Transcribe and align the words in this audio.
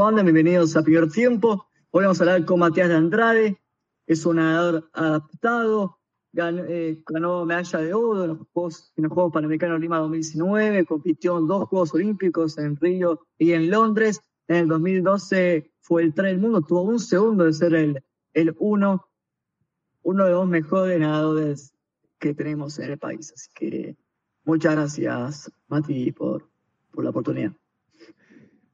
¿cómo 0.00 0.08
andan? 0.08 0.24
Bienvenidos 0.24 0.74
a 0.76 0.82
Primer 0.82 1.10
Tiempo. 1.10 1.66
Hoy 1.90 2.04
vamos 2.04 2.18
a 2.18 2.24
hablar 2.24 2.46
con 2.46 2.60
Matías 2.60 2.88
de 2.88 2.94
Andrade. 2.94 3.60
Es 4.06 4.24
un 4.24 4.36
nadador 4.36 4.88
adaptado, 4.94 5.98
eh, 6.34 7.02
ganó, 7.06 7.44
medalla 7.44 7.80
de 7.80 7.92
oro 7.92 8.24
en 8.24 8.28
los, 8.28 8.38
Juegos, 8.50 8.94
en 8.96 9.04
los 9.04 9.12
Juegos 9.12 9.30
Panamericanos 9.34 9.78
Lima 9.78 9.98
2019, 9.98 10.86
compitió 10.86 11.36
en 11.36 11.46
dos 11.46 11.68
Juegos 11.68 11.92
Olímpicos 11.92 12.56
en 12.56 12.76
Río 12.76 13.26
y 13.36 13.52
en 13.52 13.70
Londres. 13.70 14.22
En 14.48 14.56
el 14.56 14.68
2012 14.68 15.70
fue 15.80 16.04
el 16.04 16.14
3 16.14 16.32
del 16.32 16.40
mundo, 16.40 16.62
tuvo 16.62 16.80
un 16.80 16.98
segundo 16.98 17.44
de 17.44 17.52
ser 17.52 17.74
el, 17.74 18.02
el 18.32 18.56
uno, 18.58 19.06
uno 20.00 20.24
de 20.24 20.30
los 20.30 20.48
mejores 20.48 20.98
nadadores 20.98 21.74
que 22.18 22.32
tenemos 22.32 22.78
en 22.78 22.92
el 22.92 22.98
país. 22.98 23.34
Así 23.34 23.50
que 23.54 23.98
muchas 24.44 24.72
gracias, 24.72 25.52
Mati, 25.68 26.10
por, 26.12 26.48
por 26.90 27.04
la 27.04 27.10
oportunidad. 27.10 27.52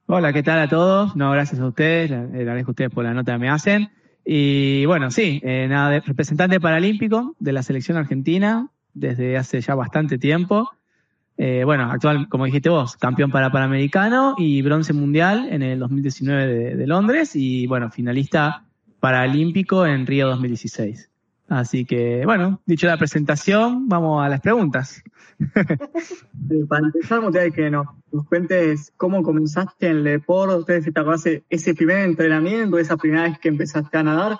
Hola, 0.09 0.33
¿qué 0.33 0.45
tal 0.45 0.61
a 0.61 0.69
todos? 0.69 1.17
No, 1.17 1.33
gracias 1.33 1.61
a 1.61 1.67
ustedes, 1.67 2.11
le 2.11 2.17
agradezco 2.17 2.71
a 2.71 2.75
ustedes 2.75 2.93
por 2.93 3.03
la 3.03 3.13
nota 3.13 3.33
que 3.33 3.39
me 3.41 3.49
hacen. 3.49 3.91
Y 4.25 4.87
bueno, 4.87 5.11
sí, 5.11 5.41
eh, 5.43 5.67
nada, 5.69 5.99
representante 5.99 6.61
paralímpico 6.61 7.35
de 7.41 7.53
la 7.53 7.65
selección 7.65 7.97
argentina 7.97 8.71
desde 8.95 9.37
hace 9.37 9.61
ya 9.61 9.75
bastante 9.75 10.17
tiempo. 10.17 10.71
Eh, 11.37 11.65
bueno, 11.65 11.91
actual, 11.91 12.29
como 12.29 12.45
dijiste 12.45 12.69
vos, 12.69 12.97
campeón 12.97 13.33
para 13.33 13.51
Panamericano 13.51 14.37
y 14.39 14.63
bronce 14.63 14.93
mundial 14.93 15.49
en 15.51 15.63
el 15.63 15.81
2019 15.81 16.47
de, 16.47 16.77
de 16.77 16.87
Londres 16.87 17.35
y 17.35 17.67
bueno, 17.67 17.91
finalista 17.91 18.63
paralímpico 19.01 19.87
en 19.87 20.07
Río 20.07 20.29
2016. 20.29 21.11
Así 21.49 21.85
que, 21.85 22.25
bueno, 22.25 22.61
dicho 22.67 22.87
la 22.87 22.97
presentación, 22.97 23.89
vamos 23.89 24.25
a 24.25 24.29
las 24.29 24.41
preguntas. 24.41 25.03
Para 26.69 26.87
empezar, 26.87 27.21
me 27.21 27.53
que 27.53 27.71
nos, 27.71 27.87
nos 28.11 28.27
cuentes 28.27 28.93
cómo 28.97 29.23
comenzaste 29.23 29.89
en 29.89 29.99
el 29.99 30.05
deporte, 30.05 30.83
si 30.83 30.91
te 30.91 31.01
acuerdas 31.01 31.29
ese 31.49 31.75
primer 31.75 31.99
entrenamiento, 31.99 32.79
esa 32.79 32.97
primera 32.97 33.25
vez 33.25 33.39
que 33.39 33.49
empezaste 33.49 33.97
a 33.97 34.03
nadar, 34.03 34.39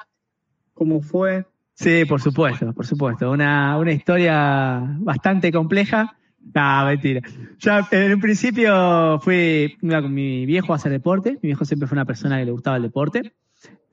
¿cómo 0.75 1.01
fue? 1.01 1.47
Sí, 1.75 2.05
por 2.07 2.21
supuesto, 2.21 2.73
por 2.73 2.87
supuesto. 2.87 3.31
Una, 3.31 3.77
una 3.79 3.93
historia 3.93 4.83
bastante 4.99 5.53
compleja. 5.53 6.17
No, 6.55 6.87
mentira. 6.87 7.21
Ya 7.59 7.87
en 7.91 8.15
un 8.15 8.21
principio 8.21 9.21
fui 9.21 9.77
iba 9.83 10.01
con 10.01 10.15
mi 10.15 10.47
viejo 10.47 10.73
a 10.73 10.77
hacer 10.77 10.93
deporte. 10.93 11.33
Mi 11.43 11.49
viejo 11.49 11.65
siempre 11.65 11.87
fue 11.87 11.97
una 11.97 12.05
persona 12.05 12.39
que 12.39 12.47
le 12.47 12.53
gustaba 12.53 12.77
el 12.77 12.85
deporte. 12.85 13.35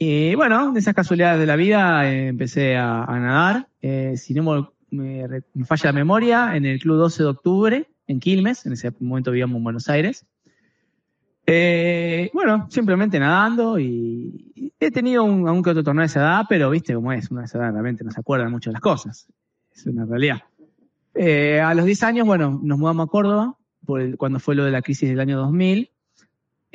Y 0.06 0.36
bueno, 0.36 0.74
de 0.74 0.82
esas 0.82 0.94
casualidades 0.94 1.40
de 1.40 1.46
la 1.46 1.56
vida 1.56 2.12
eh, 2.12 2.28
empecé 2.28 2.76
a, 2.76 3.06
nadar. 3.08 3.70
Eh, 3.82 4.16
si 4.18 4.34
no 4.34 4.74
me, 4.92 5.26
falla 5.64 5.92
la 5.92 5.94
memoria, 5.94 6.58
en 6.58 6.66
el 6.66 6.78
Club 6.82 6.98
12 6.98 7.24
de 7.24 7.30
Octubre, 7.30 7.90
en 8.08 8.20
Quilmes, 8.20 8.66
en 8.66 8.74
ese 8.74 8.92
momento 9.00 9.32
vivíamos 9.32 9.56
en 9.56 9.64
Buenos 9.64 9.88
Aires. 9.88 10.26
Eh, 11.46 12.30
bueno, 12.34 12.68
simplemente 12.70 13.18
nadando 13.18 13.80
y, 13.80 14.74
he 14.78 14.92
tenido 14.92 15.24
un, 15.24 15.48
un, 15.48 15.64
que 15.64 15.70
otro 15.70 15.86
torneo 15.86 16.02
de 16.02 16.08
esa 16.08 16.20
edad, 16.20 16.46
pero 16.50 16.70
viste 16.70 16.94
cómo 16.94 17.14
es, 17.14 17.32
una 17.32 17.40
de 17.42 17.46
esa 17.46 17.60
edad 17.60 17.72
realmente 17.72 18.04
no 18.04 18.12
se 18.12 18.20
acuerdan 18.20 18.52
mucho 18.52 18.72
de 18.72 18.74
las 18.74 18.82
cosas. 18.82 19.28
Es 19.74 19.86
una 19.86 20.04
realidad. 20.04 20.42
a 21.16 21.74
los 21.76 21.86
10 21.86 22.04
años, 22.04 22.28
bueno, 22.28 22.60
nos 22.62 22.78
mudamos 22.78 23.08
a 23.08 23.10
Córdoba, 23.10 23.56
cuando 24.18 24.42
fue 24.42 24.56
lo 24.56 24.66
de 24.66 24.72
la 24.72 24.82
crisis 24.82 25.08
del 25.08 25.22
año 25.22 25.38
2000, 25.38 25.93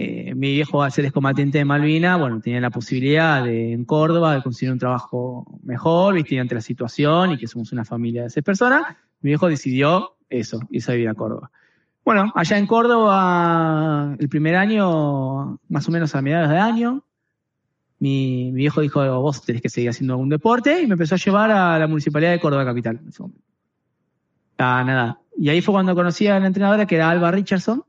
eh, 0.00 0.32
mi 0.36 0.52
viejo, 0.52 0.84
al 0.84 0.92
ser 0.92 1.06
excombatiente 1.06 1.58
de 1.58 1.64
Malvina, 1.64 2.14
bueno, 2.14 2.40
tenía 2.40 2.60
la 2.60 2.70
posibilidad 2.70 3.42
de, 3.42 3.72
en 3.72 3.84
Córdoba, 3.84 4.36
de 4.36 4.42
conseguir 4.44 4.72
un 4.72 4.78
trabajo 4.78 5.58
mejor, 5.64 6.14
viste, 6.14 6.38
ante 6.38 6.54
la 6.54 6.60
situación 6.60 7.32
y 7.32 7.36
que 7.36 7.48
somos 7.48 7.72
una 7.72 7.84
familia 7.84 8.22
de 8.22 8.30
seis 8.30 8.44
personas. 8.44 8.84
Mi 9.22 9.30
viejo 9.30 9.48
decidió 9.48 10.14
eso, 10.30 10.60
irse 10.70 10.92
a 10.92 10.94
vivir 10.94 11.08
a 11.08 11.14
Córdoba. 11.14 11.50
Bueno, 12.04 12.30
allá 12.36 12.58
en 12.58 12.68
Córdoba, 12.68 14.14
el 14.20 14.28
primer 14.28 14.54
año, 14.54 15.58
más 15.68 15.88
o 15.88 15.90
menos 15.90 16.14
a 16.14 16.22
mediados 16.22 16.50
de 16.50 16.58
año, 16.58 17.04
mi, 17.98 18.52
mi 18.52 18.58
viejo 18.58 18.80
dijo, 18.80 19.20
vos 19.20 19.42
tenés 19.42 19.62
que 19.62 19.68
seguir 19.68 19.90
haciendo 19.90 20.14
algún 20.14 20.28
deporte, 20.28 20.80
y 20.80 20.86
me 20.86 20.92
empezó 20.92 21.16
a 21.16 21.18
llevar 21.18 21.50
a 21.50 21.76
la 21.76 21.88
Municipalidad 21.88 22.30
de 22.30 22.38
Córdoba 22.38 22.64
Capital, 22.64 23.00
en 23.02 23.08
ese 23.08 23.20
momento. 23.20 23.42
Ah, 24.58 24.84
nada. 24.86 25.20
Y 25.36 25.48
ahí 25.48 25.60
fue 25.60 25.72
cuando 25.72 25.96
conocí 25.96 26.28
a 26.28 26.38
la 26.38 26.46
entrenadora, 26.46 26.86
que 26.86 26.94
era 26.94 27.10
Alba 27.10 27.32
Richardson, 27.32 27.82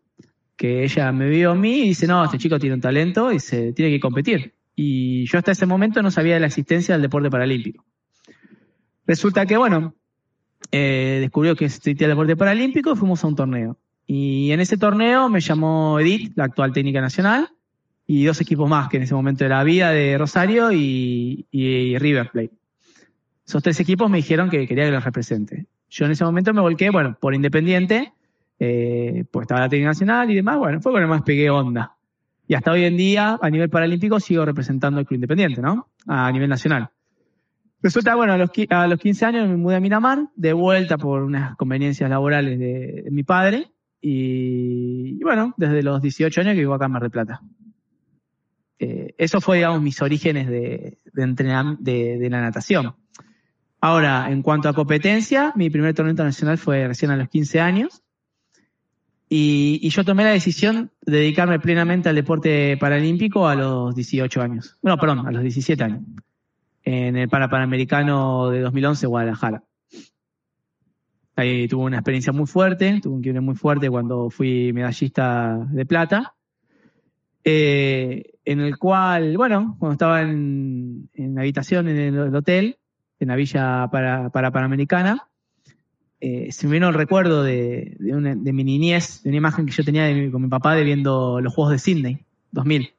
que 0.59 0.83
ella 0.83 1.09
me 1.13 1.29
vio 1.29 1.51
a 1.51 1.55
mí 1.55 1.83
y 1.83 1.87
dice, 1.87 2.05
no, 2.05 2.21
este 2.25 2.37
chico 2.37 2.59
tiene 2.59 2.75
un 2.75 2.81
talento 2.81 3.31
y 3.31 3.39
se 3.39 3.71
tiene 3.71 3.89
que 3.89 3.99
competir. 4.01 4.55
Y 4.75 5.25
yo 5.25 5.37
hasta 5.37 5.53
ese 5.53 5.65
momento 5.65 6.01
no 6.01 6.11
sabía 6.11 6.33
de 6.33 6.41
la 6.41 6.47
existencia 6.47 6.95
del 6.95 7.01
deporte 7.01 7.29
paralímpico. 7.29 7.85
Resulta 9.07 9.45
que, 9.45 9.55
bueno, 9.55 9.95
eh, 10.69 11.19
descubrió 11.21 11.55
que 11.55 11.63
existía 11.63 12.07
el 12.07 12.11
deporte 12.11 12.35
paralímpico 12.35 12.91
y 12.91 12.97
fuimos 12.97 13.23
a 13.23 13.27
un 13.27 13.37
torneo. 13.37 13.77
Y 14.05 14.51
en 14.51 14.59
ese 14.59 14.75
torneo 14.75 15.29
me 15.29 15.39
llamó 15.39 15.97
Edith, 15.97 16.33
la 16.35 16.43
actual 16.43 16.73
técnica 16.73 16.99
nacional, 16.99 17.47
y 18.05 18.25
dos 18.25 18.41
equipos 18.41 18.69
más, 18.69 18.89
que 18.89 18.97
en 18.97 19.03
ese 19.03 19.13
momento 19.13 19.45
era 19.45 19.63
Vida 19.63 19.91
de 19.91 20.17
Rosario 20.17 20.73
y, 20.73 21.45
y 21.51 21.97
River 21.97 22.31
Plate. 22.31 22.51
Esos 23.47 23.63
tres 23.63 23.79
equipos 23.79 24.09
me 24.09 24.17
dijeron 24.17 24.49
que 24.49 24.67
quería 24.67 24.83
que 24.83 24.91
los 24.91 25.05
represente. 25.05 25.67
Yo 25.89 26.03
en 26.03 26.11
ese 26.11 26.25
momento 26.25 26.53
me 26.53 26.59
volqué, 26.59 26.89
bueno, 26.89 27.17
por 27.17 27.33
Independiente, 27.33 28.11
eh, 28.59 29.23
pues 29.31 29.45
estaba 29.45 29.61
la 29.61 29.69
técnica 29.69 29.89
nacional 29.89 30.29
y 30.29 30.35
demás, 30.35 30.57
bueno, 30.57 30.81
fue 30.81 30.99
el 30.99 31.07
más 31.07 31.21
pegué 31.21 31.49
onda. 31.49 31.95
Y 32.47 32.55
hasta 32.55 32.71
hoy 32.71 32.83
en 32.83 32.97
día, 32.97 33.37
a 33.41 33.49
nivel 33.49 33.69
paralímpico, 33.69 34.19
sigo 34.19 34.43
representando 34.43 34.99
el 34.99 35.05
club 35.05 35.17
independiente, 35.17 35.61
¿no? 35.61 35.87
A 36.07 36.31
nivel 36.31 36.49
nacional. 36.49 36.89
Resulta, 37.81 38.15
bueno, 38.15 38.33
a 38.33 38.37
los, 38.37 38.49
a 38.69 38.87
los 38.87 38.99
15 38.99 39.25
años 39.25 39.47
me 39.47 39.55
mudé 39.55 39.75
a 39.77 39.79
Miramar, 39.79 40.27
de 40.35 40.51
vuelta 40.51 40.97
por 40.97 41.23
unas 41.23 41.55
conveniencias 41.55 42.09
laborales 42.09 42.59
de, 42.59 43.07
mi 43.11 43.23
padre, 43.23 43.71
y, 44.01 45.23
bueno, 45.23 45.53
desde 45.57 45.83
los 45.83 46.01
18 46.01 46.41
años 46.41 46.53
que 46.55 46.59
vivo 46.59 46.73
acá 46.73 46.85
en 46.85 46.91
Mar 46.91 47.03
del 47.03 47.11
Plata. 47.11 47.41
Eh, 48.79 49.13
eso 49.17 49.39
fue, 49.39 49.57
digamos, 49.57 49.81
mis 49.81 50.01
orígenes 50.01 50.47
de, 50.47 50.97
de, 51.13 52.17
de, 52.17 52.29
la 52.29 52.41
natación. 52.41 52.95
Ahora, 53.79 54.29
en 54.29 54.41
cuanto 54.41 54.67
a 54.69 54.73
competencia, 54.73 55.53
mi 55.55 55.69
primer 55.69 55.93
torneo 55.93 56.11
internacional 56.11 56.57
fue 56.57 56.87
recién 56.87 57.11
a 57.11 57.15
los 57.17 57.29
15 57.29 57.61
años, 57.61 58.03
y, 59.29 59.87
yo 59.89 60.03
tomé 60.03 60.23
la 60.23 60.31
decisión 60.31 60.91
de 61.05 61.17
dedicarme 61.17 61.59
plenamente 61.59 62.09
al 62.09 62.15
deporte 62.15 62.75
paralímpico 62.77 63.47
a 63.47 63.53
los 63.53 63.93
18 63.93 64.41
años. 64.41 64.77
Bueno, 64.81 64.97
perdón, 64.97 65.27
a 65.27 65.31
los 65.31 65.43
17 65.43 65.83
años. 65.83 66.01
En 66.83 67.15
el 67.15 67.29
Parapanamericano 67.29 68.49
de 68.49 68.61
2011, 68.61 69.05
Guadalajara. 69.05 69.63
Ahí 71.35 71.67
tuve 71.67 71.83
una 71.83 71.97
experiencia 71.97 72.33
muy 72.33 72.47
fuerte, 72.47 72.99
tuve 73.01 73.13
un 73.13 73.21
quiebre 73.21 73.39
muy 73.39 73.55
fuerte 73.55 73.89
cuando 73.89 74.31
fui 74.31 74.73
medallista 74.73 75.59
de 75.69 75.85
plata. 75.85 76.33
Eh, 77.43 78.33
en 78.45 78.59
el 78.61 78.77
cual, 78.79 79.37
bueno, 79.37 79.77
cuando 79.79 79.93
estaba 79.93 80.21
en, 80.23 81.09
en 81.13 81.37
habitación 81.37 81.87
en 81.87 82.15
el, 82.15 82.35
hotel, 82.35 82.79
en 83.19 83.27
la 83.27 83.35
villa 83.35 83.87
para, 83.91 84.31
para 84.31 84.51
Panamericana, 84.51 85.29
eh, 86.21 86.51
se 86.51 86.67
me 86.67 86.73
vino 86.73 86.89
el 86.89 86.93
recuerdo 86.93 87.43
de, 87.43 87.95
de, 87.97 88.53
mi 88.53 88.63
niñez, 88.63 89.23
de 89.23 89.29
una 89.29 89.37
imagen 89.37 89.65
que 89.65 89.71
yo 89.71 89.83
tenía 89.83 90.09
con 90.31 90.41
mi 90.41 90.49
papá 90.49 90.75
de 90.75 90.83
viendo 90.83 91.39
los 91.39 91.53
Juegos 91.53 91.71
de 91.71 91.79
Sydney, 91.79 92.19
2000. 92.51 92.93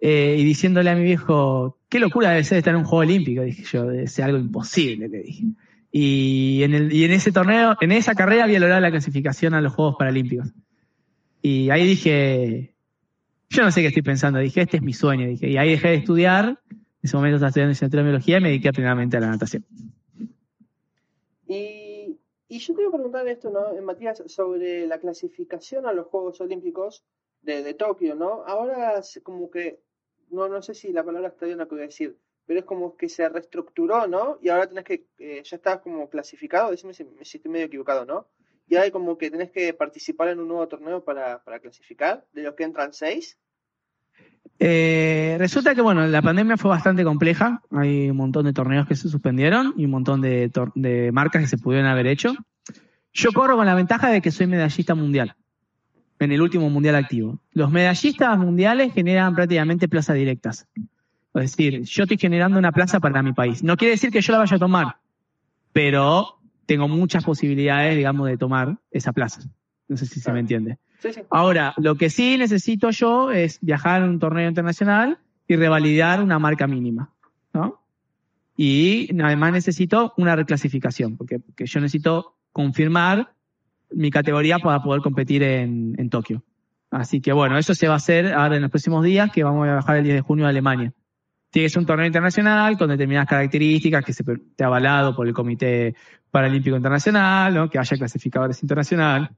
Eh, 0.00 0.36
y 0.38 0.44
diciéndole 0.44 0.90
a 0.90 0.96
mi 0.96 1.04
viejo, 1.04 1.78
qué 1.88 2.00
locura 2.00 2.30
debe 2.30 2.44
ser 2.44 2.58
estar 2.58 2.74
en 2.74 2.80
un 2.80 2.86
Juego 2.86 3.00
Olímpico, 3.00 3.42
dije 3.42 3.62
yo, 3.64 3.86
debe 3.86 4.06
ser 4.08 4.26
algo 4.26 4.38
imposible, 4.38 5.08
le 5.08 5.22
dije. 5.22 5.44
Y 5.92 6.60
en, 6.62 6.74
el, 6.74 6.92
y 6.92 7.04
en 7.04 7.12
ese 7.12 7.32
torneo, 7.32 7.76
en 7.80 7.92
esa 7.92 8.14
carrera 8.14 8.44
había 8.44 8.60
logrado 8.60 8.80
la 8.80 8.90
clasificación 8.90 9.54
a 9.54 9.60
los 9.60 9.72
Juegos 9.72 9.96
Paralímpicos. 9.98 10.48
Y 11.40 11.70
ahí 11.70 11.86
dije, 11.86 12.74
yo 13.48 13.62
no 13.62 13.70
sé 13.70 13.80
qué 13.80 13.88
estoy 13.88 14.02
pensando, 14.02 14.40
dije, 14.40 14.60
este 14.60 14.78
es 14.78 14.82
mi 14.82 14.92
sueño, 14.92 15.26
dije. 15.26 15.48
Y 15.48 15.56
ahí 15.56 15.70
dejé 15.70 15.88
de 15.88 15.94
estudiar, 15.94 16.58
en 16.70 16.78
ese 17.02 17.16
momento 17.16 17.36
estaba 17.36 17.70
estudiando 17.70 18.02
biología 18.02 18.38
y 18.38 18.40
me 18.40 18.48
dediqué 18.48 18.72
plenamente 18.72 19.16
a 19.16 19.20
la 19.20 19.28
natación. 19.28 19.64
Y 21.48 21.77
y 22.48 22.58
yo 22.60 22.74
te 22.74 22.80
iba 22.80 22.88
a 22.88 22.92
preguntar 22.92 23.28
esto, 23.28 23.50
¿no, 23.50 23.72
eh, 23.72 23.80
Matías, 23.80 24.22
sobre 24.26 24.86
la 24.86 24.98
clasificación 24.98 25.86
a 25.86 25.92
los 25.92 26.06
Juegos 26.06 26.40
Olímpicos 26.40 27.04
de, 27.42 27.74
Tokio, 27.74 28.14
¿no? 28.14 28.42
Ahora 28.46 29.00
como 29.22 29.50
que, 29.50 29.80
no, 30.30 30.48
no 30.48 30.62
sé 30.62 30.74
si 30.74 30.92
la 30.92 31.04
palabra 31.04 31.28
está 31.28 31.46
bien 31.46 31.58
lo 31.58 31.68
que 31.68 31.74
voy 31.74 31.84
a 31.84 31.86
decir, 31.86 32.18
pero 32.46 32.60
es 32.60 32.66
como 32.66 32.96
que 32.96 33.08
se 33.08 33.28
reestructuró, 33.28 34.06
¿no? 34.06 34.38
Y 34.40 34.48
ahora 34.48 34.66
tenés 34.66 34.84
que, 34.84 35.06
eh, 35.18 35.42
ya 35.44 35.56
estás 35.56 35.80
como 35.80 36.08
clasificado, 36.08 36.70
decime 36.70 36.94
si, 36.94 37.04
si, 37.22 37.36
estoy 37.36 37.50
medio 37.50 37.66
equivocado, 37.66 38.06
¿no? 38.06 38.28
Y 38.66 38.76
hay 38.76 38.90
como 38.90 39.16
que 39.18 39.30
tenés 39.30 39.50
que 39.50 39.72
participar 39.74 40.28
en 40.28 40.40
un 40.40 40.48
nuevo 40.48 40.66
torneo 40.68 41.04
para, 41.04 41.42
para 41.44 41.60
clasificar, 41.60 42.26
de 42.32 42.42
los 42.42 42.54
que 42.54 42.64
entran 42.64 42.92
seis. 42.92 43.38
Eh, 44.60 45.36
resulta 45.38 45.74
que, 45.74 45.80
bueno, 45.80 46.06
la 46.06 46.22
pandemia 46.22 46.56
fue 46.56 46.70
bastante 46.70 47.04
compleja. 47.04 47.62
Hay 47.70 48.10
un 48.10 48.16
montón 48.16 48.44
de 48.44 48.52
torneos 48.52 48.86
que 48.86 48.96
se 48.96 49.08
suspendieron 49.08 49.74
y 49.76 49.84
un 49.84 49.90
montón 49.90 50.20
de, 50.20 51.10
marcas 51.12 51.42
que 51.42 51.48
se 51.48 51.58
pudieron 51.58 51.88
haber 51.88 52.06
hecho. 52.06 52.34
Yo 53.12 53.32
corro 53.32 53.56
con 53.56 53.66
la 53.66 53.74
ventaja 53.74 54.10
de 54.10 54.20
que 54.20 54.30
soy 54.30 54.46
medallista 54.46 54.94
mundial 54.94 55.34
en 56.20 56.32
el 56.32 56.42
último 56.42 56.68
mundial 56.70 56.96
activo. 56.96 57.40
Los 57.52 57.70
medallistas 57.70 58.38
mundiales 58.38 58.92
generan 58.92 59.34
prácticamente 59.34 59.88
plazas 59.88 60.16
directas. 60.16 60.66
Es 61.34 61.56
decir, 61.56 61.82
yo 61.84 62.02
estoy 62.02 62.18
generando 62.18 62.58
una 62.58 62.72
plaza 62.72 62.98
para 62.98 63.22
mi 63.22 63.32
país. 63.32 63.62
No 63.62 63.76
quiere 63.76 63.92
decir 63.92 64.10
que 64.10 64.20
yo 64.20 64.32
la 64.32 64.40
vaya 64.40 64.56
a 64.56 64.58
tomar, 64.58 64.96
pero 65.72 66.38
tengo 66.66 66.88
muchas 66.88 67.24
posibilidades, 67.24 67.96
digamos, 67.96 68.28
de 68.28 68.36
tomar 68.36 68.78
esa 68.90 69.12
plaza. 69.12 69.42
No 69.86 69.96
sé 69.96 70.06
si 70.06 70.20
se 70.20 70.32
me 70.32 70.40
entiende. 70.40 70.78
Sí, 70.98 71.12
sí. 71.12 71.20
Ahora, 71.30 71.74
lo 71.76 71.94
que 71.94 72.10
sí 72.10 72.36
necesito 72.38 72.90
yo 72.90 73.30
es 73.30 73.58
viajar 73.60 74.02
a 74.02 74.04
un 74.06 74.18
torneo 74.18 74.48
internacional 74.48 75.18
y 75.46 75.56
revalidar 75.56 76.22
una 76.22 76.38
marca 76.38 76.66
mínima, 76.66 77.12
¿no? 77.52 77.80
Y 78.56 79.08
además 79.22 79.52
necesito 79.52 80.12
una 80.16 80.34
reclasificación, 80.34 81.16
porque, 81.16 81.38
porque 81.38 81.66
yo 81.66 81.80
necesito 81.80 82.34
confirmar 82.52 83.32
mi 83.90 84.10
categoría 84.10 84.58
para 84.58 84.82
poder 84.82 85.00
competir 85.00 85.42
en, 85.44 85.94
en 85.96 86.10
Tokio. 86.10 86.42
Así 86.90 87.20
que 87.20 87.32
bueno, 87.32 87.58
eso 87.58 87.74
se 87.74 87.86
va 87.86 87.94
a 87.94 87.98
hacer 87.98 88.32
ahora 88.32 88.56
en 88.56 88.62
los 88.62 88.70
próximos 88.70 89.04
días, 89.04 89.30
que 89.30 89.44
vamos 89.44 89.66
a 89.66 89.72
viajar 89.74 89.96
el 89.96 90.04
10 90.04 90.16
de 90.16 90.20
junio 90.22 90.46
a 90.46 90.48
Alemania. 90.48 90.92
Que 91.50 91.68
ser 91.68 91.80
un 91.80 91.86
torneo 91.86 92.06
internacional 92.06 92.76
con 92.76 92.90
determinadas 92.90 93.28
características 93.28 94.04
que 94.04 94.12
se 94.12 94.22
esté 94.22 94.64
avalado 94.64 95.14
por 95.14 95.26
el 95.26 95.32
Comité 95.32 95.94
Paralímpico 96.30 96.76
Internacional, 96.76 97.54
¿no? 97.54 97.70
que 97.70 97.78
haya 97.78 97.96
clasificadores 97.96 98.62
internacional. 98.62 99.30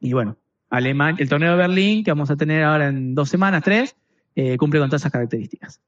Y 0.00 0.12
bueno, 0.12 0.36
Alemania, 0.70 1.22
el 1.22 1.28
torneo 1.28 1.52
de 1.52 1.56
Berlín, 1.58 2.04
que 2.04 2.10
vamos 2.10 2.30
a 2.30 2.36
tener 2.36 2.62
ahora 2.62 2.88
en 2.88 3.14
dos 3.14 3.28
semanas, 3.28 3.62
tres, 3.62 3.96
eh, 4.34 4.56
cumple 4.56 4.80
con 4.80 4.88
todas 4.88 5.02
esas 5.02 5.12
características. 5.12 5.80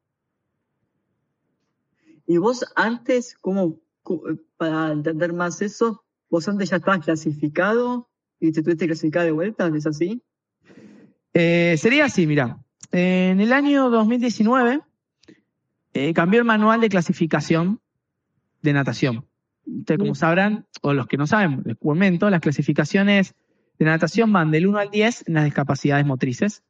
Y 2.27 2.37
vos 2.39 2.65
antes, 2.77 3.37
¿cómo, 3.41 3.79
cu- 4.03 4.41
para 4.57 4.93
entender 4.93 5.33
más 5.33 5.61
eso, 5.63 6.05
vos 6.29 6.49
antes 6.49 6.71
ya 6.71 6.77
estabas 6.77 7.05
clasificado 7.05 8.09
y 8.39 8.53
te 8.53 8.63
tuviste 8.63 8.85
que 8.85 8.89
clasificar 8.89 9.25
de 9.25 9.33
vuelta, 9.33 9.71
¿es 9.75 9.87
así? 9.87 10.23
Eh, 11.35 11.77
sería 11.79 12.07
así, 12.07 12.27
mira. 12.27 12.59
En 12.93 13.41
el 13.41 13.53
año 13.53 13.91
2019 13.91 14.81
eh, 15.95 16.15
cambió 16.15 16.41
el 16.41 16.45
manual 16.47 16.81
de 16.81 16.89
clasificación 16.89 17.81
de 18.63 18.73
natación. 18.73 19.27
Ustedes, 19.67 19.99
como 19.99 20.15
sabrán, 20.15 20.67
o 20.83 20.93
los 20.93 21.07
que 21.07 21.17
no 21.17 21.27
saben, 21.27 21.63
les 21.65 21.77
comento, 21.77 22.31
las 22.31 22.41
clasificaciones 22.41 23.35
de 23.81 23.87
natación 23.87 24.31
van 24.31 24.51
del 24.51 24.67
1 24.67 24.79
al 24.79 24.91
10 24.91 25.29
en 25.29 25.35
las 25.35 25.45
discapacidades 25.47 26.05
motrices 26.05 26.63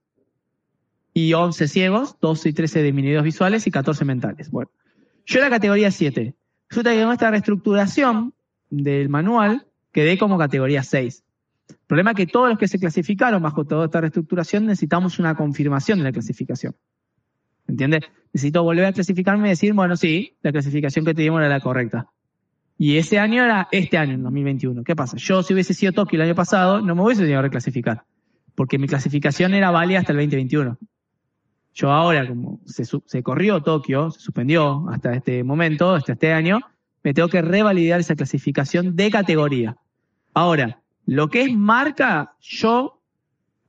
y 1.12 1.32
11 1.32 1.66
ciegos, 1.66 2.16
12 2.20 2.50
y 2.50 2.52
13 2.52 2.84
disminuidos 2.84 3.24
visuales 3.24 3.66
y 3.66 3.72
14 3.72 4.04
mentales. 4.04 4.50
Bueno, 4.52 4.70
yo 5.26 5.40
era 5.40 5.50
categoría 5.50 5.90
7. 5.90 6.36
Resulta 6.68 6.92
que 6.92 7.02
con 7.02 7.12
esta 7.12 7.30
reestructuración 7.32 8.32
del 8.70 9.08
manual 9.08 9.66
quedé 9.90 10.18
como 10.18 10.38
categoría 10.38 10.84
6. 10.84 11.24
El 11.68 11.76
problema 11.88 12.12
es 12.12 12.16
que 12.16 12.26
todos 12.28 12.48
los 12.48 12.58
que 12.58 12.68
se 12.68 12.78
clasificaron 12.78 13.42
bajo 13.42 13.64
toda 13.64 13.86
esta 13.86 14.00
reestructuración 14.00 14.66
necesitamos 14.66 15.18
una 15.18 15.34
confirmación 15.34 15.98
de 15.98 16.04
la 16.04 16.12
clasificación. 16.12 16.76
¿Entiendes? 17.66 18.02
Necesito 18.32 18.62
volver 18.62 18.84
a 18.84 18.92
clasificarme 18.92 19.48
y 19.48 19.50
decir, 19.50 19.72
bueno, 19.72 19.96
sí, 19.96 20.36
la 20.42 20.52
clasificación 20.52 21.04
que 21.04 21.14
tuvimos 21.14 21.40
era 21.40 21.48
la 21.48 21.60
correcta. 21.60 22.08
Y 22.82 22.96
ese 22.96 23.18
año 23.18 23.44
era 23.44 23.68
este 23.72 23.98
año, 23.98 24.14
en 24.14 24.22
2021. 24.22 24.84
¿Qué 24.84 24.96
pasa? 24.96 25.18
Yo, 25.18 25.42
si 25.42 25.52
hubiese 25.52 25.74
sido 25.74 25.92
Tokio 25.92 26.16
el 26.16 26.22
año 26.22 26.34
pasado, 26.34 26.80
no 26.80 26.94
me 26.94 27.02
hubiese 27.02 27.20
tenido 27.20 27.40
que 27.40 27.48
reclasificar. 27.48 28.04
Porque 28.54 28.78
mi 28.78 28.88
clasificación 28.88 29.52
era 29.52 29.70
válida 29.70 29.98
hasta 29.98 30.12
el 30.12 30.16
2021. 30.16 30.78
Yo 31.74 31.92
ahora, 31.92 32.26
como 32.26 32.58
se, 32.64 32.86
se 32.86 33.22
corrió 33.22 33.62
Tokio, 33.62 34.10
se 34.10 34.20
suspendió 34.20 34.88
hasta 34.88 35.12
este 35.12 35.44
momento, 35.44 35.94
hasta 35.94 36.14
este 36.14 36.32
año, 36.32 36.58
me 37.04 37.12
tengo 37.12 37.28
que 37.28 37.42
revalidar 37.42 38.00
esa 38.00 38.16
clasificación 38.16 38.96
de 38.96 39.10
categoría. 39.10 39.76
Ahora, 40.32 40.80
lo 41.04 41.28
que 41.28 41.42
es 41.42 41.54
marca, 41.54 42.34
yo 42.40 43.02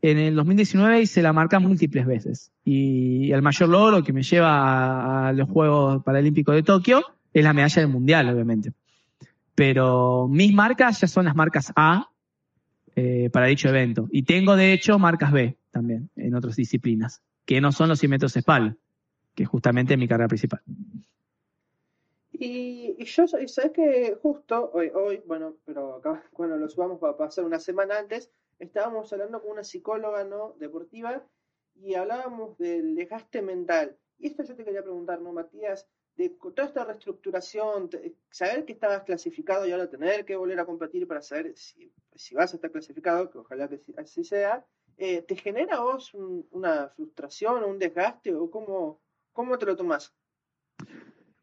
en 0.01 0.19
el 0.19 0.35
2019 0.35 1.01
hice 1.01 1.21
la 1.21 1.33
marca 1.33 1.59
múltiples 1.59 2.05
veces. 2.05 2.53
Y 2.63 3.29
el 3.33 3.41
mayor 3.41 3.67
logro 3.67 4.03
que 4.03 4.13
me 4.13 4.23
lleva 4.23 4.51
a, 4.51 5.27
a 5.27 5.33
los 5.33 5.49
Juegos 5.49 6.01
Paralímpicos 6.01 6.55
de 6.55 6.63
Tokio 6.63 7.03
es 7.33 7.43
la 7.43 7.51
medalla 7.51 7.81
del 7.81 7.91
Mundial, 7.91 8.29
obviamente. 8.29 8.71
Pero 9.56 10.27
mis 10.27 10.53
marcas 10.53 11.01
ya 11.01 11.07
son 11.07 11.25
las 11.25 11.36
marcas 11.36 11.71
A 11.75 12.09
eh, 12.95 13.30
para 13.31 13.48
dicho 13.48 13.69
evento. 13.69 14.07
Y 14.12 14.24
tengo, 14.24 14.56
de 14.56 14.74
hecho, 14.74 15.00
marcas 15.00 15.31
B 15.31 15.57
también 15.71 16.09
en 16.15 16.36
otras 16.36 16.56
disciplinas, 16.56 17.21
que 17.45 17.62
no 17.62 17.71
son 17.71 17.89
los 17.89 18.00
100 18.00 18.09
metros 18.09 18.36
espalda, 18.36 18.75
que 19.36 19.44
es 19.44 19.50
justamente 19.50 19.98
mi 19.98 20.07
carrera 20.07 20.27
principal. 20.27 20.62
Y, 22.33 23.03
yo, 23.06 23.25
y 23.39 23.48
sabes 23.48 23.71
que 23.71 24.18
justo 24.21 24.71
hoy, 24.74 24.89
hoy, 24.94 25.21
bueno, 25.27 25.57
pero 25.63 25.95
acá 25.95 26.24
cuando 26.33 26.57
lo 26.57 26.68
subamos 26.69 27.00
pasar 27.18 27.45
una 27.45 27.59
semana 27.59 28.00
antes, 28.00 28.31
estábamos 28.57 29.12
hablando 29.13 29.42
con 29.42 29.51
una 29.51 29.63
psicóloga 29.63 30.24
¿no? 30.24 30.56
deportiva 30.59 31.24
y 31.75 31.95
hablábamos 31.95 32.57
del 32.57 32.95
desgaste 32.95 33.42
mental. 33.42 33.98
Y 34.18 34.27
esto 34.27 34.44
yo 34.44 34.56
te 34.56 34.63
quería 34.63 34.83
preguntar, 34.83 35.21
¿no, 35.21 35.33
Matías? 35.33 35.88
De 36.17 36.29
toda 36.29 36.67
esta 36.67 36.83
reestructuración, 36.85 37.89
saber 38.29 38.65
que 38.65 38.73
estabas 38.73 39.03
clasificado 39.03 39.65
y 39.65 39.71
ahora 39.71 39.89
tener 39.89 40.25
que 40.25 40.35
volver 40.35 40.59
a 40.59 40.65
competir 40.65 41.07
para 41.07 41.21
saber 41.21 41.53
si, 41.55 41.91
si 42.13 42.35
vas 42.35 42.51
a 42.53 42.57
estar 42.57 42.69
clasificado, 42.71 43.29
que 43.31 43.37
ojalá 43.39 43.67
que 43.67 43.77
sí- 43.79 43.93
así 43.97 44.23
sea, 44.23 44.63
eh, 44.97 45.21
¿te 45.23 45.35
genera 45.35 45.77
a 45.77 45.81
vos 45.81 46.13
un- 46.13 46.45
una 46.51 46.89
frustración 46.89 47.63
o 47.63 47.67
un 47.67 47.79
desgaste 47.79 48.35
o 48.35 48.51
cómo, 48.51 48.99
cómo 49.31 49.57
te 49.57 49.65
lo 49.65 49.75
tomás? 49.75 50.13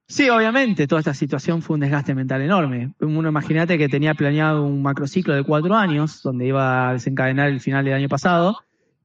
Sí, 0.06 0.30
obviamente, 0.30 0.86
toda 0.86 1.00
esta 1.00 1.12
situación 1.12 1.60
fue 1.60 1.74
un 1.74 1.80
desgaste 1.80 2.14
mental 2.14 2.40
enorme. 2.40 2.94
Uno 3.00 3.28
imagínate 3.28 3.76
que 3.76 3.88
tenía 3.90 4.14
planeado 4.14 4.64
un 4.64 4.80
macrociclo 4.80 5.34
de 5.34 5.44
cuatro 5.44 5.74
años, 5.74 6.22
donde 6.22 6.46
iba 6.46 6.88
a 6.88 6.92
desencadenar 6.94 7.48
el 7.48 7.60
final 7.60 7.84
del 7.84 7.94
año 7.94 8.08
pasado, 8.08 8.56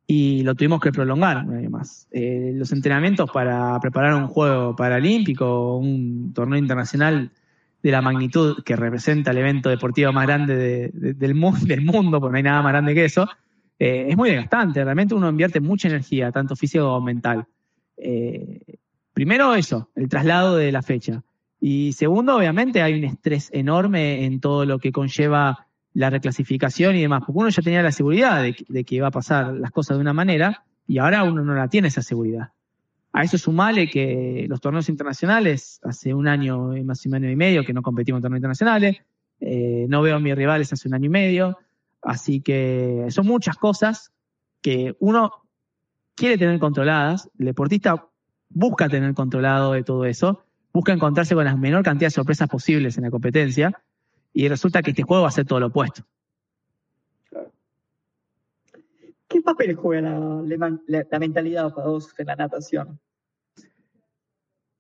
y 0.06 0.44
lo 0.44 0.54
tuvimos 0.56 0.82
que 0.82 0.92
prolongar 0.92 1.46
un 1.46 1.56
año 1.56 1.70
más. 1.70 2.08
Eh, 2.12 2.52
los 2.56 2.72
entrenamientos 2.72 3.30
para 3.32 3.80
preparar 3.80 4.14
un 4.16 4.28
juego 4.28 4.76
paralímpico, 4.76 5.78
un 5.78 6.34
torneo 6.34 6.58
internacional 6.60 7.32
de 7.82 7.92
la 7.92 8.02
magnitud 8.02 8.64
que 8.64 8.76
representa 8.76 9.32
el 9.32 9.38
evento 9.40 9.70
deportivo 9.70 10.12
más 10.14 10.26
grande 10.28 10.56
de- 10.56 10.90
de- 10.94 11.14
del, 11.14 11.36
mu- 11.36 11.58
del 11.66 11.82
mundo, 11.82 12.20
porque 12.20 12.32
no 12.34 12.38
hay 12.38 12.44
nada 12.44 12.62
más 12.62 12.72
grande 12.74 12.94
que 12.94 13.06
eso, 13.06 13.28
eh, 13.80 14.08
es 14.10 14.16
muy 14.18 14.30
desgastante. 14.30 14.84
Realmente 14.84 15.16
uno 15.16 15.30
invierte 15.30 15.60
mucha 15.60 15.88
energía, 15.88 16.32
tanto 16.32 16.56
física 16.56 16.84
como 16.84 17.02
mental. 17.02 17.46
Eh, 17.98 18.60
primero 19.14 19.54
eso, 19.56 19.90
el 19.96 20.08
traslado 20.10 20.56
de 20.58 20.72
la 20.72 20.82
fecha. 20.82 21.24
Y 21.60 21.94
segundo, 21.94 22.36
obviamente, 22.36 22.82
hay 22.82 22.94
un 23.00 23.06
estrés 23.06 23.50
enorme 23.54 24.26
en 24.26 24.40
todo 24.42 24.66
lo 24.66 24.80
que 24.80 24.92
conlleva 24.92 25.68
la 25.94 26.10
reclasificación 26.10 26.96
y 26.96 27.02
demás, 27.02 27.22
porque 27.26 27.40
uno 27.40 27.50
ya 27.50 27.62
tenía 27.62 27.84
la 27.84 27.92
seguridad 27.92 28.42
de, 28.42 28.54
que- 28.84 28.96
iba 28.96 29.08
a 29.08 29.12
pasar 29.12 29.54
las 29.54 29.72
cosas 29.72 29.98
de 29.98 30.02
una 30.02 30.14
manera 30.14 30.64
y 30.88 30.98
ahora 30.98 31.24
uno 31.24 31.44
no 31.44 31.54
la 31.54 31.68
tiene 31.68 31.88
esa 31.90 32.02
seguridad. 32.02 32.50
A 33.12 33.24
eso 33.24 33.38
sumale 33.38 33.90
que 33.90 34.48
los 34.50 34.60
torneos 34.60 34.90
internacionales, 34.90 35.80
hace 35.84 36.14
un 36.14 36.28
año, 36.28 36.74
más 36.84 37.06
y 37.06 37.10
medio 37.10 37.30
y 37.30 37.36
medio 37.36 37.64
que 37.64 37.74
no 37.74 37.84
competimos 37.84 38.18
en 38.20 38.22
torneos 38.24 38.40
internacionales, 38.40 38.98
eh, 39.40 39.86
no 39.88 40.02
veo 40.02 40.16
a 40.16 40.20
mis 40.20 40.36
rivales 40.36 40.74
hace 40.74 40.88
un 40.88 40.96
año 40.96 41.06
y 41.06 41.10
medio, 41.10 41.58
así 42.02 42.42
que 42.42 43.06
son 43.10 43.28
muchas 43.28 43.56
cosas 43.58 44.12
que 44.62 44.96
uno 45.00 45.32
quiere 46.16 46.38
tener 46.40 46.58
controladas, 46.60 47.30
el 47.38 47.46
deportista 47.48 48.08
busca 48.50 48.90
tener 48.90 49.14
controlado 49.14 49.74
de 49.74 49.84
todo 49.84 50.06
eso, 50.06 50.44
busca 50.74 50.92
encontrarse 50.92 51.36
con 51.36 51.46
la 51.46 51.56
menor 51.56 51.84
cantidad 51.84 52.08
de 52.08 52.12
sorpresas 52.12 52.50
posibles 52.50 52.98
en 52.98 53.04
la 53.04 53.12
competencia, 53.12 53.80
y 54.34 54.48
resulta 54.48 54.82
que 54.82 54.92
este 54.92 55.04
juego 55.04 55.24
va 55.24 55.30
a 55.30 55.32
ser 55.32 55.46
todo 55.46 55.60
lo 55.60 55.68
opuesto. 55.68 56.04
¿Qué 59.28 59.42
papel 59.42 59.76
juega 59.76 60.10
la, 60.12 60.20
la- 60.58 61.06
la- 61.10 61.20
mentalidad 61.20 61.74
para 61.74 61.88
vos 61.88 62.14
en 62.18 62.28
la 62.28 62.36
natación? 62.36 63.00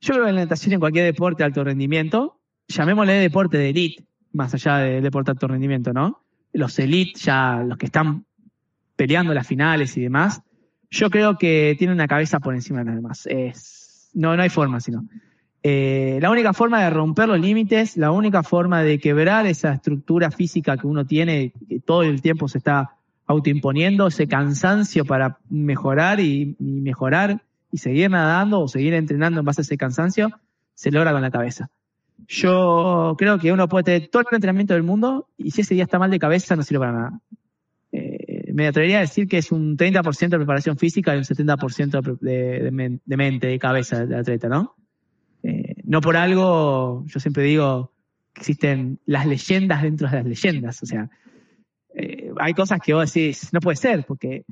Yo 0.01 0.13
creo 0.13 0.23
que 0.25 0.29
en 0.29 0.35
la 0.35 0.41
natación, 0.43 0.73
en 0.73 0.79
cualquier 0.79 1.05
deporte 1.05 1.39
de 1.43 1.45
alto 1.45 1.63
rendimiento, 1.63 2.39
llamémosle 2.67 3.13
deporte 3.13 3.57
de 3.57 3.69
elite, 3.69 4.03
más 4.31 4.53
allá 4.53 4.77
de 4.77 5.01
deporte 5.01 5.29
de 5.29 5.31
alto 5.33 5.47
rendimiento, 5.47 5.93
¿no? 5.93 6.23
Los 6.51 6.77
elite, 6.77 7.19
ya 7.19 7.63
los 7.65 7.77
que 7.77 7.87
están 7.87 8.25
peleando 8.95 9.33
las 9.33 9.47
finales 9.47 9.97
y 9.97 10.01
demás, 10.01 10.41
yo 10.91 11.09
creo 11.09 11.37
que 11.37 11.75
tienen 11.79 11.95
una 11.95 12.07
cabeza 12.07 12.39
por 12.39 12.53
encima 12.53 12.79
de 12.79 12.85
las 12.85 12.95
demás. 12.95 13.25
Es, 13.25 14.11
no, 14.13 14.35
no 14.35 14.43
hay 14.43 14.49
forma, 14.49 14.79
sino. 14.79 15.03
Eh, 15.65 16.19
la 16.21 16.29
única 16.29 16.51
forma 16.51 16.83
de 16.83 16.89
romper 16.89 17.29
los 17.29 17.39
límites, 17.39 17.95
la 17.95 18.11
única 18.11 18.43
forma 18.43 18.83
de 18.83 18.99
quebrar 18.99 19.47
esa 19.47 19.73
estructura 19.73 20.29
física 20.29 20.75
que 20.75 20.85
uno 20.85 21.05
tiene, 21.05 21.53
que 21.69 21.79
todo 21.79 22.03
el 22.03 22.21
tiempo 22.21 22.49
se 22.49 22.57
está 22.57 22.97
autoimponiendo, 23.25 24.07
ese 24.07 24.27
cansancio 24.27 25.05
para 25.05 25.37
mejorar 25.49 26.19
y, 26.19 26.57
mejorar 26.59 27.41
y 27.71 27.77
seguir 27.77 28.11
nadando 28.11 28.59
o 28.59 28.67
seguir 28.67 28.93
entrenando 28.93 29.39
en 29.39 29.45
base 29.45 29.61
a 29.61 29.63
ese 29.63 29.77
cansancio, 29.77 30.37
se 30.73 30.91
logra 30.91 31.13
con 31.13 31.21
la 31.21 31.31
cabeza. 31.31 31.69
Yo 32.27 33.15
creo 33.17 33.39
que 33.39 33.53
uno 33.53 33.69
puede 33.69 33.83
tener 33.85 34.09
todo 34.09 34.23
el 34.29 34.35
entrenamiento 34.35 34.73
del 34.73 34.83
mundo 34.83 35.29
y 35.37 35.51
si 35.51 35.61
ese 35.61 35.75
día 35.75 35.85
está 35.85 35.97
mal 35.97 36.11
de 36.11 36.19
cabeza 36.19 36.57
no 36.57 36.63
sirve 36.63 36.79
para 36.79 36.91
nada. 36.91 37.19
Eh, 37.93 38.51
me 38.53 38.67
atrevería 38.67 38.97
a 38.97 39.01
decir 39.01 39.29
que 39.29 39.37
es 39.37 39.51
un 39.53 39.77
30% 39.77 40.29
de 40.29 40.37
preparación 40.37 40.77
física 40.77 41.15
y 41.15 41.19
un 41.19 41.23
70% 41.23 42.19
de, 42.19 42.69
de, 42.69 42.99
de 43.05 43.17
mente, 43.17 43.47
de 43.47 43.59
cabeza 43.59 44.05
del 44.05 44.19
atleta, 44.19 44.49
¿no? 44.49 44.75
No 45.83 46.01
por 46.01 46.17
algo, 46.17 47.03
yo 47.05 47.19
siempre 47.19 47.43
digo 47.43 47.91
que 48.33 48.41
existen 48.41 48.99
las 49.05 49.25
leyendas 49.25 49.83
dentro 49.83 50.09
de 50.09 50.15
las 50.17 50.25
leyendas. 50.25 50.81
O 50.81 50.85
sea, 50.85 51.09
eh, 51.95 52.31
hay 52.39 52.53
cosas 52.53 52.79
que 52.81 52.93
vos 52.93 53.11
decís, 53.13 53.49
no 53.53 53.59
puede 53.59 53.75
ser, 53.75 54.05
porque 54.05 54.45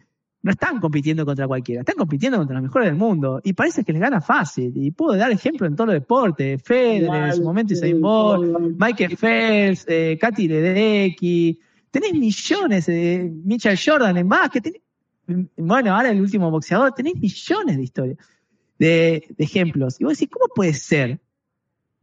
no 0.44 0.52
están 0.52 0.80
compitiendo 0.80 1.26
contra 1.26 1.48
cualquiera, 1.48 1.82
están 1.82 1.96
compitiendo 1.96 2.38
contra 2.38 2.56
los 2.56 2.64
mejores 2.64 2.88
del 2.88 2.96
mundo 2.96 3.42
y 3.44 3.54
parece 3.54 3.84
que 3.84 3.94
les 3.94 4.02
gana 4.02 4.22
fácil. 4.22 4.72
Y 4.76 4.92
puedo 4.92 5.18
dar 5.18 5.32
ejemplo 5.32 5.68
en 5.68 5.76
todos 5.76 5.88
los 5.88 5.96
deportes, 5.96 6.62
Federer 6.64 7.26
en 7.26 7.34
su 7.34 7.44
momento, 7.44 7.74
Usain 7.74 8.02
Bolt, 8.02 8.76
Michael 8.78 9.18
Phelps, 9.18 9.86
eh, 9.88 10.18
Katy 10.20 10.48
Ledecky, 10.48 11.60
tenés 11.92 12.14
millones 12.14 12.86
de 12.88 13.32
Mitchell 13.44 13.80
Jordan 13.84 14.18
en 14.18 14.28
básquet, 14.28 14.64
tenés 14.64 14.82
bueno, 15.58 15.96
ahora 15.96 16.12
el 16.12 16.22
último 16.22 16.52
boxeador, 16.52 16.94
tenés 16.94 17.16
millones 17.16 17.78
de 17.78 17.84
historias, 17.84 18.18
de, 18.82 19.28
de 19.38 19.44
ejemplos. 19.44 20.02
Y 20.02 20.06
vos 20.06 20.18
decís, 20.18 20.30
¿cómo 20.32 20.48
puede 20.54 20.74
ser? 20.74 21.20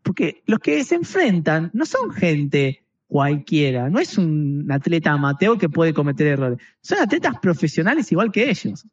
Porque 0.03 0.43
los 0.47 0.61
que 0.61 0.85
se 0.85 0.95
enfrentan 0.95 1.71
no 1.75 1.85
son 1.85 2.13
gente 2.13 2.85
cualquiera, 3.09 3.91
no 3.91 3.99
es 3.99 4.17
un 4.17 4.67
atleta 4.71 5.11
amateur 5.11 5.59
que 5.59 5.69
puede 5.69 5.93
cometer 5.93 6.29
errores, 6.29 6.59
son 6.81 6.99
atletas 6.99 7.35
profesionales 7.41 8.13
igual 8.13 8.31
que 8.31 8.49
ellos, 8.49 8.87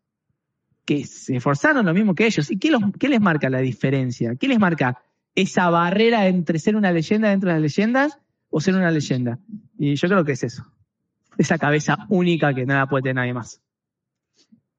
que 0.84 1.06
se 1.06 1.36
esforzaron 1.36 1.86
lo 1.86 1.94
mismo 1.94 2.15
que 2.15 2.25
ellos. 2.25 2.50
¿Y 2.50 2.58
qué, 2.58 2.72
los, 2.72 2.82
qué 3.00 3.08
les 3.08 3.22
marca 3.22 3.50
la 3.50 3.60
diferencia? 3.60 4.36
¿Qué 4.36 4.48
les 4.48 4.58
marca 4.58 5.00
esa 5.36 5.70
barrera 5.70 6.27
entre 6.27 6.58
ser 6.58 6.75
una 6.75 6.92
leyenda 6.92 7.30
dentro 7.30 7.50
de 7.50 7.56
las 7.56 7.62
leyendas 7.62 8.18
o 8.50 8.62
ser 8.62 8.74
una 8.74 8.89
leyenda? 8.89 9.38
Y 9.77 9.96
yo 9.96 10.08
creo 10.08 10.25
que 10.25 10.32
es 10.32 10.44
eso, 10.44 10.65
esa 11.38 11.60
cabeza 11.60 12.08
única 12.10 12.54
que 12.56 12.65
nada 12.65 12.88
puede 12.88 13.04
tener 13.04 13.15
nadie 13.18 13.34
más. 13.34 13.62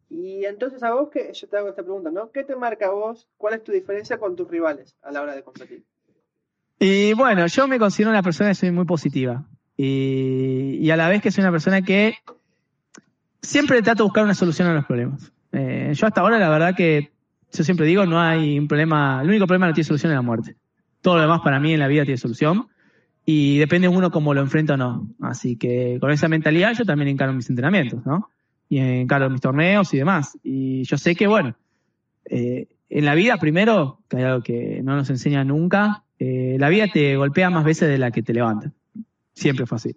Y 0.09 0.45
entonces 0.45 0.83
a 0.83 0.95
vos, 0.95 1.11
que 1.11 1.33
yo 1.33 1.49
te 1.49 1.57
hago 1.57 1.69
esta 1.69 1.83
pregunta, 1.83 2.11
¿no? 2.11 2.31
¿Qué 2.31 2.45
te 2.45 2.55
marca 2.55 2.87
a 2.87 2.91
vos? 2.91 3.29
¿Cuál 3.37 3.55
es 3.55 3.65
tu 3.65 3.73
diferencia 3.73 4.19
con 4.19 4.37
tus 4.37 4.49
rivales 4.49 4.97
a 5.03 5.11
la 5.11 5.23
hora 5.23 5.35
de 5.35 5.43
competir? 5.43 5.85
Y 6.79 7.13
bueno, 7.15 7.47
yo 7.47 7.67
me 7.67 7.79
considero 7.79 8.11
una 8.11 8.23
persona 8.23 8.51
que 8.51 8.55
soy 8.55 8.71
muy 8.71 8.85
positiva. 8.85 9.45
Y, 9.77 10.89
a 10.91 10.97
la 10.97 11.09
vez 11.09 11.23
que 11.23 11.31
soy 11.31 11.43
una 11.43 11.51
persona 11.51 11.83
que 11.83 12.15
siempre 13.43 13.83
trato 13.83 14.03
de 14.03 14.05
buscar 14.05 14.25
una 14.25 14.35
solución 14.35 14.69
a 14.69 14.75
los 14.75 14.87
problemas. 14.87 15.33
Eh, 15.53 15.93
yo 15.95 16.07
hasta 16.07 16.21
ahora, 16.21 16.39
la 16.39 16.49
verdad 16.49 16.75
que, 16.75 17.11
yo 17.53 17.65
siempre 17.65 17.87
digo, 17.87 18.07
no 18.07 18.21
hay 18.21 18.59
un 18.59 18.69
problema, 18.69 19.21
el 19.23 19.29
único 19.29 19.47
problema 19.47 19.67
no 19.67 19.75
tiene 19.75 19.87
solución 19.87 20.13
es 20.13 20.17
la 20.17 20.23
muerte. 20.23 20.57
Todo 21.01 21.17
lo 21.17 21.23
demás 21.23 21.41
para 21.43 21.61
mí 21.61 21.73
en 21.73 21.81
la 21.81 21.89
vida 21.89 22.05
tiene 22.05 22.19
solución. 22.19 22.69
Y 23.25 23.59
depende 23.59 23.89
uno 23.89 24.11
cómo 24.11 24.35
lo 24.35 24.41
enfrenta 24.41 24.75
o 24.75 24.77
no. 24.77 25.09
Así 25.21 25.57
que 25.57 25.99
con 26.01 26.13
esa 26.13 26.29
mentalidad 26.29 26.75
yo 26.75 26.85
también 26.85 27.09
encaro 27.09 27.33
mis 27.33 27.51
entrenamientos, 27.51 28.07
¿no? 28.07 28.31
Y 28.69 28.79
encaro 28.79 29.31
mis 29.31 29.41
torneos 29.41 29.93
y 29.95 29.99
demás. 29.99 30.39
Y 30.43 30.85
yo 30.85 30.99
sé 30.99 31.15
que, 31.15 31.27
bueno, 31.27 31.57
eh, 32.25 32.69
en 32.89 33.05
la 33.05 33.15
vida 33.15 33.37
primero, 33.37 34.01
que 34.09 34.19
hay 34.19 34.23
algo 34.25 34.43
que 34.43 34.81
no 34.83 34.97
nos 34.97 35.11
enseña 35.11 35.45
nunca, 35.45 36.05
eh, 36.19 36.57
la 36.59 36.69
vida 36.69 36.87
te 36.93 37.17
golpea 37.17 37.51
más 37.51 37.65
veces 37.65 37.89
de 37.89 37.99
la 37.99 38.11
que 38.11 38.23
te 38.23 38.33
levanta. 38.33 38.73
Siempre 39.35 39.67
fue 39.67 39.77
así. 39.77 39.97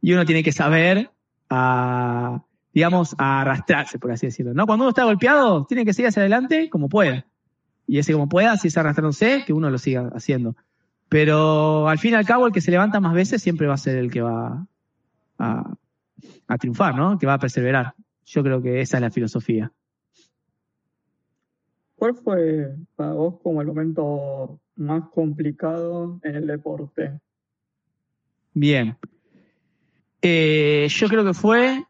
Y 0.00 0.12
uno 0.12 0.24
tiene 0.24 0.42
que 0.42 0.52
saber, 0.52 1.10
a, 1.48 2.42
digamos, 2.72 3.14
a 3.18 3.42
arrastrarse, 3.42 3.98
por 3.98 4.12
así 4.12 4.26
decirlo. 4.26 4.54
¿no? 4.54 4.66
Cuando 4.66 4.84
uno 4.84 4.90
está 4.90 5.04
golpeado, 5.04 5.66
tiene 5.66 5.84
que 5.84 5.92
seguir 5.92 6.08
hacia 6.08 6.20
adelante 6.22 6.70
como 6.70 6.88
pueda. 6.88 7.26
Y 7.86 7.98
ese 7.98 8.12
como 8.12 8.28
pueda, 8.28 8.56
si 8.56 8.68
es 8.68 8.78
arrastrándose, 8.78 9.44
que 9.44 9.52
uno 9.52 9.68
lo 9.68 9.78
siga 9.78 10.10
haciendo. 10.14 10.56
Pero 11.08 11.88
al 11.88 11.98
fin 11.98 12.12
y 12.12 12.14
al 12.14 12.24
cabo, 12.24 12.46
el 12.46 12.52
que 12.52 12.60
se 12.60 12.70
levanta 12.70 13.00
más 13.00 13.14
veces 13.14 13.42
siempre 13.42 13.66
va 13.66 13.74
a 13.74 13.78
ser 13.78 13.96
el 13.96 14.12
que 14.12 14.22
va 14.22 14.66
a, 15.38 15.74
a 16.50 16.58
triunfar, 16.58 16.96
¿no? 16.96 17.16
Que 17.16 17.26
va 17.26 17.34
a 17.34 17.38
perseverar. 17.38 17.94
Yo 18.26 18.42
creo 18.42 18.60
que 18.60 18.80
esa 18.80 18.96
es 18.96 19.00
la 19.00 19.10
filosofía. 19.10 19.72
¿Cuál 21.94 22.14
fue 22.16 22.74
para 22.96 23.12
vos 23.12 23.36
como 23.40 23.60
el 23.60 23.68
momento 23.68 24.58
más 24.74 25.04
complicado 25.10 26.18
en 26.24 26.34
el 26.34 26.46
deporte? 26.48 27.20
Bien. 28.52 28.96
Eh, 30.22 30.88
yo 30.90 31.08
creo 31.08 31.24
que 31.24 31.34
fue 31.34 31.84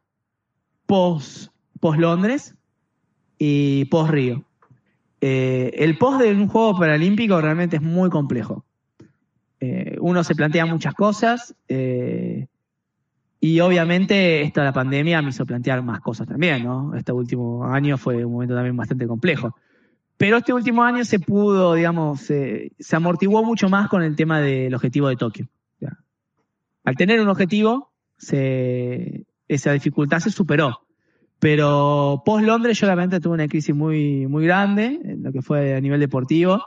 post, 0.85 1.51
post 1.81 1.99
Londres 1.99 2.55
y 3.39 3.87
post 3.87 4.11
Río. 4.11 4.45
Eh, 5.23 5.71
el 5.75 5.97
post 5.97 6.21
de 6.21 6.33
un 6.33 6.49
juego 6.49 6.79
paralímpico 6.79 7.41
realmente 7.41 7.77
es 7.77 7.83
muy 7.83 8.11
complejo. 8.11 8.67
Eh, 9.59 9.97
uno 10.01 10.23
se 10.23 10.35
plantea 10.35 10.67
muchas 10.67 10.95
cosas 10.95 11.55
y 13.41 13.59
obviamente 13.61 14.43
esta 14.43 14.63
la 14.63 14.73
pandemia 14.73 15.23
me 15.23 15.31
hizo 15.31 15.47
plantear 15.47 15.83
más 15.83 16.01
cosas 16.01 16.29
también, 16.29 16.63
¿no? 16.63 16.95
Este 16.95 17.11
último 17.11 17.65
año 17.65 17.97
fue 17.97 18.23
un 18.25 18.33
momento 18.33 18.55
también 18.55 18.77
bastante 18.77 19.07
complejo. 19.07 19.57
Pero 20.19 20.37
este 20.37 20.53
último 20.53 20.83
año 20.83 21.03
se 21.07 21.19
pudo, 21.19 21.75
digamos, 21.75 22.21
se 22.21 22.73
amortiguó 22.93 23.43
mucho 23.43 23.71
más 23.71 23.89
con 23.89 24.03
el 24.03 24.15
tema 24.15 24.41
del 24.41 24.75
objetivo 24.75 25.09
de 25.09 25.17
Tokio. 25.17 25.49
Al 26.85 26.97
tener 26.97 27.21
un 27.21 27.29
objetivo, 27.29 27.93
esa 29.49 29.73
dificultad 29.73 30.19
se 30.19 30.31
superó. 30.31 30.81
Pero 31.39 32.23
post 32.25 32.45
Londres 32.45 32.79
yo 32.79 32.87
realmente 32.87 33.21
tuve 33.21 33.35
una 33.35 33.49
crisis 33.49 33.75
muy, 33.75 34.27
muy 34.27 34.45
grande 34.45 35.01
en 35.03 35.23
lo 35.23 35.33
que 35.33 35.41
fue 35.41 35.75
a 35.75 35.81
nivel 35.81 36.01
deportivo. 36.01 36.63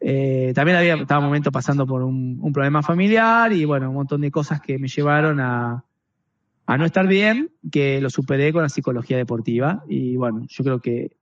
Eh, 0.00 0.52
también 0.54 0.78
había, 0.78 0.94
estaba 0.94 1.20
un 1.20 1.26
momento 1.26 1.50
pasando 1.50 1.86
por 1.86 2.02
un, 2.02 2.38
un, 2.40 2.52
problema 2.52 2.82
familiar 2.82 3.52
y 3.52 3.64
bueno, 3.64 3.88
un 3.90 3.96
montón 3.96 4.20
de 4.22 4.30
cosas 4.30 4.60
que 4.60 4.78
me 4.78 4.88
llevaron 4.88 5.40
a, 5.40 5.84
a 6.66 6.76
no 6.76 6.84
estar 6.84 7.06
bien, 7.06 7.50
que 7.70 8.00
lo 8.00 8.10
superé 8.10 8.52
con 8.52 8.62
la 8.62 8.68
psicología 8.68 9.16
deportiva. 9.16 9.84
Y 9.88 10.16
bueno, 10.16 10.44
yo 10.48 10.64
creo 10.64 10.80
que 10.80 11.12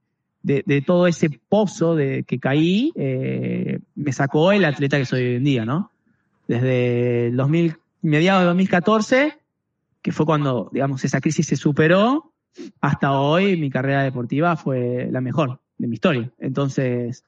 de, 0.42 0.82
todo 0.86 1.06
ese 1.06 1.30
pozo 1.48 1.94
de 1.94 2.24
que 2.24 2.38
caí, 2.38 2.92
eh, 2.96 3.80
me 3.94 4.12
sacó 4.12 4.52
el 4.52 4.64
atleta 4.64 4.98
que 4.98 5.06
soy 5.06 5.22
hoy 5.22 5.34
en 5.36 5.44
día, 5.44 5.64
¿no? 5.64 5.90
Desde 6.48 7.28
el 7.28 7.36
2000, 7.36 7.76
mediados 8.02 8.42
de 8.42 8.46
2014, 8.46 9.38
que 10.02 10.12
fue 10.12 10.26
cuando, 10.26 10.68
digamos, 10.72 11.04
esa 11.04 11.20
crisis 11.20 11.46
se 11.46 11.56
superó, 11.56 12.32
hasta 12.80 13.12
hoy 13.12 13.56
mi 13.56 13.70
carrera 13.70 14.02
deportiva 14.02 14.56
fue 14.56 15.08
la 15.10 15.20
mejor 15.20 15.60
de 15.78 15.86
mi 15.86 15.94
historia. 15.94 16.30
Entonces, 16.38 17.24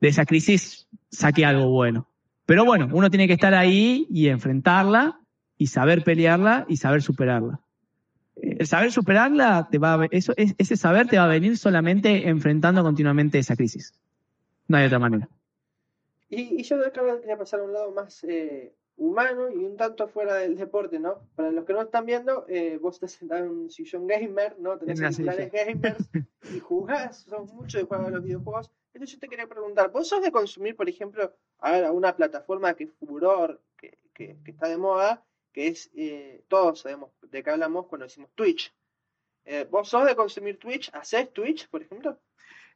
de 0.00 0.08
esa 0.08 0.24
crisis 0.24 0.88
saqué 1.10 1.44
algo 1.44 1.68
bueno. 1.70 2.08
Pero 2.46 2.64
bueno, 2.64 2.88
uno 2.92 3.10
tiene 3.10 3.26
que 3.26 3.34
estar 3.34 3.54
ahí 3.54 4.06
y 4.10 4.28
enfrentarla 4.28 5.19
y 5.60 5.66
saber 5.68 6.02
pelearla 6.02 6.64
y 6.68 6.76
saber 6.76 7.02
superarla 7.02 7.60
el 8.42 8.66
saber 8.66 8.92
superarla, 8.92 9.68
te 9.70 9.78
va 9.78 10.06
eso, 10.10 10.32
ese 10.36 10.76
saber 10.76 11.08
te 11.08 11.18
va 11.18 11.24
a 11.24 11.28
venir 11.28 11.56
solamente 11.58 12.28
enfrentando 12.28 12.82
continuamente 12.82 13.38
esa 13.38 13.56
crisis. 13.56 13.92
No 14.68 14.76
hay 14.76 14.86
otra 14.86 14.98
manera. 14.98 15.28
Y, 16.28 16.62
yo 16.62 16.76
acá 16.84 17.02
quería 17.20 17.36
pasar 17.36 17.60
a 17.60 17.64
un 17.64 17.72
lado 17.72 17.90
más 17.92 18.22
eh, 18.24 18.72
humano 18.96 19.50
y 19.50 19.56
un 19.56 19.76
tanto 19.76 20.08
fuera 20.08 20.36
del 20.36 20.56
deporte, 20.56 20.98
¿no? 21.00 21.18
Para 21.34 21.50
los 21.50 21.64
que 21.64 21.72
no 21.72 21.82
están 21.82 22.06
viendo, 22.06 22.46
eh, 22.48 22.78
vos 22.80 22.94
estás 22.94 23.12
sentado 23.12 23.44
en 23.44 23.50
un 23.50 23.70
sillón 23.70 24.06
gamer, 24.06 24.56
¿no? 24.58 24.78
Tenés 24.78 25.16
celulares 25.16 25.50
gamers 25.52 26.08
y 26.54 26.60
jugás, 26.60 27.22
sos 27.28 27.52
mucho 27.52 27.78
de 27.78 27.84
jugar 27.84 28.06
a 28.06 28.10
los 28.10 28.22
videojuegos. 28.22 28.70
Entonces 28.94 29.16
yo 29.16 29.20
te 29.20 29.28
quería 29.28 29.48
preguntar, 29.48 29.90
¿vos 29.90 30.08
sos 30.08 30.22
de 30.22 30.30
consumir, 30.30 30.76
por 30.76 30.88
ejemplo, 30.88 31.32
a 31.58 31.90
una 31.90 32.14
plataforma 32.14 32.74
que 32.74 32.84
es 32.84 32.92
furor, 32.92 33.60
que, 33.76 33.98
que, 34.14 34.36
que 34.44 34.50
está 34.52 34.68
de 34.68 34.78
moda, 34.78 35.24
que 35.52 35.68
es, 35.68 35.90
eh, 35.96 36.42
todos 36.48 36.80
sabemos 36.80 37.10
de 37.22 37.42
qué 37.42 37.50
hablamos 37.50 37.86
cuando 37.86 38.06
decimos 38.06 38.30
Twitch. 38.34 38.72
Eh, 39.44 39.66
¿Vos 39.70 39.88
sos 39.88 40.06
de 40.06 40.14
consumir 40.14 40.58
Twitch? 40.58 40.90
¿Haces 40.92 41.32
Twitch, 41.32 41.68
por 41.68 41.82
ejemplo? 41.82 42.18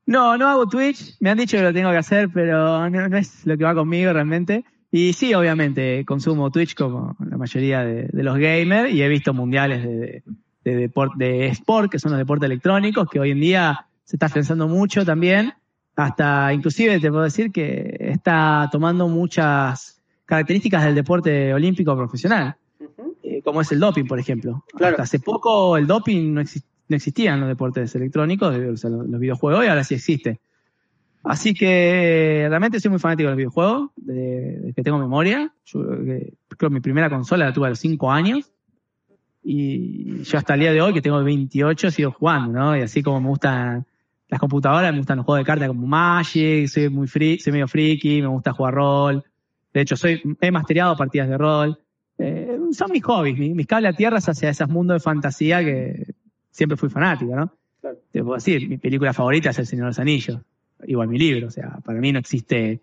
No, 0.06 0.36
no 0.36 0.48
hago 0.48 0.66
Twitch. 0.66 1.16
Me 1.20 1.30
han 1.30 1.38
dicho 1.38 1.56
que 1.56 1.62
lo 1.62 1.72
tengo 1.72 1.90
que 1.90 1.96
hacer, 1.96 2.28
pero 2.32 2.88
no, 2.90 3.16
es 3.16 3.46
lo 3.46 3.56
que 3.56 3.64
va 3.64 3.74
conmigo 3.74 4.12
realmente. 4.12 4.64
Y 4.90 5.12
sí, 5.12 5.34
obviamente, 5.34 6.04
consumo 6.04 6.50
Twitch 6.50 6.74
como 6.74 7.16
la 7.18 7.36
mayoría 7.36 7.84
de, 7.84 8.08
los 8.12 8.38
gamers 8.38 8.92
y 8.92 9.02
he 9.02 9.08
visto 9.08 9.34
mundiales 9.34 9.82
de, 9.82 10.22
de, 10.62 10.90
de 11.16 11.46
sport, 11.48 11.90
que 11.90 11.98
son 11.98 12.12
los 12.12 12.18
deportes 12.18 12.46
electrónicos, 12.46 13.08
que 13.10 13.18
hoy 13.18 13.32
en 13.32 13.40
día 13.40 13.86
se 14.04 14.16
está 14.16 14.28
pensando 14.28 14.68
mucho 14.68 15.04
también. 15.04 15.52
Hasta, 15.96 16.52
inclusive, 16.52 17.00
te 17.00 17.10
puedo 17.10 17.24
decir 17.24 17.50
que 17.50 17.96
está 18.00 18.68
tomando 18.70 19.08
muchas 19.08 20.00
características 20.26 20.84
del 20.84 20.94
deporte 20.94 21.54
olímpico 21.54 21.96
profesional. 21.96 22.56
Eh, 23.44 23.50
como 23.50 23.60
es 23.60 23.70
el 23.72 23.80
doping, 23.80 24.04
por 24.04 24.18
ejemplo. 24.18 24.64
Hasta 24.80 25.02
hace 25.02 25.20
poco 25.20 25.76
el 25.76 25.86
doping 25.86 26.34
no, 26.34 26.42
existía 26.88 27.34
en 27.34 27.40
los 27.40 27.48
deportes 27.48 27.94
electrónicos, 27.94 28.56
los 28.82 29.20
videojuegos, 29.20 29.64
y 29.64 29.68
ahora 29.68 29.84
sí 29.84 29.94
existe. 29.94 30.40
Así 31.22 31.54
que 31.54 32.46
realmente 32.48 32.80
soy 32.80 32.90
muy 32.90 33.00
fanático 33.00 33.28
de 33.28 33.32
los 33.32 33.36
videojuegos, 33.38 33.90
de, 33.96 34.72
que 34.76 34.82
tengo 34.82 34.98
memoria. 34.98 35.52
Yo 35.64 35.80
creo 35.80 36.70
que 36.70 36.70
mi 36.70 36.80
primera 36.80 37.08
consola 37.08 37.46
la 37.46 37.52
tuve 37.52 37.66
a 37.66 37.70
los 37.70 37.78
5 37.78 38.10
años. 38.10 38.50
Y 39.42 40.22
yo 40.22 40.38
hasta 40.38 40.54
el 40.54 40.60
día 40.60 40.72
de 40.72 40.80
hoy, 40.80 40.94
que 40.94 41.02
tengo 41.02 41.22
28, 41.22 41.90
sigo 41.90 42.12
jugando, 42.12 42.58
¿no? 42.58 42.76
Y 42.76 42.80
así 42.80 43.02
como 43.02 43.20
me 43.20 43.28
gustan 43.28 43.86
las 44.28 44.40
computadoras, 44.40 44.90
me 44.92 44.98
gustan 44.98 45.18
los 45.18 45.26
juegos 45.26 45.40
de 45.40 45.46
cartas 45.46 45.68
como 45.68 45.86
Magic, 45.86 46.66
soy 46.66 46.88
muy 46.88 47.06
free, 47.06 47.38
soy 47.38 47.52
medio 47.52 47.68
friki, 47.68 48.22
me 48.22 48.28
gusta 48.28 48.52
jugar 48.52 48.74
rol. 48.74 49.24
De 49.72 49.80
hecho, 49.80 49.96
soy, 49.96 50.22
he 50.40 50.50
mastereado 50.50 50.96
partidas 50.96 51.28
de 51.28 51.36
rol. 51.36 51.83
Son 52.74 52.90
mis 52.90 53.02
hobbies, 53.04 53.38
mis, 53.38 53.66
cables 53.66 53.94
a 53.94 53.96
tierras 53.96 54.28
hacia 54.28 54.50
esos 54.50 54.68
mundos 54.68 54.96
de 54.96 55.00
fantasía 55.00 55.60
que 55.64 56.14
siempre 56.50 56.76
fui 56.76 56.88
fanático, 56.88 57.34
¿no? 57.34 57.52
Te 58.10 58.22
puedo 58.22 58.34
decir, 58.34 58.68
mi 58.68 58.78
película 58.78 59.12
favorita 59.12 59.50
es 59.50 59.58
El 59.58 59.66
Señor 59.66 59.84
de 59.84 59.90
los 59.90 59.98
Anillos, 59.98 60.40
igual 60.86 61.08
mi 61.08 61.18
libro, 61.18 61.48
o 61.48 61.50
sea, 61.50 61.78
para 61.84 62.00
mí 62.00 62.12
no 62.12 62.18
existe, 62.18 62.80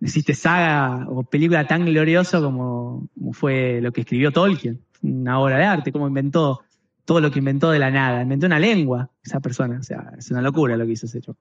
existe 0.00 0.34
saga 0.34 1.06
o 1.08 1.22
película 1.22 1.66
tan 1.66 1.84
gloriosa 1.84 2.40
como, 2.40 3.08
fue 3.32 3.80
lo 3.80 3.92
que 3.92 4.02
escribió 4.02 4.32
Tolkien, 4.32 4.80
una 5.02 5.38
obra 5.38 5.58
de 5.58 5.64
arte, 5.64 5.92
como 5.92 6.08
inventó 6.08 6.62
todo 7.04 7.20
lo 7.20 7.30
que 7.30 7.38
inventó 7.38 7.70
de 7.70 7.78
la 7.78 7.90
nada, 7.90 8.22
inventó 8.22 8.46
una 8.46 8.58
lengua 8.58 9.10
esa 9.22 9.40
persona, 9.40 9.78
o 9.78 9.82
sea, 9.82 10.12
es 10.18 10.30
una 10.30 10.42
locura 10.42 10.76
lo 10.76 10.84
que 10.86 10.92
hizo 10.92 11.06
ese 11.06 11.18
hecho. 11.18 11.36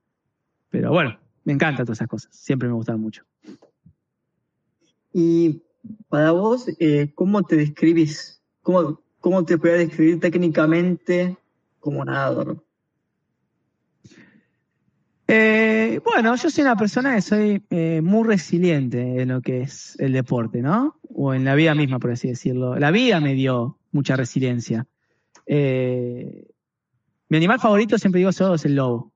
Pero 0.70 0.92
bueno, 0.92 1.18
me 1.46 1.54
encantan 1.54 1.86
todas 1.86 1.98
esas 1.98 2.08
cosas, 2.08 2.36
siempre 2.36 2.68
me 2.68 2.76
gustaron 2.76 3.02
mucho. 3.02 3.24
Y 5.14 5.62
para 6.10 6.32
vos, 6.32 6.68
eh, 6.80 7.12
¿cómo 7.16 7.44
te 7.44 7.56
describís? 7.56 8.42
¿Cómo, 8.62 9.02
¿Cómo 9.20 9.44
te 9.44 9.58
puedes 9.58 9.88
describir 9.88 10.20
técnicamente 10.20 11.38
como 11.80 12.06
nadador? 12.06 12.64
Eh, 15.28 16.00
bueno, 16.04 16.36
yo 16.36 16.50
soy 16.50 16.64
una 16.64 16.76
persona 16.76 17.16
que 17.16 17.22
soy 17.22 17.64
eh, 17.70 18.02
muy 18.04 18.28
resiliente 18.28 19.22
en 19.22 19.30
lo 19.30 19.42
que 19.42 19.62
es 19.62 19.96
el 20.00 20.14
deporte, 20.14 20.62
¿no? 20.62 21.00
O 21.14 21.34
en 21.34 21.46
la 21.46 21.56
vida 21.56 21.74
misma, 21.74 22.00
por 22.00 22.12
así 22.12 22.28
decirlo. 22.28 22.78
La 22.78 22.92
vida 22.92 23.20
me 23.20 23.34
dio 23.34 23.80
mucha 23.92 24.16
resiliencia. 24.16 24.86
Mi 25.48 27.38
animal 27.38 27.60
favorito, 27.60 27.98
siempre 27.98 28.20
digo 28.20 28.30
es 28.30 28.66
el 28.66 28.76
lobo. 28.76 29.12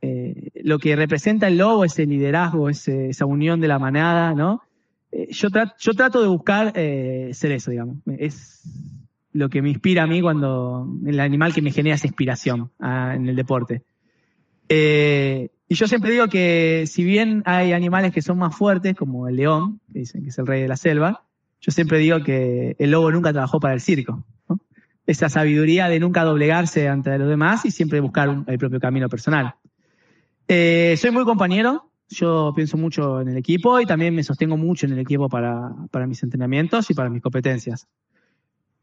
lo 0.00 0.78
que 0.78 0.94
representa 0.96 1.48
el 1.48 1.58
lobo 1.58 1.84
es 1.84 1.98
el 1.98 2.10
liderazgo, 2.10 2.68
es 2.68 2.86
esa 2.88 3.26
unión 3.26 3.60
de 3.60 3.68
la 3.68 3.78
manada, 3.78 4.34
¿no? 4.34 4.65
Yo, 5.30 5.48
yo 5.78 5.92
trato 5.92 6.20
de 6.20 6.28
buscar 6.28 6.72
ser 6.74 7.52
eso, 7.52 7.70
digamos. 7.70 7.98
Es 8.06 8.62
lo 9.36 9.48
que 9.48 9.62
me 9.62 9.68
inspira 9.68 10.04
a 10.04 10.06
mí 10.06 10.20
cuando 10.20 10.88
el 11.04 11.20
animal 11.20 11.52
que 11.52 11.62
me 11.62 11.70
genera 11.70 11.96
esa 11.96 12.06
inspiración 12.06 12.70
ah, 12.80 13.12
en 13.14 13.28
el 13.28 13.36
deporte. 13.36 13.82
Eh, 14.68 15.50
y 15.68 15.74
yo 15.74 15.86
siempre 15.86 16.10
digo 16.10 16.28
que 16.28 16.84
si 16.86 17.04
bien 17.04 17.42
hay 17.44 17.72
animales 17.72 18.12
que 18.12 18.22
son 18.22 18.38
más 18.38 18.56
fuertes, 18.56 18.96
como 18.96 19.28
el 19.28 19.36
león, 19.36 19.80
que 19.92 20.00
dicen 20.00 20.22
que 20.22 20.30
es 20.30 20.38
el 20.38 20.46
rey 20.46 20.62
de 20.62 20.68
la 20.68 20.76
selva, 20.76 21.24
yo 21.60 21.72
siempre 21.72 21.98
digo 21.98 22.22
que 22.22 22.76
el 22.78 22.90
lobo 22.90 23.10
nunca 23.10 23.32
trabajó 23.32 23.60
para 23.60 23.74
el 23.74 23.80
circo. 23.80 24.24
Esa 25.06 25.28
sabiduría 25.28 25.88
de 25.88 26.00
nunca 26.00 26.24
doblegarse 26.24 26.88
ante 26.88 27.16
los 27.18 27.28
demás 27.28 27.64
y 27.64 27.70
siempre 27.70 28.00
buscar 28.00 28.44
el 28.46 28.58
propio 28.58 28.80
camino 28.80 29.08
personal. 29.08 29.54
Eh, 30.48 30.96
soy 30.98 31.10
muy 31.10 31.24
compañero, 31.24 31.90
yo 32.08 32.52
pienso 32.54 32.76
mucho 32.76 33.20
en 33.20 33.28
el 33.28 33.36
equipo 33.36 33.80
y 33.80 33.86
también 33.86 34.14
me 34.14 34.22
sostengo 34.22 34.56
mucho 34.56 34.86
en 34.86 34.92
el 34.92 34.98
equipo 35.00 35.28
para, 35.28 35.74
para 35.90 36.06
mis 36.06 36.22
entrenamientos 36.22 36.90
y 36.90 36.94
para 36.94 37.10
mis 37.10 37.22
competencias. 37.22 37.88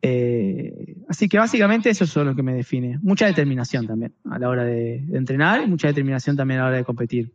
Eh, 0.06 0.98
así 1.08 1.30
que 1.30 1.38
básicamente 1.38 1.90
eso 1.90 2.04
es 2.04 2.14
lo 2.14 2.36
que 2.36 2.44
me 2.44 2.54
define. 2.54 3.00
Mucha 3.02 3.26
determinación 3.26 3.88
también 3.88 4.14
a 4.30 4.38
la 4.38 4.50
hora 4.50 4.66
de, 4.66 4.98
entrenar 5.14 5.64
y 5.64 5.68
mucha 5.68 5.88
determinación 5.88 6.36
también 6.36 6.60
a 6.60 6.64
la 6.64 6.70
hora 6.70 6.78
de 6.78 6.84
competir. 6.84 7.34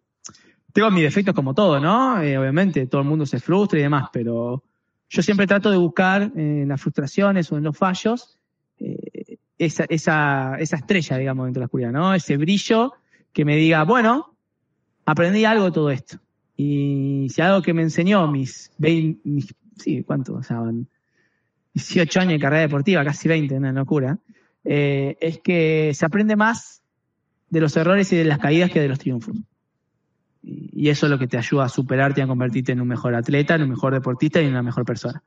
Tengo 0.75 0.91
mis 0.91 1.03
defectos 1.03 1.35
como 1.35 1.55
todo, 1.55 1.81
¿no? 1.81 2.21
Eh, 2.21 2.37
obviamente 2.37 2.87
todo 2.87 3.01
el 3.01 3.09
mundo 3.09 3.25
se 3.25 3.41
frustra 3.41 3.79
y 3.79 3.83
demás, 3.83 4.11
pero 4.13 4.63
yo 5.09 5.23
siempre 5.23 5.47
trato 5.47 5.71
de 5.71 5.79
buscar 5.79 6.31
en 6.37 6.69
las 6.69 6.79
frustraciones 6.79 7.51
o 7.51 7.57
en 7.57 7.65
los 7.65 7.77
fallos 7.77 8.39
eh, 8.79 9.39
esa, 9.57 9.87
esa, 9.89 10.57
esa 10.59 10.77
estrella, 10.77 11.17
digamos, 11.17 11.47
dentro 11.47 11.61
de 11.61 11.63
la 11.63 11.67
oscuridad, 11.67 11.93
¿no? 11.93 12.13
Ese 12.13 12.37
brillo 12.37 12.93
que 13.33 13.47
me 13.47 13.57
diga, 13.57 13.85
bueno, 13.85 14.37
aprendí 15.09 15.47
algo 15.47 15.65
de 15.65 15.73
todo 15.73 15.91
esto. 15.91 16.19
Y 16.55 17.29
si 17.31 17.41
algo 17.41 17.63
que 17.63 17.73
me 17.73 17.83
enseñó 17.83 18.27
mis 18.29 18.71
20, 18.77 19.21
mis, 19.25 19.55
sí, 19.79 20.03
¿cuánto? 20.03 20.35
O 20.35 20.43
sea, 20.43 20.61
18 21.73 22.21
años 22.21 22.33
de 22.35 22.39
carrera 22.39 22.63
deportiva, 22.63 23.05
casi 23.05 23.27
20, 23.27 23.57
una 23.57 23.73
locura, 23.73 24.19
eh, 24.65 25.17
es 25.21 25.39
que 25.39 25.93
se 25.95 26.05
aprende 26.05 26.37
más 26.37 26.83
de 27.49 27.61
los 27.61 27.75
errores 27.79 28.13
y 28.13 28.17
de 28.17 28.25
las 28.25 28.39
caídas 28.39 28.71
que 28.71 28.81
de 28.81 28.89
los 28.89 28.99
triunfos. 28.99 29.35
Y, 30.43 30.91
eso 30.91 31.07
es 31.07 31.11
lo 31.11 31.19
que 31.19 31.27
te 31.27 31.39
ayuda 31.39 31.65
a 31.65 31.69
superarte 31.71 32.21
y 32.21 32.25
a 32.25 32.27
convertirte 32.27 32.73
en 32.73 32.81
un 32.83 32.89
mejor 32.89 33.15
atleta, 33.15 33.55
en 33.55 33.63
un 33.63 33.71
mejor 33.71 33.95
deportista 33.95 34.43
y 34.43 34.45
en 34.45 34.51
una 34.51 34.63
mejor 34.63 34.85
persona. 34.85 35.23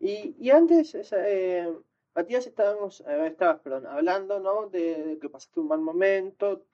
Y, 0.00 0.48
antes, 0.50 0.96
eh, 1.12 1.70
Matías, 2.14 2.46
estábamos, 2.46 3.02
eh, 3.06 3.26
estabas 3.26 3.60
perdón, 3.60 3.86
hablando 3.86 4.40
¿no? 4.40 4.70
de, 4.70 5.18
que 5.20 5.28
pasaste 5.28 5.60
un 5.60 5.68
mal 5.68 5.80
momento, 5.80 6.64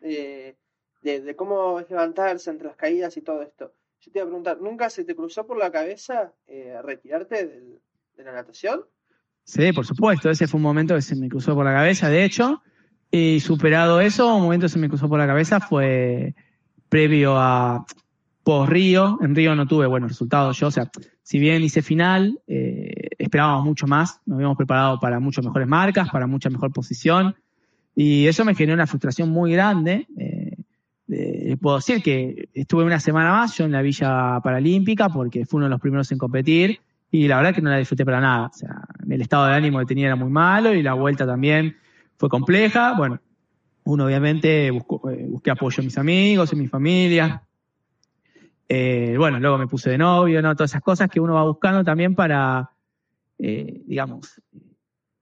de, 1.09 1.37
cómo 1.37 1.81
levantarse 1.89 2.51
entre 2.51 2.69
las 2.69 2.77
caídas 2.77 3.17
y 3.17 3.23
todo 3.23 3.43
esto. 3.43 3.73
Yo 4.01 4.13
te 4.13 4.19
iba 4.19 4.25
a 4.25 4.29
preguntar, 4.29 4.61
¿nunca 4.61 4.91
se 4.91 5.05
te 5.05 5.15
cruzó 5.17 5.47
por 5.47 5.59
la 5.59 5.73
cabeza 5.73 6.33
retirarte 6.85 7.47
del, 7.47 7.81
de 8.17 8.25
la 8.25 8.33
natación? 8.33 8.85
Sí, 9.45 9.73
por 9.73 9.87
supuesto, 9.87 10.29
ese 10.29 10.47
fue 10.47 10.59
un 10.59 10.65
momento 10.65 10.95
que 10.95 11.03
se 11.03 11.17
me 11.17 11.29
cruzó 11.29 11.55
por 11.55 11.65
la 11.65 11.73
cabeza, 11.73 12.11
de 12.11 12.25
hecho, 12.25 12.63
y 13.11 13.41
superado 13.41 14.01
eso, 14.01 14.37
un 14.37 14.43
momento 14.43 14.67
que 14.67 14.73
se 14.73 14.79
me 14.79 14.89
cruzó 14.89 15.09
por 15.09 15.19
la 15.19 15.27
cabeza 15.27 15.61
fue 15.61 16.35
previo 16.91 17.37
a 17.39 17.87
post 18.43 18.71
Río, 18.71 19.19
en 19.23 19.35
Río 19.35 19.55
no 19.55 19.67
tuve 19.67 19.87
buenos 19.87 20.11
resultados 20.11 20.59
yo, 20.59 20.67
o 20.67 20.71
sea, 20.71 20.91
si 21.23 21.39
bien 21.39 21.63
hice 21.63 21.81
final, 21.81 22.41
eh, 22.47 23.09
esperábamos 23.19 23.65
mucho 23.65 23.87
más, 23.87 24.21
nos 24.27 24.37
habíamos 24.37 24.57
preparado 24.57 25.01
para 25.01 25.21
muchas 25.21 25.45
mejores 25.45 25.69
marcas, 25.69 26.11
para 26.11 26.27
mucha 26.27 26.51
mejor 26.51 26.73
posición, 26.73 27.35
y 27.95 28.27
eso 28.27 28.45
me 28.45 28.55
generó 28.55 28.75
una 28.75 28.87
frustración 28.87 29.31
muy 29.31 29.53
grande. 29.53 30.07
Eh, 30.17 30.38
puedo 31.61 31.77
decir 31.77 32.03
que 32.03 32.51
estuve 32.53 32.85
una 32.85 33.01
semana 33.01 33.33
más 33.33 33.57
yo 33.57 33.65
en 33.65 33.73
la 33.73 33.83
Villa 33.83 34.41
Paralímpica 34.43 35.09
porque 35.09 35.47
fue 35.47 35.59
uno 35.59 35.67
de 35.67 35.71
los 35.71 35.81
primeros 35.81 36.13
en 36.13 36.19
competir 36.19 36.81
y 37.11 37.27
la 37.27 37.37
verdad 37.37 37.55
que 37.55 37.63
no 37.63 37.71
la 37.71 37.79
disfruté 37.79 38.05
para 38.05 38.21
nada. 38.21 38.47
O 38.49 38.53
sea, 38.53 38.83
el 39.09 39.21
estado 39.21 39.47
de 39.47 39.55
ánimo 39.55 39.79
que 39.79 39.87
tenía 39.87 40.07
era 40.07 40.17
muy 40.17 40.31
malo 40.31 40.75
y 40.75 40.83
la 40.83 40.95
vuelta 40.95 41.27
también 41.27 41.77
fue 42.17 42.29
compleja. 42.29 42.95
Bueno, 42.97 43.21
uno 43.85 44.05
obviamente 44.05 44.71
buscó, 44.71 45.11
eh, 45.11 45.27
busqué 45.29 45.51
apoyo 45.51 45.81
en 45.81 45.87
mis 45.87 45.97
amigos, 45.97 46.53
en 46.53 46.59
mi 46.59 46.69
familia. 46.69 47.43
Eh, 48.69 49.15
bueno, 49.17 49.41
luego 49.41 49.57
me 49.57 49.67
puse 49.67 49.89
de 49.89 49.97
novio, 49.97 50.43
¿no? 50.43 50.55
Todas 50.55 50.73
esas 50.73 50.83
cosas 50.83 51.09
que 51.09 51.21
uno 51.21 51.35
va 51.35 51.45
buscando 51.45 51.83
también 51.83 52.15
para, 52.15 52.71
eh, 53.39 53.81
digamos, 53.87 54.43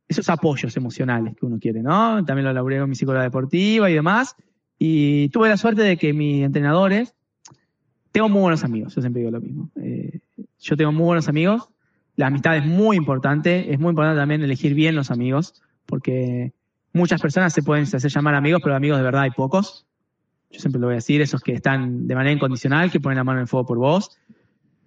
esos 0.08 0.28
apoyos 0.28 0.76
emocionales 0.76 1.36
que 1.36 1.46
uno 1.46 1.58
quiere, 1.60 1.80
¿no? 1.80 2.24
También 2.24 2.44
lo 2.44 2.52
laburé 2.52 2.80
con 2.80 2.88
mi 2.88 2.96
psicóloga 2.96 3.22
deportiva 3.22 3.88
y 3.88 3.94
demás. 3.94 4.34
Y 4.78 5.28
tuve 5.30 5.48
la 5.48 5.56
suerte 5.56 5.82
de 5.82 5.96
que 5.96 6.12
mis 6.12 6.44
entrenadores, 6.44 7.14
tengo 8.12 8.28
muy 8.28 8.42
buenos 8.42 8.64
amigos, 8.64 8.94
yo 8.94 9.00
siempre 9.00 9.20
digo 9.20 9.30
lo 9.30 9.40
mismo. 9.40 9.70
yo 10.60 10.76
tengo 10.76 10.92
muy 10.92 11.04
buenos 11.04 11.28
amigos 11.28 11.68
la 12.16 12.28
amistad 12.28 12.56
es 12.56 12.64
muy 12.64 12.96
importante, 12.96 13.72
es 13.72 13.78
muy 13.78 13.90
importante 13.90 14.18
también 14.18 14.42
elegir 14.42 14.74
bien 14.74 14.96
los 14.96 15.10
amigos, 15.10 15.62
porque 15.84 16.52
muchas 16.92 17.20
personas 17.20 17.52
se 17.52 17.62
pueden 17.62 17.84
hacer 17.84 18.10
llamar 18.10 18.34
amigos, 18.34 18.62
pero 18.62 18.74
amigos 18.74 18.96
de 18.96 19.04
verdad 19.04 19.22
hay 19.22 19.30
pocos. 19.30 19.86
Yo 20.50 20.60
siempre 20.60 20.80
lo 20.80 20.86
voy 20.86 20.94
a 20.94 20.96
decir, 20.96 21.20
esos 21.20 21.42
que 21.42 21.52
están 21.52 22.06
de 22.06 22.14
manera 22.14 22.32
incondicional, 22.32 22.90
que 22.90 23.00
ponen 23.00 23.18
la 23.18 23.24
mano 23.24 23.38
en 23.38 23.42
el 23.42 23.48
fuego 23.48 23.66
por 23.66 23.78
vos. 23.78 24.18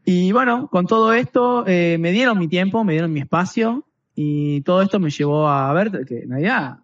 Y 0.06 0.32
bueno, 0.32 0.70
con 0.70 0.88
todo 0.88 1.14
esto 1.14 1.66
eh, 1.68 1.98
me 2.00 2.12
dieron 2.12 2.40
mi 2.40 2.48
tiempo, 2.48 2.84
me 2.84 2.94
dieron 2.94 3.14
mi 3.14 3.20
espacio 3.20 3.86
y 4.16 4.62
todo 4.62 4.82
esto 4.82 5.00
me 5.00 5.12
llevó 5.12 5.48
a 5.48 5.72
ver 5.74 5.92
que 6.08 6.22
en 6.22 6.32
realidad 6.32 6.80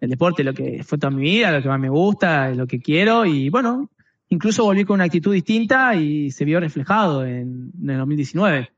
el 0.00 0.10
deporte 0.10 0.44
lo 0.44 0.54
que 0.54 0.82
fue 0.84 0.98
toda 0.98 1.10
mi 1.10 1.22
vida, 1.22 1.52
lo 1.52 1.62
que 1.62 1.68
más 1.68 1.80
me 1.80 1.88
gusta, 1.88 2.50
lo 2.50 2.66
que 2.66 2.80
quiero 2.80 3.24
y 3.24 3.48
bueno, 3.48 3.90
incluso 4.28 4.64
volví 4.64 4.84
con 4.84 4.94
una 4.94 5.04
actitud 5.04 5.32
distinta 5.32 5.94
y 5.94 6.30
se 6.30 6.44
vio 6.44 6.60
reflejado 6.60 7.24
en, 7.24 7.72
en 7.80 7.90
el 7.90 7.98
2019 7.98 8.70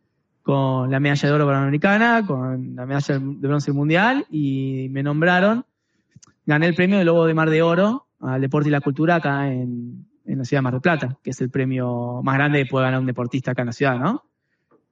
con 0.48 0.90
la 0.90 0.98
medalla 0.98 1.28
de 1.28 1.34
oro 1.34 1.46
panamericana, 1.46 2.24
con 2.26 2.74
la 2.74 2.86
medalla 2.86 3.18
de 3.18 3.48
bronce 3.48 3.70
mundial 3.70 4.24
y 4.30 4.88
me 4.90 5.02
nombraron, 5.02 5.66
gané 6.46 6.68
el 6.68 6.74
premio 6.74 6.96
de 6.96 7.04
Lobo 7.04 7.26
de 7.26 7.34
Mar 7.34 7.50
de 7.50 7.60
Oro 7.60 8.06
al 8.20 8.40
deporte 8.40 8.70
y 8.70 8.72
la 8.72 8.80
cultura 8.80 9.16
acá 9.16 9.52
en, 9.52 10.06
la 10.24 10.44
ciudad 10.44 10.60
de 10.60 10.62
Mar 10.62 10.72
del 10.72 10.80
Plata, 10.80 11.18
que 11.22 11.32
es 11.32 11.40
el 11.42 11.50
premio 11.50 12.22
más 12.22 12.34
grande 12.36 12.64
que 12.64 12.70
puede 12.70 12.86
ganar 12.86 13.00
un 13.00 13.04
deportista 13.04 13.50
acá 13.50 13.60
en 13.60 13.66
la 13.66 13.72
ciudad, 13.72 13.98
¿no? 13.98 14.24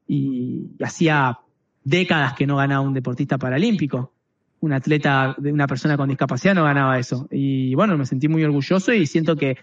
Y, 0.07 0.73
hacía 0.83 1.39
décadas 1.83 2.35
que 2.35 2.47
no 2.47 2.57
ganaba 2.57 2.83
un 2.83 2.93
deportista 2.93 3.39
paralímpico. 3.39 4.12
Un 4.61 4.73
atleta, 4.73 5.37
una 5.38 5.66
persona 5.66 5.97
con 5.97 6.09
discapacidad 6.09 6.55
no 6.55 6.64
ganaba 6.64 6.99
eso. 6.99 7.29
Y 7.31 7.75
bueno, 7.75 7.97
me 7.97 8.07
sentí 8.07 8.29
muy 8.29 8.42
orgulloso 8.45 8.92
y 8.92 9.07
siento 9.07 9.37
que 9.37 9.57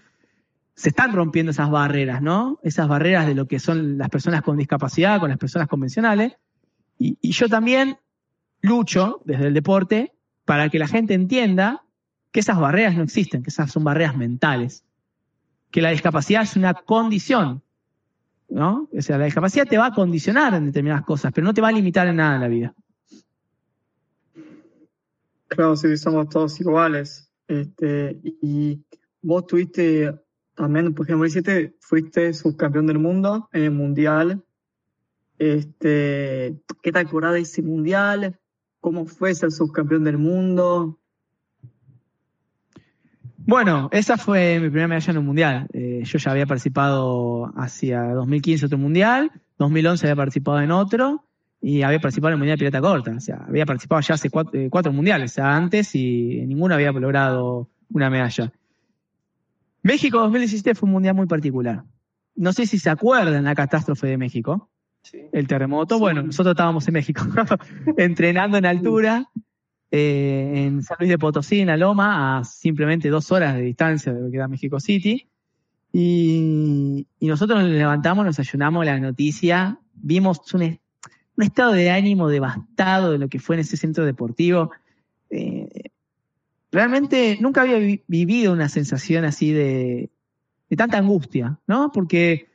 se 0.74 0.88
están 0.88 1.12
rompiendo 1.12 1.52
esas 1.52 1.70
barreras, 1.70 2.20
¿no? 2.20 2.58
Esas 2.62 2.88
barreras 2.88 3.26
de 3.26 3.34
lo 3.34 3.46
que 3.46 3.58
son 3.58 3.98
las 3.98 4.08
personas 4.08 4.42
con 4.42 4.56
discapacidad, 4.56 5.20
con 5.20 5.30
las 5.30 5.38
personas 5.38 5.68
convencionales. 5.68 6.36
Y, 6.98 7.16
yo 7.30 7.48
también 7.48 7.98
lucho 8.60 9.20
desde 9.24 9.48
el 9.48 9.54
deporte 9.54 10.12
para 10.44 10.68
que 10.68 10.78
la 10.78 10.88
gente 10.88 11.14
entienda 11.14 11.84
que 12.32 12.40
esas 12.40 12.58
barreras 12.58 12.96
no 12.96 13.02
existen, 13.02 13.42
que 13.42 13.50
esas 13.50 13.70
son 13.70 13.84
barreras 13.84 14.16
mentales, 14.16 14.84
que 15.70 15.82
la 15.82 15.90
discapacidad 15.90 16.42
es 16.42 16.56
una 16.56 16.74
condición, 16.74 17.62
¿no? 18.48 18.88
O 18.96 19.02
sea, 19.02 19.18
la 19.18 19.26
discapacidad 19.26 19.66
te 19.66 19.78
va 19.78 19.86
a 19.86 19.94
condicionar 19.94 20.54
en 20.54 20.66
determinadas 20.66 21.04
cosas, 21.04 21.32
pero 21.32 21.44
no 21.44 21.54
te 21.54 21.60
va 21.60 21.68
a 21.68 21.72
limitar 21.72 22.06
en 22.08 22.16
nada 22.16 22.36
en 22.36 22.40
la 22.40 22.48
vida. 22.48 22.74
Claro, 25.54 25.76
sí, 25.76 25.96
somos 25.96 26.28
todos 26.28 26.60
iguales. 26.60 27.30
Este, 27.46 28.18
y 28.42 28.84
vos 29.22 29.46
tuviste 29.46 30.12
también, 30.56 30.92
por 30.94 31.06
ejemplo, 31.06 31.26
hiciste, 31.26 31.76
fuiste 31.80 32.34
subcampeón 32.34 32.86
del 32.86 32.98
mundo 32.98 33.48
en 33.52 33.62
el 33.62 33.70
mundial. 33.70 34.44
Este, 35.38 36.60
¿Qué 36.82 36.90
te 36.92 36.98
acordás 36.98 37.34
de 37.34 37.40
ese 37.40 37.62
mundial? 37.62 38.40
¿Cómo 38.80 39.06
fue 39.06 39.32
ser 39.34 39.52
subcampeón 39.52 40.02
del 40.02 40.18
mundo? 40.18 40.98
Bueno, 43.38 43.88
esa 43.92 44.16
fue 44.16 44.58
mi 44.58 44.70
primera 44.70 44.88
medalla 44.88 45.12
en 45.12 45.18
un 45.18 45.26
mundial. 45.26 45.68
Eh, 45.72 46.02
yo 46.04 46.18
ya 46.18 46.30
había 46.32 46.46
participado 46.46 47.52
hacia 47.56 48.12
2015 48.14 48.66
otro 48.66 48.78
mundial, 48.78 49.30
2011 49.58 50.06
había 50.06 50.16
participado 50.16 50.60
en 50.60 50.72
otro 50.72 51.24
y 51.66 51.80
había 51.80 51.98
participado 51.98 52.28
en 52.28 52.32
el 52.34 52.38
mundial 52.40 52.58
de 52.58 52.66
pirata 52.66 52.80
corta. 52.82 53.12
O 53.12 53.20
sea, 53.20 53.46
había 53.48 53.64
participado 53.64 54.02
ya 54.02 54.14
hace 54.14 54.28
cuatro, 54.28 54.60
eh, 54.60 54.68
cuatro 54.70 54.92
mundiales, 54.92 55.32
o 55.32 55.34
sea, 55.36 55.56
antes 55.56 55.94
y 55.94 56.44
ninguno 56.44 56.74
había 56.74 56.92
logrado 56.92 57.70
una 57.90 58.10
medalla. 58.10 58.52
México 59.82 60.18
2017 60.18 60.74
fue 60.74 60.86
un 60.88 60.92
mundial 60.92 61.14
muy 61.14 61.26
particular. 61.26 61.84
No 62.36 62.52
sé 62.52 62.66
si 62.66 62.78
se 62.78 62.90
acuerdan 62.90 63.44
la 63.44 63.54
catástrofe 63.54 64.08
de 64.08 64.18
México. 64.18 64.68
El 65.32 65.46
terremoto. 65.46 65.98
Bueno, 65.98 66.22
nosotros 66.22 66.52
estábamos 66.52 66.86
en 66.86 66.94
México 66.94 67.22
entrenando 67.96 68.58
en 68.58 68.66
altura. 68.66 69.30
eh, 69.90 70.66
en 70.66 70.82
San 70.82 70.98
Luis 71.00 71.10
de 71.10 71.18
Potosí, 71.18 71.60
en 71.60 71.68
la 71.68 71.78
Loma, 71.78 72.38
a 72.38 72.44
simplemente 72.44 73.08
dos 73.08 73.32
horas 73.32 73.54
de 73.54 73.62
distancia 73.62 74.12
de 74.12 74.20
lo 74.20 74.30
que 74.30 74.36
era 74.36 74.48
México 74.48 74.80
City. 74.80 75.28
Y, 75.94 77.06
y 77.20 77.26
nosotros 77.26 77.62
nos 77.62 77.70
levantamos, 77.70 78.26
nos 78.26 78.38
ayunamos 78.38 78.84
la 78.84 78.98
noticia, 78.98 79.78
vimos 79.94 80.40
un, 80.52 80.78
un, 81.36 81.44
estado 81.44 81.72
de 81.72 81.90
ánimo 81.90 82.28
devastado 82.28 83.12
de 83.12 83.18
lo 83.18 83.28
que 83.28 83.38
fue 83.38 83.56
en 83.56 83.60
ese 83.60 83.76
centro 83.76 84.04
deportivo. 84.04 84.70
Eh, 85.30 85.90
realmente 86.70 87.38
nunca 87.40 87.62
había 87.62 87.78
vi 87.78 88.02
vivido 88.06 88.52
una 88.52 88.68
sensación 88.68 89.24
así 89.24 89.52
de, 89.52 90.10
tanta 90.76 90.98
angustia, 90.98 91.58
¿no? 91.68 91.92
Porque, 91.92 92.48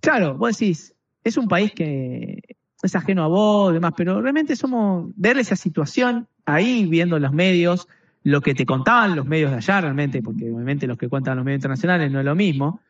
claro, 0.00 0.36
vos 0.36 0.58
decís, 0.58 0.94
es 1.24 1.38
un 1.38 1.48
país 1.48 1.72
que 1.72 2.56
es 2.82 2.94
ajeno 2.94 3.24
a 3.24 3.28
vos 3.28 3.70
y 3.70 3.74
demás, 3.74 3.94
pero 3.96 4.20
realmente 4.20 4.56
somos, 4.56 5.10
ver 5.16 5.38
esa 5.38 5.56
situación 5.56 6.28
ahí, 6.44 6.84
viendo 6.86 7.18
los 7.18 7.32
medios, 7.32 7.88
lo 8.24 8.40
que 8.40 8.54
te 8.54 8.66
contaban 8.66 9.16
los 9.16 9.26
medios 9.26 9.50
de 9.50 9.56
allá 9.56 9.80
realmente, 9.80 10.22
porque 10.22 10.50
obviamente 10.50 10.86
los 10.86 10.98
que 10.98 11.08
cuentan 11.08 11.36
los 11.36 11.44
medios 11.44 11.58
internacionales 11.58 12.10
no 12.12 12.18
es 12.18 12.24
lo 12.24 12.34
mismo, 12.34 12.80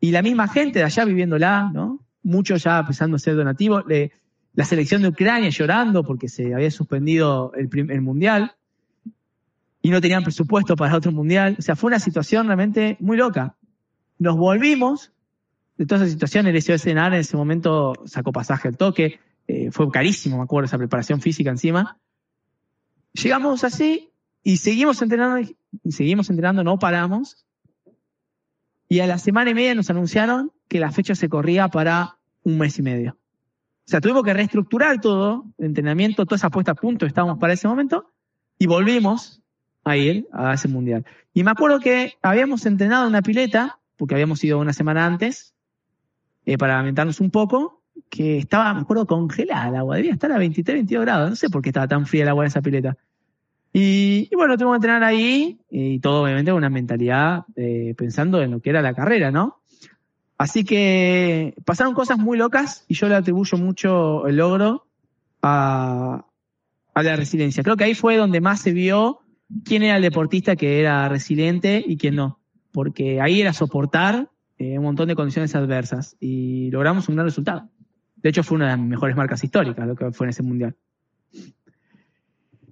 y 0.00 0.10
la 0.10 0.22
misma 0.22 0.48
gente 0.48 0.80
de 0.80 0.84
allá 0.84 1.04
viviéndola, 1.04 1.70
¿no? 1.72 2.00
Muchos 2.22 2.62
ya 2.62 2.80
empezando 2.80 3.16
a 3.16 3.18
ser 3.18 3.36
donativos, 3.36 3.84
la 4.58 4.64
selección 4.64 5.02
de 5.02 5.08
Ucrania 5.10 5.50
llorando 5.50 6.02
porque 6.02 6.28
se 6.28 6.52
había 6.52 6.72
suspendido 6.72 7.52
el, 7.54 8.00
mundial 8.00 8.56
y 9.80 9.90
no 9.90 10.00
tenían 10.00 10.24
presupuesto 10.24 10.74
para 10.74 10.96
otro 10.96 11.12
mundial, 11.12 11.54
o 11.60 11.62
sea, 11.62 11.76
fue 11.76 11.86
una 11.86 12.00
situación 12.00 12.48
realmente 12.48 12.96
muy 12.98 13.16
loca. 13.16 13.54
Nos 14.18 14.36
volvimos 14.36 15.12
de 15.76 15.86
toda 15.86 16.02
esa 16.02 16.10
situación, 16.10 16.48
el 16.48 16.60
SOS 16.60 16.88
en 16.88 16.98
ese 16.98 17.36
momento 17.36 17.92
sacó 18.04 18.32
pasaje 18.32 18.66
al 18.66 18.76
toque, 18.76 19.20
eh, 19.46 19.70
fue 19.70 19.88
carísimo, 19.92 20.38
me 20.38 20.42
acuerdo, 20.42 20.66
esa 20.66 20.76
preparación 20.76 21.20
física 21.20 21.50
encima. 21.50 21.96
Llegamos 23.12 23.62
así 23.62 24.10
y 24.42 24.56
seguimos 24.56 25.00
entrenando, 25.02 25.38
y 25.84 25.92
seguimos 25.92 26.30
entrenando, 26.30 26.64
no 26.64 26.80
paramos. 26.80 27.46
Y 28.88 28.98
a 28.98 29.06
la 29.06 29.18
semana 29.18 29.50
y 29.50 29.54
media 29.54 29.76
nos 29.76 29.88
anunciaron 29.88 30.50
que 30.66 30.80
la 30.80 30.90
fecha 30.90 31.14
se 31.14 31.28
corría 31.28 31.68
para 31.68 32.18
un 32.42 32.58
mes 32.58 32.76
y 32.80 32.82
medio. 32.82 33.16
O 33.88 33.90
sea, 33.90 34.02
tuvimos 34.02 34.22
que 34.22 34.34
reestructurar 34.34 35.00
todo, 35.00 35.46
el 35.56 35.64
entrenamiento, 35.64 36.26
toda 36.26 36.36
esa 36.36 36.50
puesta 36.50 36.72
a 36.72 36.74
punto 36.74 37.06
estábamos 37.06 37.38
para 37.38 37.54
ese 37.54 37.66
momento, 37.66 38.12
y 38.58 38.66
volvimos 38.66 39.40
a 39.82 39.96
ir 39.96 40.28
a 40.30 40.52
ese 40.52 40.68
mundial. 40.68 41.06
Y 41.32 41.42
me 41.42 41.52
acuerdo 41.52 41.80
que 41.80 42.12
habíamos 42.20 42.66
entrenado 42.66 43.04
en 43.04 43.08
una 43.08 43.22
pileta, 43.22 43.78
porque 43.96 44.12
habíamos 44.12 44.44
ido 44.44 44.58
una 44.58 44.74
semana 44.74 45.06
antes, 45.06 45.54
eh, 46.44 46.58
para 46.58 46.76
alimentarnos 46.76 47.18
un 47.20 47.30
poco, 47.30 47.80
que 48.10 48.36
estaba, 48.36 48.74
me 48.74 48.82
acuerdo, 48.82 49.06
congelada 49.06 49.70
el 49.70 49.76
agua, 49.76 49.96
debía 49.96 50.12
estar 50.12 50.32
a 50.32 50.38
23, 50.38 50.80
22 50.80 51.06
grados, 51.06 51.30
no 51.30 51.36
sé 51.36 51.48
por 51.48 51.62
qué 51.62 51.70
estaba 51.70 51.88
tan 51.88 52.04
fría 52.04 52.24
el 52.24 52.28
agua 52.28 52.44
en 52.44 52.48
esa 52.48 52.60
pileta. 52.60 52.98
Y, 53.72 54.28
y 54.30 54.36
bueno, 54.36 54.58
tuvimos 54.58 54.74
que 54.74 54.86
entrenar 54.86 55.02
ahí 55.02 55.60
y 55.70 55.98
todo 56.00 56.24
obviamente 56.24 56.50
con 56.50 56.58
una 56.58 56.68
mentalidad 56.68 57.46
eh, 57.56 57.94
pensando 57.96 58.42
en 58.42 58.50
lo 58.50 58.60
que 58.60 58.68
era 58.68 58.82
la 58.82 58.92
carrera, 58.92 59.30
¿no? 59.30 59.62
Así 60.38 60.62
que 60.62 61.54
pasaron 61.64 61.94
cosas 61.94 62.16
muy 62.16 62.38
locas 62.38 62.84
y 62.86 62.94
yo 62.94 63.08
le 63.08 63.16
atribuyo 63.16 63.58
mucho 63.58 64.28
el 64.28 64.36
logro 64.36 64.86
a, 65.42 66.24
la 66.94 67.16
resiliencia. 67.16 67.64
Creo 67.64 67.76
que 67.76 67.84
ahí 67.84 67.94
fue 67.94 68.16
donde 68.16 68.40
más 68.40 68.60
se 68.60 68.72
vio 68.72 69.20
quién 69.64 69.82
era 69.82 69.96
el 69.96 70.02
deportista 70.02 70.54
que 70.54 70.78
era 70.80 71.08
resiliente 71.08 71.82
y 71.84 71.96
quién 71.96 72.14
no. 72.14 72.38
Porque 72.70 73.20
ahí 73.20 73.40
era 73.40 73.52
soportar 73.52 74.30
eh, 74.58 74.78
un 74.78 74.84
montón 74.84 75.08
de 75.08 75.16
condiciones 75.16 75.56
adversas 75.56 76.16
y 76.20 76.70
logramos 76.70 77.08
un 77.08 77.16
gran 77.16 77.26
resultado. 77.26 77.68
De 78.16 78.30
hecho, 78.30 78.44
fue 78.44 78.56
una 78.56 78.66
de 78.66 78.76
las 78.76 78.80
mejores 78.80 79.16
marcas 79.16 79.42
históricas 79.42 79.86
lo 79.86 79.96
que 79.96 80.12
fue 80.12 80.26
en 80.26 80.30
ese 80.30 80.42
mundial. 80.44 80.76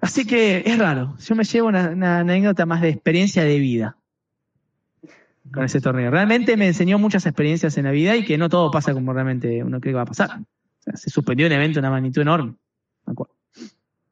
Así 0.01 0.25
que 0.25 0.63
es 0.67 0.79
raro. 0.79 1.17
Yo 1.19 1.35
me 1.35 1.45
llevo 1.45 1.69
una 1.69 2.19
anécdota 2.19 2.65
más 2.65 2.81
de 2.81 2.91
experiencia 2.91 3.43
de 3.43 3.59
vida 3.59 3.97
con 5.53 5.65
ese 5.65 5.81
torneo. 5.81 6.11
Realmente 6.11 6.57
me 6.57 6.67
enseñó 6.67 6.99
muchas 6.99 7.27
experiencias 7.27 7.77
en 7.79 7.85
la 7.85 7.91
vida 7.91 8.17
y 8.17 8.25
que 8.25 8.39
no 8.39 8.49
todo 8.49 8.71
pasa 8.71 8.93
como 8.93 9.13
realmente 9.13 9.63
uno 9.63 9.81
cree 9.81 9.93
que 9.93 9.97
va 9.97 10.03
a 10.03 10.07
pasar. 10.07 10.31
O 10.41 10.83
sea, 10.83 10.97
se 10.97 11.11
suspendió 11.11 11.47
un 11.47 11.53
evento 11.53 11.75
de 11.75 11.81
una 11.81 11.91
magnitud 11.91 12.23
enorme. 12.23 12.55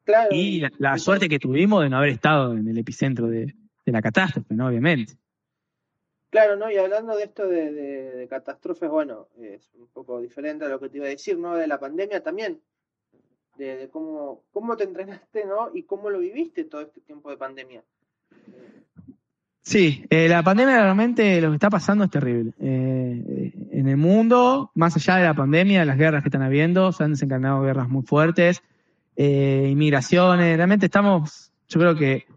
Claro. 0.03 0.29
Y 0.31 0.59
la, 0.59 0.71
la, 0.77 0.97
suerte 0.99 1.27
que 1.27 1.39
tuvimos 1.39 1.81
de 1.81 1.89
no 1.89 1.97
haber 1.97 2.09
estado 2.09 2.53
en 2.53 2.67
el 2.67 2.77
epicentro 2.77 3.27
de, 3.27 3.55
de 3.85 3.91
la 3.91 4.01
catástrofe, 4.01 4.53
¿no? 4.53 4.67
Obviamente. 4.67 5.17
Claro, 6.29 6.57
¿no? 6.57 6.69
Y 6.69 6.77
hablando 6.77 7.15
de 7.15 7.23
esto 7.23 7.47
de, 7.47 7.71
de, 7.71 8.11
de, 8.11 8.27
catástrofes, 8.27 8.89
bueno, 8.89 9.29
es 9.39 9.73
un 9.75 9.87
poco 9.87 10.19
diferente 10.19 10.65
a 10.65 10.69
lo 10.69 10.79
que 10.79 10.89
te 10.89 10.97
iba 10.97 11.07
a 11.07 11.09
decir, 11.09 11.39
¿no? 11.39 11.55
De 11.55 11.65
la 11.65 11.79
pandemia 11.79 12.21
también, 12.21 12.61
de, 13.57 13.77
de 13.77 13.89
cómo, 13.89 14.43
cómo 14.51 14.75
te 14.75 14.83
entrenaste, 14.83 15.45
¿no? 15.45 15.71
Y 15.73 15.83
cómo 15.83 16.09
lo 16.09 16.19
viviste 16.19 16.65
todo 16.65 16.81
este 16.81 17.01
tiempo 17.01 17.29
de 17.29 17.37
pandemia. 17.37 17.83
Sí, 19.65 20.05
eh, 20.11 20.29
la 20.29 20.43
pandemia 20.43 20.79
realmente 20.79 21.41
lo 21.41 21.49
que 21.49 21.55
está 21.55 21.71
pasando 21.71 22.03
es 22.03 22.11
terrible. 22.11 22.53
Eh, 22.59 23.51
en 23.71 23.87
el 23.87 23.97
mundo, 23.97 24.71
más 24.75 24.95
allá 24.95 25.15
de 25.17 25.23
la 25.23 25.33
pandemia, 25.33 25.79
de 25.79 25.85
las 25.87 25.97
guerras 25.97 26.21
que 26.21 26.29
están 26.29 26.43
habiendo, 26.43 26.91
se 26.91 27.03
han 27.03 27.11
desencadenado 27.11 27.63
guerras 27.63 27.89
muy 27.89 28.03
fuertes, 28.03 28.61
eh, 29.15 29.67
inmigraciones, 29.71 30.55
realmente 30.55 30.85
estamos, 30.85 31.51
yo 31.67 31.79
creo 31.79 31.95
que 31.95 32.27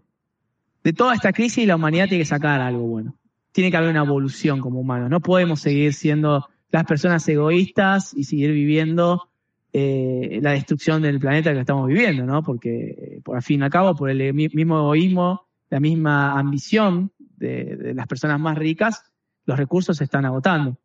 de 0.82 0.92
toda 0.94 1.14
esta 1.14 1.32
crisis 1.32 1.66
la 1.66 1.76
humanidad 1.76 2.08
tiene 2.08 2.22
que 2.22 2.28
sacar 2.28 2.60
algo 2.60 2.84
bueno 2.84 3.14
tiene 3.58 3.72
que 3.72 3.76
haber 3.76 3.90
una 3.90 4.04
evolución 4.04 4.60
como 4.60 4.78
humanos. 4.78 5.10
No 5.10 5.18
podemos 5.20 5.60
seguir 5.60 5.92
siendo 5.92 6.48
las 6.70 6.84
personas 6.84 7.26
egoístas 7.28 8.14
y 8.14 8.22
seguir 8.22 8.52
viviendo 8.52 9.30
eh, 9.72 10.38
la 10.42 10.52
destrucción 10.52 11.02
del 11.02 11.18
planeta 11.18 11.52
que 11.52 11.58
estamos 11.58 11.88
viviendo, 11.88 12.24
¿no? 12.24 12.44
Porque, 12.44 13.20
por 13.24 13.34
al 13.34 13.42
fin 13.42 13.60
y 13.60 13.64
al 13.64 13.70
cabo, 13.70 13.96
por 13.96 14.10
el 14.10 14.32
mismo 14.32 14.78
egoísmo, 14.78 15.46
la 15.70 15.80
misma 15.80 16.38
ambición 16.38 17.10
de, 17.38 17.92
las 17.94 18.06
personas 18.06 18.40
más 18.40 18.56
ricas, 18.58 19.04
los 19.44 19.58
recursos 19.58 19.96
se 19.96 20.04
están 20.04 20.24
agotando. 20.24 20.78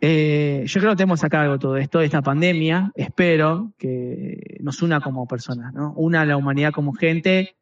Eh, 0.00 0.64
yo 0.66 0.80
creo 0.80 0.92
que 0.92 0.96
tenemos 0.96 1.24
algo 1.24 1.54
de 1.54 1.58
todo 1.58 1.76
esto, 1.76 2.00
esta 2.00 2.22
pandemia. 2.22 2.92
Espero 2.94 3.72
que 3.78 4.58
nos 4.60 4.82
una 4.82 5.00
como 5.00 5.26
personas, 5.26 5.72
¿no? 5.72 5.92
Una 5.94 6.20
a 6.22 6.26
la 6.26 6.36
humanidad 6.36 6.72
como 6.72 6.92
gente 6.92 7.56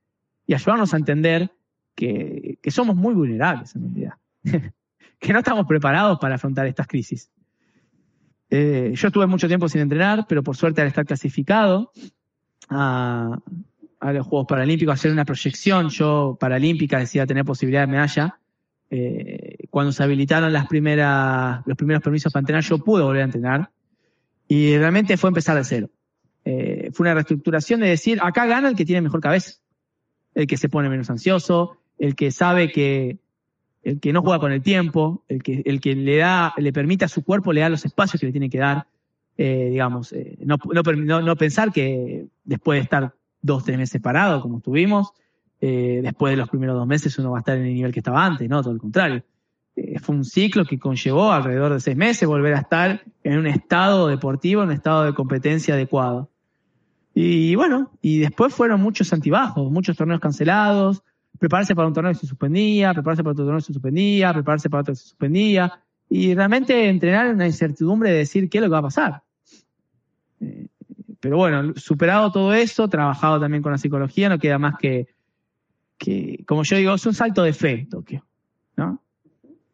y 0.47 0.55
ayudarnos 0.55 0.92
a 0.94 0.97
entender 0.97 1.53
que, 1.94 2.59
que 2.61 2.70
somos 2.70 2.97
muy 2.97 3.14
vulnerables 3.14 3.77
en 3.77 3.83
realidad, 3.83 4.14
que 5.20 5.33
no 5.33 5.38
estamos 5.38 5.66
preparados 5.66 6.18
para 6.18 6.35
afrontar 6.35 6.66
estas 6.66 6.88
crisis. 6.88 7.31
Eh, 8.51 8.92
yo 8.94 9.09
estuve 9.09 9.27
mucho 9.27 9.49
tiempo 9.49 9.68
sin 9.68 9.81
entrenar, 9.81 10.27
pero 10.29 10.42
por 10.42 10.57
suerte 10.57 10.81
al 10.81 10.88
estar 10.88 11.05
clasificado 11.05 11.90
a, 12.68 13.38
a 14.04 14.12
los 14.12 14.26
Juegos 14.26 14.46
Paralímpicos, 14.46 14.92
hacer 14.92 15.10
una 15.10 15.24
proyección, 15.24 15.88
yo 15.88 16.36
paralímpica 16.38 16.98
decía 16.98 17.26
tener 17.26 17.42
posibilidad 17.46 17.80
de 17.80 17.86
medalla, 17.86 18.38
eh, 18.90 19.56
cuando 19.70 19.92
se 19.92 20.02
habilitaron 20.02 20.52
las 20.52 20.66
primeras, 20.66 21.66
los 21.66 21.74
primeros 21.74 22.02
permisos 22.02 22.30
para 22.30 22.42
entrenar, 22.42 22.62
yo 22.62 22.78
pude 22.78 23.02
volver 23.02 23.22
a 23.22 23.24
entrenar. 23.24 23.70
Y 24.46 24.76
realmente 24.76 25.16
fue 25.16 25.28
empezar 25.30 25.56
de 25.56 25.64
cero. 25.64 25.90
Eh, 26.44 26.90
fue 26.92 27.04
una 27.04 27.14
reestructuración 27.14 27.80
de 27.80 27.88
decir, 27.88 28.18
acá 28.22 28.44
gana 28.44 28.68
el 28.68 28.76
que 28.76 28.84
tiene 28.84 29.00
mejor 29.00 29.22
cabeza, 29.22 29.54
el 30.34 30.46
que 30.46 30.58
se 30.58 30.68
pone 30.68 30.90
menos 30.90 31.08
ansioso, 31.08 31.78
el 31.98 32.14
que 32.14 32.30
sabe 32.30 32.70
que, 32.70 33.16
el 33.84 34.00
que 34.00 34.12
no 34.12 34.20
juega 34.20 34.38
con 34.38 34.52
el 34.52 34.60
tiempo, 34.60 35.24
el 35.28 35.42
que, 35.42 35.62
el 35.64 35.80
que 35.80 35.94
le 35.94 36.18
da, 36.18 36.52
le 36.58 36.74
permite 36.74 37.06
a 37.06 37.08
su 37.08 37.24
cuerpo, 37.24 37.54
le 37.54 37.62
da 37.62 37.70
los 37.70 37.86
espacios 37.86 38.20
que 38.20 38.26
le 38.26 38.32
tiene 38.32 38.50
que 38.50 38.58
dar, 38.58 38.86
eh, 39.38 39.68
digamos, 39.70 40.14
no, 40.40 40.58
no, 41.22 41.36
pensar 41.36 41.72
que 41.72 42.26
después 42.44 42.76
de 42.76 42.82
estar 42.82 43.14
dos, 43.44 43.62
tres 43.62 43.76
meses 43.76 44.00
parado, 44.00 44.40
como 44.40 44.57
estuvimos, 44.57 45.12
eh, 45.61 46.00
después 46.02 46.33
de 46.33 46.38
los 46.38 46.48
primeros 46.48 46.76
dos 46.76 46.87
meses 46.87 47.16
uno 47.18 47.30
va 47.30 47.38
a 47.38 47.40
estar 47.40 47.57
en 47.57 47.66
el 47.66 47.74
nivel 47.74 47.92
que 47.92 48.00
estaba 48.00 48.24
antes, 48.24 48.48
no, 48.48 48.62
todo 48.62 48.72
el 48.72 48.80
contrario. 48.80 49.22
Eh, 49.76 49.98
fue 49.98 50.14
un 50.14 50.24
ciclo 50.24 50.64
que 50.64 50.78
conllevó 50.78 51.30
alrededor 51.30 51.74
de 51.74 51.80
seis 51.80 51.96
meses 51.96 52.26
volver 52.26 52.54
a 52.54 52.61
estar 52.61 53.02
en 53.22 53.38
un 53.38 53.46
estado 53.46 54.09
deportivo, 54.09 54.62
en 54.62 54.68
un 54.68 54.74
estado 54.74 55.04
de 55.04 55.12
competencia 55.12 55.74
adecuado. 55.74 56.30
Y 57.14 57.54
bueno, 57.54 57.90
y 58.00 58.18
después 58.18 58.54
fueron 58.54 58.80
muchos 58.80 59.12
antibajos, 59.12 59.70
muchos 59.70 59.94
torneos 59.94 60.20
cancelados, 60.20 61.02
prepararse 61.38 61.74
para 61.74 61.87
un 61.87 61.94
torneo 61.94 62.12
que 62.12 62.20
se 62.20 62.26
suspendía, 62.26 62.94
prepararse 62.94 63.22
para 63.22 63.33
otro 63.33 63.44
torneo 63.44 63.59
que 63.59 63.66
se 63.66 63.72
suspendía, 63.74 64.33
prepararse 64.33 64.70
para 64.70 64.80
otro 64.80 64.94
que 64.94 65.00
se 65.00 65.09
suspendía, 65.09 65.80
y 66.09 66.35
realmente 66.35 66.88
entrenar 66.88 67.26
en 67.26 67.38
la 67.38 67.46
incertidumbre 67.46 68.11
de 68.11 68.18
decir 68.18 68.48
qué 68.48 68.59
es 68.59 68.62
lo 68.62 68.68
que 68.68 68.72
va 68.72 68.78
a 68.78 68.83
pasar. 68.83 69.22
Pero 71.24 71.38
bueno, 71.38 71.72
superado 71.76 72.30
todo 72.30 72.52
eso, 72.52 72.87
trabajado 72.87 73.40
también 73.40 73.62
con 73.62 73.72
la 73.72 73.78
psicología, 73.78 74.28
no 74.28 74.38
queda 74.38 74.58
más 74.58 74.76
que, 74.76 75.08
que, 75.96 76.44
como 76.46 76.64
yo 76.64 76.76
digo, 76.76 76.92
es 76.92 77.06
un 77.06 77.14
salto 77.14 77.42
de 77.42 77.54
fe, 77.54 77.87
Tokio, 77.90 78.26
¿no? 78.76 79.00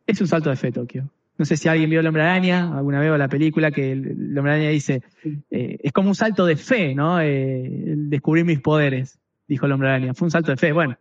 Es 0.07 0.21
un 0.21 0.29
salto 0.29 0.49
de 0.49 0.55
fe, 0.55 0.71
Tokio. 0.71 1.11
No 1.39 1.45
sé 1.45 1.57
si 1.57 1.69
alguien 1.69 1.91
vio 1.91 1.99
El 1.99 2.07
Hombre 2.07 2.23
Araña, 2.23 2.73
alguna 2.79 3.01
vez 3.01 3.11
o 3.11 3.19
la 3.19 3.27
película 3.27 3.73
que 3.73 3.91
el, 3.91 4.07
el 4.31 4.39
Hombre 4.39 4.53
Araña 4.53 4.69
dice, 4.69 5.03
eh, 5.51 5.79
es 5.83 5.93
como 5.93 6.11
un 6.11 6.15
salto 6.15 6.47
de 6.47 6.55
fe, 6.55 6.95
¿no? 6.95 7.21
Eh, 7.21 7.95
descubrir 7.97 8.45
mis 8.45 8.61
poderes, 8.61 9.19
dijo 9.49 9.67
el 9.67 9.73
Hombre 9.73 9.89
Araña. 9.89 10.15
Fue 10.15 10.27
un 10.27 10.31
salto 10.31 10.53
de 10.53 10.57
fe. 10.57 10.71
Bueno, 10.71 10.99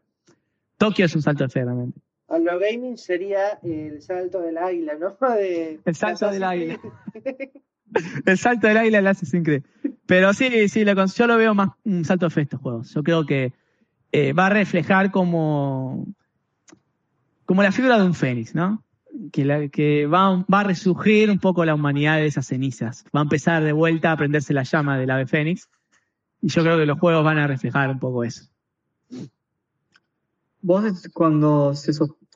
Tokio 0.80 1.06
es 1.06 1.16
un 1.16 1.22
salto 1.22 1.44
de 1.44 1.52
fe 1.52 1.64
realmente. 1.64 2.00
A 2.28 2.40
lo 2.40 2.58
gaming 2.58 2.98
sería 2.98 3.60
el 3.62 4.02
salto 4.02 4.42
del 4.42 4.58
águila, 4.58 4.96
¿no? 4.96 5.16
De, 5.36 5.80
el 5.86 5.96
salto 5.96 6.32
del 6.32 6.44
águila. 6.44 6.80
el 8.26 8.38
salto 8.38 8.68
del 8.68 8.78
águila 8.78 9.00
el 9.00 9.08
Assassin's 9.08 9.44
Creed. 9.46 9.64
Pero 10.06 10.34
sí, 10.34 10.70
sí, 10.70 10.84
yo 11.16 11.28
lo 11.28 11.38
veo 11.38 11.54
más 11.54 11.70
un 11.84 12.06
salto 12.06 12.26
de 12.28 12.30
fe 12.32 12.42
estos 12.42 12.60
juegos. 12.62 12.94
Yo 12.94 13.04
creo 13.04 13.26
que 13.26 13.54
eh, 14.12 14.34
va 14.34 14.48
a 14.48 14.50
reflejar 14.50 15.12
como, 15.12 16.08
como 17.46 17.64
la 17.64 17.72
figura 17.72 17.98
de 17.98 18.06
un 18.06 18.14
fénix, 18.14 18.56
¿no? 18.56 18.84
Que, 19.32 19.46
la- 19.46 19.60
va, 19.60 20.46
va 20.52 20.60
a 20.60 20.64
resurgir 20.64 21.30
un 21.30 21.40
poco 21.40 21.66
la 21.66 21.76
humanidad 21.76 22.18
de 22.18 22.26
esas 22.28 22.48
cenizas. 22.48 23.06
Va 23.16 23.20
a 23.22 23.24
empezar 23.24 23.64
de 23.64 23.72
vuelta 23.72 24.12
a 24.12 24.18
prenderse 24.18 24.54
la 24.54 24.64
llama 24.64 24.98
del 24.98 25.12
ave 25.12 25.28
fénix. 25.28 25.70
Y 26.42 26.48
yo 26.48 26.64
creo 26.64 26.78
que 26.78 26.86
los 26.86 27.00
juegos 27.00 27.24
van 27.24 27.38
a 27.38 27.48
reflejar 27.48 27.90
un 27.90 28.00
poco 28.00 28.24
eso. 28.24 28.46
Vos 30.62 31.08
cuando, 31.14 31.74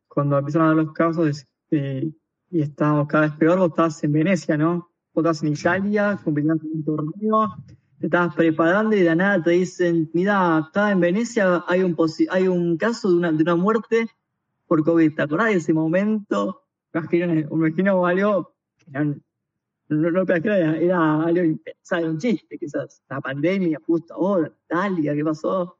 cuando 0.08 0.38
empezaron 0.38 0.68
a 0.68 0.76
dar 0.76 0.84
los 0.86 0.94
casos 0.94 1.46
eh, 1.72 2.10
y 2.52 2.62
estábamos 2.62 3.08
cada 3.08 3.28
vez 3.28 3.36
peor, 3.38 3.60
vos 3.60 3.70
estabas 3.70 4.04
en 4.04 4.12
Venecia, 4.12 4.58
¿no? 4.58 4.90
Estabas 5.16 5.44
en 5.44 5.54
Italia, 5.54 6.20
compitiendo 6.24 6.64
en 6.66 6.72
un 6.72 6.84
torneo, 6.84 7.56
te 8.00 8.08
estabas 8.08 8.36
preparando 8.36 8.96
y 8.96 9.00
de 9.00 9.06
la 9.06 9.16
nada 9.16 9.44
te 9.44 9.52
dicen, 9.52 10.10
mira, 10.14 10.58
acá 10.58 10.92
en 10.92 11.00
Venecia 11.00 11.64
hay 11.68 11.84
un, 11.84 11.96
hay 12.32 12.48
un 12.48 12.78
caso 12.78 13.10
de 13.10 13.16
una, 13.16 13.32
de 13.32 13.44
una 13.44 13.56
muerte 13.56 14.08
por 14.68 14.84
COVID. 14.84 15.16
¿Te 15.16 15.22
acordás 15.22 15.48
de 15.50 15.58
ese 15.58 15.74
momento? 15.74 16.64
Me 16.94 17.00
imagino, 17.00 18.06
algo 18.06 18.56
que 18.78 18.92
no, 18.92 19.16
no, 19.90 20.22
era, 20.34 20.78
era 20.78 21.24
algo 21.24 21.44
impensable, 21.44 22.10
un 22.10 22.18
chiste, 22.18 22.58
quizás. 22.58 23.04
La 23.08 23.22
pandemia 23.22 23.80
justo 23.86 24.16
ahora, 24.16 24.52
Italia, 24.66 25.14
¿qué 25.14 25.24
pasó? 25.24 25.78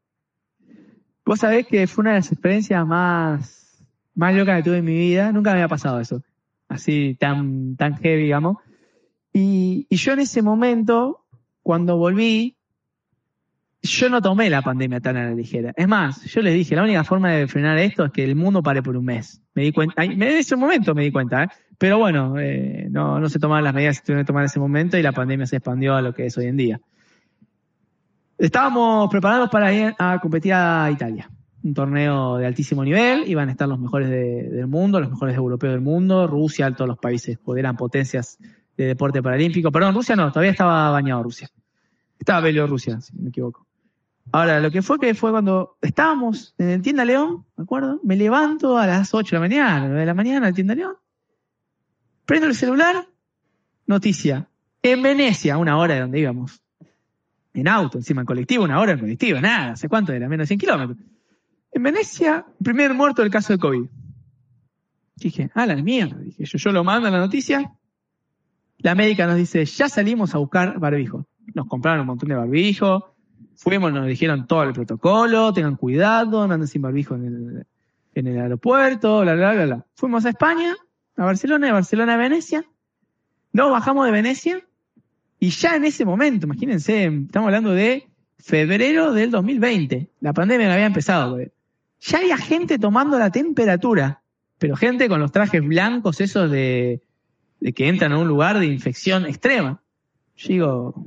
Vos 1.26 1.40
sabés 1.40 1.66
que 1.68 1.88
fue 1.88 2.04
una 2.04 2.12
de 2.12 2.18
las 2.18 2.32
experiencias 2.32 2.86
más, 2.86 3.84
más 4.14 4.36
locas 4.36 4.58
que 4.58 4.64
tuve 4.64 4.78
en 4.78 4.86
mi 4.86 4.98
vida. 4.98 5.32
Nunca 5.32 5.52
me 5.52 5.56
había 5.56 5.68
pasado 5.68 6.00
eso. 6.00 6.22
Así, 6.68 7.18
tan, 7.20 7.76
tan 7.76 7.98
heavy, 7.98 8.24
digamos. 8.24 8.58
Y, 9.34 9.88
yo 9.90 10.14
en 10.14 10.20
ese 10.20 10.44
momento, 10.44 11.26
cuando 11.64 11.98
volví, 11.98 12.56
yo 13.82 14.10
no 14.10 14.22
tomé 14.22 14.50
la 14.50 14.62
pandemia 14.62 15.02
tan 15.02 15.18
a 15.18 15.26
la 15.26 15.32
ligera. 15.34 15.74
Es 15.76 15.88
más, 15.88 16.24
yo 16.24 16.42
les 16.42 16.54
dije, 16.54 16.76
la 16.76 16.84
única 16.84 17.04
forma 17.04 17.32
de 17.32 17.48
frenar 17.48 17.78
esto 17.80 18.06
es 18.06 18.12
que 18.12 18.24
el 18.24 18.36
mundo 18.36 18.62
pare 18.62 18.84
por 18.84 18.96
un 18.96 19.06
mes. 19.06 19.42
Me 19.56 19.64
di 19.64 19.72
cuenta, 19.72 20.04
en 20.04 20.22
ese 20.22 20.56
momento 20.56 20.94
me 20.96 21.04
di 21.04 21.12
cuenta, 21.12 21.44
¿eh? 21.44 21.48
Pero 21.78 21.98
bueno, 21.98 22.36
eh, 22.40 22.88
no, 22.90 23.28
se 23.28 23.40
tomaban 23.40 23.64
las 23.64 23.74
medidas 23.74 24.00
que 24.00 24.06
tuvieron 24.06 24.24
que 24.24 24.28
tomar 24.28 24.44
en 24.44 24.46
ese 24.46 24.60
momento 24.60 24.98
y 24.98 25.02
la 25.02 25.12
pandemia 25.12 25.48
se 25.48 25.58
expandió 25.58 25.96
a 25.96 26.02
lo 26.02 26.14
que 26.14 26.28
es 26.28 26.38
hoy 26.38 26.46
en 26.46 26.56
día. 26.56 26.80
Estábamos 28.38 29.10
preparados 29.10 29.50
para 29.50 29.74
ir 29.74 29.94
a 29.98 30.20
competir 30.22 30.54
a 30.54 30.90
Italia. 30.92 31.30
Un 31.64 31.74
torneo 31.74 32.38
de 32.38 32.46
altísimo 32.46 32.84
nivel, 32.84 33.24
iban 33.28 33.50
a 33.50 33.52
estar 33.52 33.68
los 33.68 33.80
mejores 33.80 34.10
de- 34.10 34.50
del 34.50 34.68
mundo, 34.68 35.00
los 35.00 35.10
mejores 35.10 35.36
europeos 35.36 35.74
del 35.74 35.82
mundo, 35.82 36.28
Rusia, 36.28 36.72
todos 36.72 36.88
los 36.88 36.98
países, 37.00 37.40
eran 37.58 37.76
potencias 37.76 38.38
de 38.78 38.86
deporte 38.86 39.22
paralímpico. 39.22 39.72
Perdón, 39.72 39.96
Rusia 39.96 40.16
no, 40.16 40.30
todavía 40.32 40.52
estaba 40.52 40.90
bañado 40.92 41.24
Rusia. 41.24 41.50
Estaba 42.20 42.42
Bielorrusia, 42.42 43.02
si 43.02 43.16
no 43.16 43.24
me 43.24 43.30
equivoco. 43.30 43.68
Ahora, 44.32 44.60
lo 44.60 44.72
que 44.72 44.82
fue 44.82 45.00
que 45.00 45.14
fue 45.14 45.32
cuando 45.32 45.78
estábamos 45.82 46.56
en 46.58 46.70
el 46.70 46.82
Tienda 46.82 47.04
León, 47.04 47.46
¿me 47.58 47.64
acuerdo? 47.64 48.00
Me 48.04 48.16
levanto 48.16 48.78
a 48.78 48.88
las 48.88 49.14
8 49.14 49.36
de 49.36 49.36
la 49.36 49.48
mañana, 49.48 49.80
9 49.88 50.00
de 50.00 50.06
la 50.06 50.14
mañana, 50.14 50.48
al 50.48 50.54
Tienda 50.54 50.76
León. 50.76 50.96
Prendo 52.26 52.48
el 52.48 52.56
celular, 52.56 53.08
noticia. 53.86 54.48
En 54.82 55.02
Venecia, 55.02 55.58
una 55.58 55.78
hora 55.78 55.96
de 55.96 56.02
donde 56.02 56.20
íbamos. 56.20 56.62
En 57.54 57.68
auto, 57.68 57.98
encima 57.98 58.22
en 58.22 58.26
colectivo, 58.26 58.64
una 58.64 58.80
hora 58.80 58.94
en 58.94 59.00
colectivo, 59.00 59.40
nada, 59.40 59.74
¿hace 59.74 59.88
cuánto 59.88 60.14
era? 60.14 60.28
Menos 60.28 60.46
de 60.46 60.48
100 60.48 60.60
kilómetros. 60.60 60.98
En 61.72 61.84
Venecia, 61.84 62.46
primer 62.64 62.94
muerto 62.94 63.22
del 63.22 63.32
caso 63.32 63.54
de 63.54 63.60
COVID. 63.60 63.90
Dije, 65.16 65.52
ah, 65.54 65.66
la 65.66 65.76
mierda. 65.76 66.18
Dije, 66.18 66.46
yo, 66.46 66.58
yo 66.58 66.72
lo 66.72 66.84
mando 66.84 67.08
a 67.08 67.12
la 67.12 67.20
noticia. 67.20 67.72
La 68.84 68.96
médica 68.96 69.26
nos 69.26 69.38
dice, 69.38 69.64
ya 69.64 69.88
salimos 69.88 70.36
a 70.36 70.40
buscar 70.40 70.78
barbijo. 70.78 71.26
Nos 71.54 71.68
compraron 71.68 72.02
un 72.02 72.08
montón 72.08 72.28
de 72.28 72.36
barbijo. 72.36 73.16
Fuimos, 73.56 73.94
nos 73.94 74.06
dijeron 74.06 74.46
todo 74.46 74.64
el 74.64 74.74
protocolo, 74.74 75.54
tengan 75.54 75.78
cuidado, 75.78 76.46
no 76.46 76.54
anden 76.54 76.68
sin 76.68 76.82
barbijo 76.82 77.16
en 77.16 77.26
el, 77.26 77.68
en 78.14 78.28
el 78.28 78.42
aeropuerto, 78.42 79.22
bla, 79.22 79.36
bla, 79.36 79.54
bla, 79.54 79.66
bla. 79.66 79.86
Fuimos 79.96 80.26
a 80.26 80.30
España, 80.30 80.76
a 81.16 81.24
Barcelona, 81.24 81.68
de 81.68 81.72
Barcelona 81.72 82.16
a 82.16 82.18
Venecia. 82.18 82.66
Nos 83.54 83.72
bajamos 83.72 84.06
de 84.06 84.12
Venecia 84.12 84.62
y 85.40 85.50
ya 85.52 85.78
en 85.78 85.86
ese 85.86 86.04
momento, 86.04 86.46
imagínense, 86.46 87.06
estamos 87.06 87.48
hablando 87.48 87.72
de 87.72 88.10
febrero 88.38 89.14
del 89.14 89.32
2020. 89.32 90.10
La 90.20 90.34
pandemia 90.34 90.74
había 90.74 90.88
empezado. 90.88 91.40
Ya 92.02 92.18
había 92.18 92.36
gente 92.36 92.78
tomando 92.80 93.18
la 93.18 93.32
temperatura, 93.32 94.24
pero 94.58 94.76
gente 94.76 95.08
con 95.08 95.22
los 95.22 95.32
trajes 95.32 95.64
blancos 95.64 96.20
esos 96.20 96.52
de, 96.52 97.02
de 97.64 97.72
que 97.72 97.88
entran 97.88 98.12
a 98.12 98.18
un 98.18 98.28
lugar 98.28 98.60
de 98.60 98.66
infección 98.66 99.26
extrema. 99.26 99.82
Yo 100.36 100.48
digo, 100.50 101.06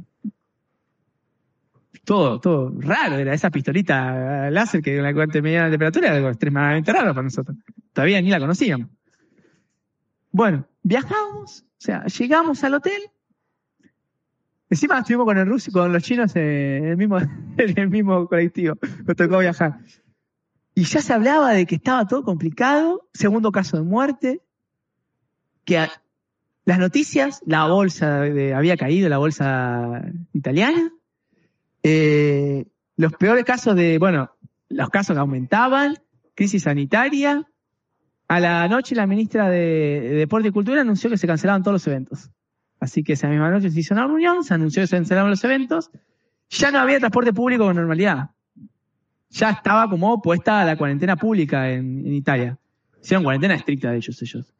todo, 2.02 2.40
todo 2.40 2.72
raro, 2.78 3.16
era 3.16 3.34
esa 3.34 3.50
pistolita 3.50 4.50
láser 4.50 4.80
que 4.80 4.96
la 5.02 5.12
cuenta 5.12 5.42
medía 5.42 5.64
la 5.64 5.70
temperatura, 5.70 6.06
era 6.06 6.16
algo 6.16 6.30
extremadamente 6.30 6.90
raro 6.90 7.12
para 7.12 7.24
nosotros. 7.24 7.58
Todavía 7.92 8.22
ni 8.22 8.30
la 8.30 8.40
conocíamos. 8.40 8.88
Bueno, 10.32 10.66
viajamos, 10.82 11.60
o 11.60 11.64
sea, 11.76 12.06
llegamos 12.06 12.64
al 12.64 12.74
hotel. 12.74 13.02
Encima 14.70 14.98
estuvimos 15.00 15.26
con 15.26 15.36
el 15.36 15.46
ruso, 15.46 15.70
con 15.70 15.92
los 15.92 16.02
chinos 16.02 16.34
en 16.36 16.86
el 16.86 16.96
mismo, 16.96 17.18
en 17.58 17.78
el 17.78 17.90
mismo 17.90 18.26
colectivo. 18.28 18.78
Nos 19.04 19.14
tocó 19.14 19.40
viajar. 19.40 19.78
Y 20.74 20.84
ya 20.84 21.02
se 21.02 21.12
hablaba 21.12 21.52
de 21.52 21.66
que 21.66 21.74
estaba 21.74 22.06
todo 22.06 22.22
complicado, 22.22 23.06
segundo 23.12 23.52
caso 23.52 23.76
de 23.76 23.82
muerte, 23.82 24.40
que 25.66 25.86
las 26.66 26.78
noticias, 26.78 27.40
la 27.46 27.66
bolsa 27.68 28.20
de- 28.20 28.52
había 28.52 28.76
caído, 28.76 29.08
la 29.08 29.18
bolsa 29.18 30.02
italiana, 30.34 30.92
eh, 31.82 32.66
los 32.96 33.12
peores 33.14 33.44
casos 33.44 33.74
de, 33.76 33.98
bueno, 33.98 34.30
los 34.68 34.90
casos 34.90 35.16
aumentaban, 35.16 35.96
crisis 36.34 36.64
sanitaria. 36.64 37.46
A 38.28 38.40
la 38.40 38.66
noche 38.66 38.96
la 38.96 39.06
ministra 39.06 39.48
de, 39.48 39.58
de 40.02 40.14
Deporte 40.16 40.48
y 40.48 40.50
Cultura 40.50 40.80
anunció 40.80 41.08
que 41.08 41.16
se 41.16 41.28
cancelaban 41.28 41.62
todos 41.62 41.74
los 41.74 41.86
eventos. 41.86 42.30
Así 42.80 43.04
que 43.04 43.12
esa 43.12 43.28
misma 43.28 43.50
noche 43.50 43.70
se 43.70 43.78
hizo 43.80 43.94
una 43.94 44.06
reunión, 44.06 44.42
se 44.42 44.52
anunció 44.52 44.82
que 44.82 44.88
se 44.88 44.96
cancelaban 44.96 45.30
los 45.30 45.44
eventos. 45.44 45.90
Ya 46.50 46.72
no 46.72 46.80
había 46.80 46.98
transporte 46.98 47.32
público 47.32 47.64
con 47.64 47.76
normalidad. 47.76 48.30
Ya 49.30 49.50
estaba 49.50 49.88
como 49.88 50.20
puesta 50.20 50.64
la 50.64 50.76
cuarentena 50.76 51.16
pública 51.16 51.70
en, 51.70 52.04
en 52.06 52.12
Italia. 52.14 52.58
Hicieron 53.00 53.22
cuarentena 53.22 53.54
estricta 53.54 53.90
de 53.92 53.98
ellos, 53.98 54.20
ellos. 54.20 54.52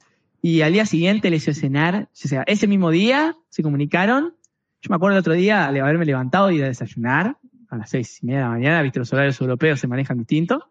Y 0.48 0.62
al 0.62 0.72
día 0.72 0.86
siguiente 0.86 1.28
les 1.28 1.42
hizo 1.48 1.58
cenar. 1.58 2.08
O 2.12 2.28
sea, 2.28 2.44
ese 2.46 2.68
mismo 2.68 2.90
día 2.90 3.34
se 3.48 3.62
comunicaron 3.64 4.34
yo 4.82 4.90
me 4.90 4.96
acuerdo 4.96 5.16
el 5.16 5.20
otro 5.20 5.32
día 5.32 5.72
de 5.72 5.80
haberme 5.80 6.04
levantado 6.04 6.50
y 6.50 6.56
ir 6.58 6.64
a 6.64 6.68
desayunar 6.68 7.36
a 7.70 7.76
las 7.76 7.90
seis 7.90 8.22
y 8.22 8.26
media 8.26 8.38
de 8.40 8.44
la 8.44 8.50
mañana, 8.50 8.82
viste, 8.82 9.00
los 9.00 9.12
horarios 9.12 9.40
europeos 9.40 9.80
se 9.80 9.88
manejan 9.88 10.18
distinto. 10.18 10.70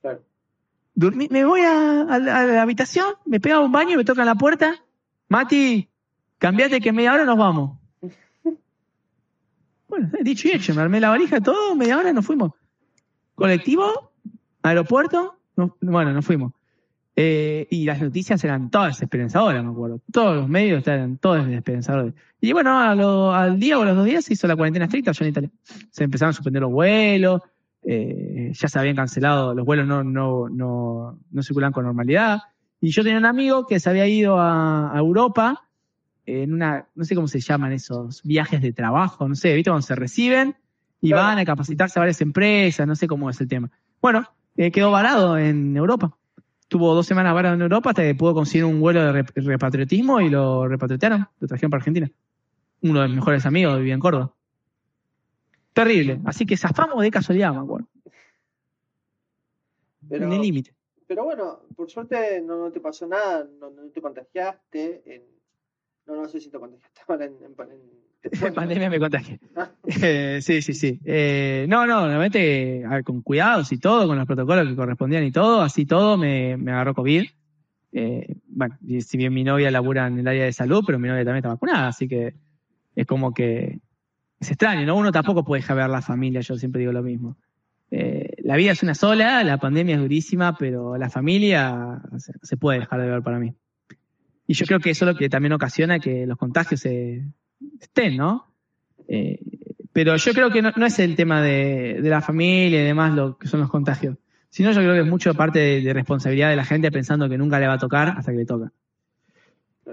Claro. 0.00 0.22
Me 0.94 1.44
voy 1.44 1.60
a, 1.60 2.02
a 2.02 2.18
la, 2.18 2.38
a 2.40 2.46
la 2.46 2.62
habitación, 2.62 3.14
me 3.26 3.40
pega 3.40 3.60
un 3.60 3.70
baño 3.72 3.92
y 3.92 3.96
me 3.98 4.04
tocan 4.04 4.24
la 4.24 4.36
puerta. 4.36 4.76
Mati, 5.28 5.90
cambiate 6.38 6.80
que 6.80 6.88
en 6.90 6.94
media 6.96 7.12
hora 7.12 7.24
nos 7.26 7.36
vamos. 7.36 7.78
Bueno, 9.88 10.08
dicho 10.22 10.48
y 10.48 10.52
hecho, 10.52 10.74
me 10.74 10.80
armé 10.80 11.00
la 11.00 11.10
valija, 11.10 11.38
todo, 11.42 11.74
media 11.74 11.98
hora 11.98 12.12
nos 12.14 12.24
fuimos. 12.24 12.52
Colectivo, 13.34 14.12
aeropuerto, 14.62 15.36
no- 15.56 15.76
bueno, 15.82 16.12
nos 16.14 16.24
fuimos. 16.24 16.52
Eh, 17.14 17.66
y 17.70 17.84
las 17.84 18.00
noticias 18.00 18.42
eran 18.42 18.70
todas 18.70 18.94
desesperanzadoras, 18.96 19.62
me 19.62 19.70
acuerdo. 19.70 20.00
Todos 20.10 20.34
los 20.36 20.48
medios 20.48 20.86
eran 20.86 21.18
todos 21.18 21.46
desesperanzadores. 21.46 22.14
Y 22.40 22.52
bueno, 22.52 22.78
a 22.78 22.94
lo- 22.94 23.34
al 23.34 23.58
día 23.60 23.78
o 23.78 23.82
a 23.82 23.84
los 23.84 23.96
dos 23.96 24.06
días 24.06 24.24
se 24.24 24.32
hizo 24.32 24.46
la 24.46 24.56
cuarentena 24.56 24.86
estricta 24.86 25.10
allá 25.10 25.24
en 25.26 25.30
Italia. 25.30 25.50
Se 25.90 26.04
empezaron 26.04 26.30
a 26.30 26.32
suspender 26.32 26.62
los 26.62 26.72
vuelos, 26.72 27.42
eh, 27.84 28.50
ya 28.54 28.68
se 28.68 28.78
habían 28.78 28.96
cancelado, 28.96 29.54
los 29.54 29.66
vuelos 29.66 29.86
no, 29.86 30.02
no, 30.02 30.48
no, 30.48 31.18
no 31.30 31.42
circulaban 31.42 31.72
con 31.72 31.84
normalidad. 31.84 32.40
Y 32.80 32.90
yo 32.90 33.02
tenía 33.02 33.18
un 33.18 33.26
amigo 33.26 33.66
que 33.66 33.78
se 33.78 33.90
había 33.90 34.06
ido 34.06 34.38
a, 34.40 34.94
a 34.94 34.98
Europa 34.98 35.68
en 36.24 36.54
una, 36.54 36.86
no 36.94 37.04
sé 37.04 37.14
cómo 37.14 37.28
se 37.28 37.40
llaman 37.40 37.72
esos 37.72 38.22
viajes 38.22 38.62
de 38.62 38.72
trabajo, 38.72 39.28
no 39.28 39.34
sé, 39.34 39.54
¿viste? 39.54 39.70
Cuando 39.70 39.86
se 39.86 39.94
reciben 39.96 40.56
y 41.00 41.08
Claro. 41.10 41.24
van 41.24 41.38
a 41.40 41.44
capacitarse 41.44 41.98
a 41.98 42.02
varias 42.02 42.20
empresas, 42.22 42.86
no 42.86 42.94
sé 42.94 43.06
cómo 43.06 43.28
es 43.28 43.40
el 43.40 43.48
tema. 43.48 43.70
Bueno, 44.00 44.24
eh, 44.56 44.70
quedó 44.70 44.90
varado 44.92 45.36
en 45.36 45.76
Europa. 45.76 46.16
Tuvo 46.72 46.94
dos 46.94 47.04
semanas 47.06 47.34
varado 47.34 47.54
en 47.54 47.60
Europa 47.60 47.90
hasta 47.90 48.00
que 48.02 48.14
pudo 48.14 48.32
conseguir 48.32 48.64
un 48.64 48.80
vuelo 48.80 49.04
de 49.04 49.12
rep- 49.22 49.32
repatriotismo 49.44 50.22
y 50.22 50.30
lo 50.30 50.66
repatriaron, 50.66 51.28
lo 51.38 51.46
trajeron 51.46 51.70
para 51.70 51.80
Argentina. 51.80 52.10
Uno 52.80 53.02
de 53.02 53.08
mis 53.08 53.16
mejores 53.16 53.44
amigos 53.44 53.76
vivía 53.76 53.92
en 53.92 54.00
Córdoba. 54.00 54.32
Terrible. 55.74 56.20
Así 56.24 56.46
que 56.46 56.56
zafamos 56.56 57.02
de 57.02 57.10
casualidad, 57.10 57.52
me 57.52 57.60
acuerdo. 57.60 57.88
Pero, 60.08 60.24
En 60.24 60.32
el 60.32 60.40
límite. 60.40 60.74
pero 61.06 61.24
bueno, 61.24 61.60
por 61.76 61.90
suerte 61.90 62.40
no, 62.40 62.56
no 62.58 62.72
te 62.72 62.80
pasó 62.80 63.06
nada, 63.06 63.46
no, 63.60 63.68
no 63.70 63.82
te 63.90 64.00
contagiaste. 64.00 65.02
En, 65.04 65.22
no, 66.06 66.16
no 66.22 66.26
sé 66.28 66.40
si 66.40 66.48
te 66.50 66.58
contagiaste 66.58 67.02
ahora 67.08 67.26
en, 67.26 67.34
en, 67.34 67.54
en- 67.70 68.01
En 68.42 68.54
pandemia 68.54 68.88
me 68.88 68.98
contagié. 68.98 69.40
Ah. 69.56 69.70
Eh, 69.84 70.38
sí, 70.42 70.62
sí, 70.62 70.74
sí. 70.74 71.00
Eh, 71.04 71.66
no, 71.68 71.86
no, 71.86 72.06
realmente 72.06 72.84
con 73.04 73.22
cuidados 73.22 73.72
y 73.72 73.78
todo, 73.78 74.06
con 74.06 74.16
los 74.16 74.26
protocolos 74.26 74.68
que 74.68 74.76
correspondían 74.76 75.24
y 75.24 75.32
todo, 75.32 75.62
así 75.62 75.86
todo, 75.86 76.16
me, 76.16 76.54
agarró 76.54 76.94
COVID. 76.94 77.24
Eh, 77.94 78.36
bueno, 78.46 78.78
si 79.00 79.18
bien 79.18 79.34
mi 79.34 79.44
novia 79.44 79.70
labura 79.70 80.06
en 80.06 80.18
el 80.18 80.28
área 80.28 80.44
de 80.44 80.52
salud, 80.52 80.82
pero 80.86 80.98
mi 80.98 81.08
novia 81.08 81.24
también 81.24 81.38
está 81.38 81.48
vacunada, 81.48 81.88
así 81.88 82.08
que 82.08 82.34
es 82.94 83.06
como 83.06 83.34
que 83.34 83.80
es 84.40 84.50
extraño, 84.50 84.86
¿no? 84.86 84.96
Uno 84.96 85.12
tampoco 85.12 85.44
puede 85.44 85.60
dejar 85.62 85.76
ver 85.76 85.90
la 85.90 86.02
familia, 86.02 86.40
yo 86.40 86.56
siempre 86.56 86.80
digo 86.80 86.92
lo 86.92 87.02
mismo. 87.02 87.36
Eh, 87.90 88.36
la 88.38 88.56
vida 88.56 88.72
es 88.72 88.82
una 88.82 88.94
sola, 88.94 89.44
la 89.44 89.58
pandemia 89.58 89.96
es 89.96 90.00
durísima, 90.00 90.56
pero 90.56 90.96
la 90.96 91.10
familia 91.10 92.00
se 92.42 92.56
puede 92.56 92.80
dejar 92.80 93.00
de 93.00 93.08
ver 93.08 93.22
para 93.22 93.38
mí. 93.38 93.54
Y 94.46 94.54
yo 94.54 94.64
creo 94.66 94.80
que 94.80 94.90
eso 94.90 95.04
es 95.04 95.12
lo 95.12 95.18
que 95.18 95.28
también 95.28 95.52
ocasiona 95.52 95.98
que 96.00 96.26
los 96.26 96.38
contagios 96.38 96.80
se, 96.80 97.22
estén, 97.80 98.16
¿no? 98.16 98.46
Eh, 99.08 99.38
pero 99.92 100.16
yo 100.16 100.32
creo 100.32 100.50
que 100.50 100.62
no, 100.62 100.86
es 100.86 100.98
el 100.98 101.16
tema 101.16 101.42
de, 101.42 102.00
de, 102.00 102.08
la 102.08 102.22
familia 102.22 102.80
y 102.80 102.84
demás 102.84 103.14
lo 103.14 103.36
que 103.36 103.46
son 103.46 103.60
los 103.60 103.68
contagios, 103.68 104.16
sino 104.48 104.72
yo 104.72 104.80
creo 104.80 104.94
que 104.94 105.00
es 105.00 105.06
mucho 105.06 105.34
parte 105.34 105.80
de, 105.80 105.92
responsabilidad 105.92 106.50
de 106.50 106.56
la 106.56 106.64
gente 106.64 106.90
pensando 106.90 107.28
que 107.28 107.36
nunca 107.36 107.58
le 107.58 107.66
va 107.66 107.74
a 107.74 107.78
tocar 107.78 108.14
hasta 108.16 108.32
que 108.32 108.38
le 108.38 108.46
toca. 108.46 108.72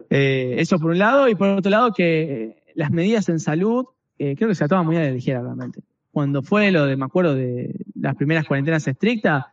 Eh, 0.09 0.55
eso 0.57 0.79
por 0.79 0.91
un 0.91 0.99
lado, 0.99 1.27
y 1.27 1.35
por 1.35 1.49
otro 1.49 1.69
lado 1.69 1.91
que 1.93 2.63
las 2.75 2.91
medidas 2.91 3.27
en 3.29 3.39
salud 3.39 3.85
eh, 4.17 4.35
creo 4.37 4.49
que 4.49 4.55
se 4.55 4.67
toman 4.67 4.85
muy 4.85 4.97
a 4.97 5.01
la 5.01 5.11
ligera 5.11 5.41
realmente. 5.41 5.81
Cuando 6.11 6.41
fue 6.41 6.71
lo 6.71 6.85
de, 6.85 6.95
me 6.95 7.05
acuerdo, 7.05 7.35
de 7.35 7.85
las 7.95 8.15
primeras 8.15 8.45
cuarentenas 8.45 8.87
estrictas, 8.87 9.45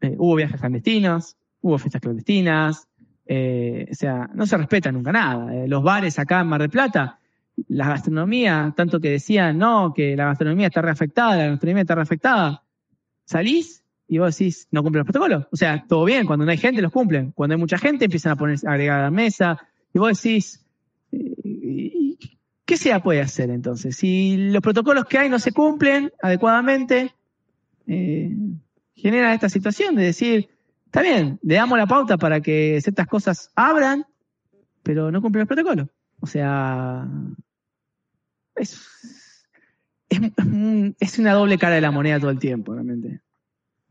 eh, 0.00 0.14
hubo 0.18 0.36
viajes 0.36 0.60
clandestinos, 0.60 1.36
hubo 1.60 1.78
fiestas 1.78 2.00
clandestinas, 2.00 2.88
eh, 3.26 3.86
o 3.90 3.94
sea, 3.94 4.30
no 4.34 4.46
se 4.46 4.56
respeta 4.56 4.90
nunca 4.90 5.12
nada. 5.12 5.54
Eh, 5.54 5.68
los 5.68 5.82
bares 5.82 6.18
acá 6.18 6.40
en 6.40 6.46
Mar 6.48 6.60
del 6.60 6.70
Plata, 6.70 7.18
la 7.68 7.88
gastronomía, 7.88 8.72
tanto 8.76 9.00
que 9.00 9.10
decían, 9.10 9.58
no, 9.58 9.92
que 9.94 10.16
la 10.16 10.26
gastronomía 10.26 10.68
está 10.68 10.82
reafectada, 10.82 11.36
la 11.36 11.48
gastronomía 11.48 11.82
está 11.82 11.94
reafectada. 11.94 12.62
Salís 13.24 13.82
y 14.06 14.18
vos 14.18 14.36
decís, 14.36 14.68
no 14.70 14.82
cumple 14.82 15.00
los 15.00 15.06
protocolos. 15.06 15.46
O 15.50 15.56
sea, 15.56 15.84
todo 15.86 16.04
bien, 16.04 16.26
cuando 16.26 16.44
no 16.44 16.50
hay 16.50 16.58
gente 16.58 16.80
los 16.80 16.92
cumplen. 16.92 17.32
Cuando 17.32 17.54
hay 17.54 17.60
mucha 17.60 17.78
gente 17.78 18.06
empiezan 18.06 18.32
a 18.32 18.36
poner, 18.36 18.58
a 18.66 18.72
agregar 18.72 19.00
a 19.00 19.04
la 19.04 19.10
mesa 19.10 19.58
y 19.92 19.98
vos 19.98 20.20
decís, 20.20 20.64
eh, 21.12 22.16
¿qué 22.64 22.76
se 22.76 22.98
puede 23.00 23.20
hacer 23.20 23.50
entonces? 23.50 23.96
Si 23.96 24.50
los 24.50 24.62
protocolos 24.62 25.04
que 25.06 25.18
hay 25.18 25.28
no 25.28 25.38
se 25.38 25.52
cumplen 25.52 26.12
adecuadamente, 26.22 27.14
eh, 27.86 28.34
generan 28.94 29.32
esta 29.32 29.48
situación 29.48 29.94
de 29.94 30.04
decir, 30.04 30.48
está 30.86 31.02
bien, 31.02 31.38
le 31.42 31.54
damos 31.54 31.78
la 31.78 31.86
pauta 31.86 32.16
para 32.16 32.40
que 32.40 32.80
ciertas 32.80 33.06
cosas 33.06 33.50
abran, 33.54 34.06
pero 34.82 35.10
no 35.10 35.20
cumplen 35.20 35.40
los 35.40 35.48
protocolos. 35.48 35.88
O 36.20 36.26
sea, 36.26 37.06
es, 38.58 38.88
una 41.18 41.32
doble 41.32 41.58
cara 41.58 41.74
de 41.76 41.80
la 41.80 41.90
moneda 41.90 42.20
todo 42.20 42.30
el 42.30 42.38
tiempo, 42.38 42.74
realmente. 42.74 43.20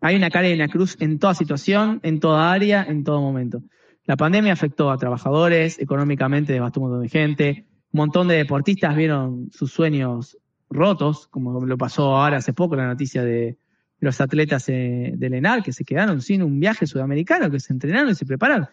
Hay 0.01 0.15
una 0.15 0.30
cara 0.30 0.49
y 0.49 0.53
una 0.53 0.67
cruz 0.67 0.95
en 0.99 1.19
toda 1.19 1.34
situación, 1.34 1.99
en 2.03 2.19
toda 2.19 2.51
área, 2.51 2.84
en 2.84 3.03
todo 3.03 3.21
momento. 3.21 3.63
La 4.06 4.15
pandemia 4.15 4.53
afectó 4.53 4.91
a 4.91 4.97
trabajadores, 4.97 5.80
económicamente 5.80 6.53
devastó 6.53 6.80
un 6.80 6.89
montón 6.89 7.03
de 7.03 7.10
gente, 7.10 7.65
un 7.91 7.97
montón 7.97 8.27
de 8.27 8.36
deportistas 8.36 8.95
vieron 8.95 9.49
sus 9.51 9.71
sueños 9.71 10.38
rotos, 10.69 11.27
como 11.27 11.65
lo 11.65 11.77
pasó 11.77 12.15
ahora 12.15 12.38
hace 12.38 12.53
poco 12.53 12.75
la 12.75 12.88
noticia 12.88 13.23
de 13.23 13.58
los 13.99 14.21
atletas 14.21 14.69
eh, 14.69 15.13
del 15.15 15.34
ENAR 15.34 15.63
que 15.63 15.73
se 15.73 15.84
quedaron 15.84 16.21
sin 16.21 16.43
un 16.43 16.60
viaje 16.60 16.86
sudamericano, 16.86 17.49
que 17.49 17.60
se 17.60 17.73
entrenaron 17.73 18.12
y 18.12 18.15
se 18.15 18.25
prepararon. 18.25 18.67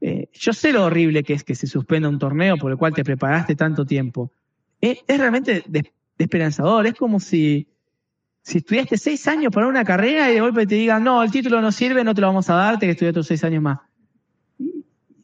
Eh, 0.00 0.28
yo 0.32 0.52
sé 0.52 0.72
lo 0.72 0.84
horrible 0.84 1.22
que 1.22 1.34
es 1.34 1.44
que 1.44 1.54
se 1.54 1.66
suspenda 1.66 2.08
un 2.08 2.18
torneo 2.18 2.56
por 2.56 2.70
el 2.70 2.78
cual 2.78 2.94
te 2.94 3.04
preparaste 3.04 3.54
tanto 3.56 3.84
tiempo. 3.84 4.32
Es, 4.80 5.02
realmente 5.06 5.64
desesperanzador. 5.66 6.86
Es 6.86 6.94
como 6.94 7.20
si, 7.20 7.68
si 8.42 8.58
estudiaste 8.58 8.96
seis 8.96 9.26
años 9.28 9.52
para 9.52 9.66
una 9.66 9.84
carrera 9.84 10.30
y 10.30 10.34
de 10.34 10.40
golpe 10.40 10.66
te 10.66 10.76
digan, 10.76 11.04
no, 11.04 11.22
el 11.22 11.30
título 11.30 11.60
no 11.60 11.72
sirve, 11.72 12.04
no 12.04 12.14
te 12.14 12.20
lo 12.20 12.28
vamos 12.28 12.48
a 12.50 12.54
dar, 12.54 12.78
te 12.78 12.86
que 12.86 12.92
estudiar 12.92 13.10
otros 13.10 13.26
seis 13.26 13.42
años 13.44 13.62
más. 13.62 13.80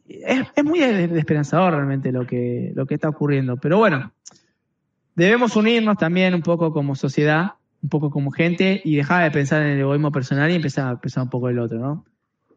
Es, 0.07 0.47
es 0.55 0.63
muy 0.63 0.79
desesperanzador 0.79 1.73
realmente 1.73 2.11
lo 2.11 2.25
que, 2.25 2.71
lo 2.75 2.85
que 2.85 2.95
está 2.95 3.09
ocurriendo. 3.09 3.57
Pero 3.57 3.77
bueno, 3.77 4.11
debemos 5.15 5.55
unirnos 5.55 5.97
también 5.97 6.33
un 6.33 6.41
poco 6.41 6.71
como 6.71 6.95
sociedad, 6.95 7.53
un 7.81 7.89
poco 7.89 8.09
como 8.09 8.31
gente 8.31 8.81
y 8.83 8.95
dejar 8.95 9.23
de 9.23 9.31
pensar 9.31 9.61
en 9.61 9.73
el 9.73 9.79
egoísmo 9.79 10.11
personal 10.11 10.51
y 10.51 10.55
empezar 10.55 10.87
a 10.87 10.99
pensar 10.99 11.23
un 11.23 11.29
poco 11.29 11.49
el 11.49 11.59
otro, 11.59 11.79
¿no? 11.79 12.05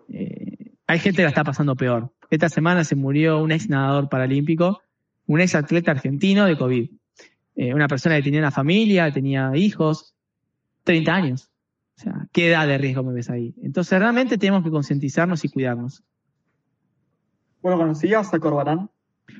Eh, 0.08 0.72
hay 0.86 0.98
gente 0.98 1.18
que 1.18 1.24
la 1.24 1.28
está 1.28 1.44
pasando 1.44 1.76
peor. 1.76 2.10
Esta 2.30 2.48
semana 2.48 2.82
se 2.84 2.96
murió 2.96 3.42
un 3.42 3.52
ex 3.52 3.68
nadador 3.68 4.08
paralímpico, 4.08 4.80
un 5.28 5.40
ex 5.40 5.54
atleta 5.54 5.92
argentino 5.92 6.46
de 6.46 6.56
COVID. 6.56 6.90
Eh, 7.54 7.74
una 7.74 7.86
persona 7.86 8.16
que 8.16 8.22
tenía 8.22 8.40
una 8.40 8.50
familia, 8.50 9.12
tenía 9.12 9.52
hijos, 9.54 10.14
30 10.84 11.14
años. 11.14 11.50
O 11.96 12.00
sea, 12.00 12.28
¿qué 12.32 12.48
edad 12.48 12.66
de 12.66 12.78
riesgo 12.78 13.02
me 13.02 13.12
ves 13.12 13.30
ahí? 13.30 13.54
Entonces 13.62 13.98
realmente 13.98 14.38
tenemos 14.38 14.64
que 14.64 14.70
concientizarnos 14.70 15.44
y 15.44 15.48
cuidarnos. 15.48 16.02
Bueno, 17.60 17.78
¿conocías 17.78 18.32
a 18.32 18.38
Corbarán? 18.38 18.90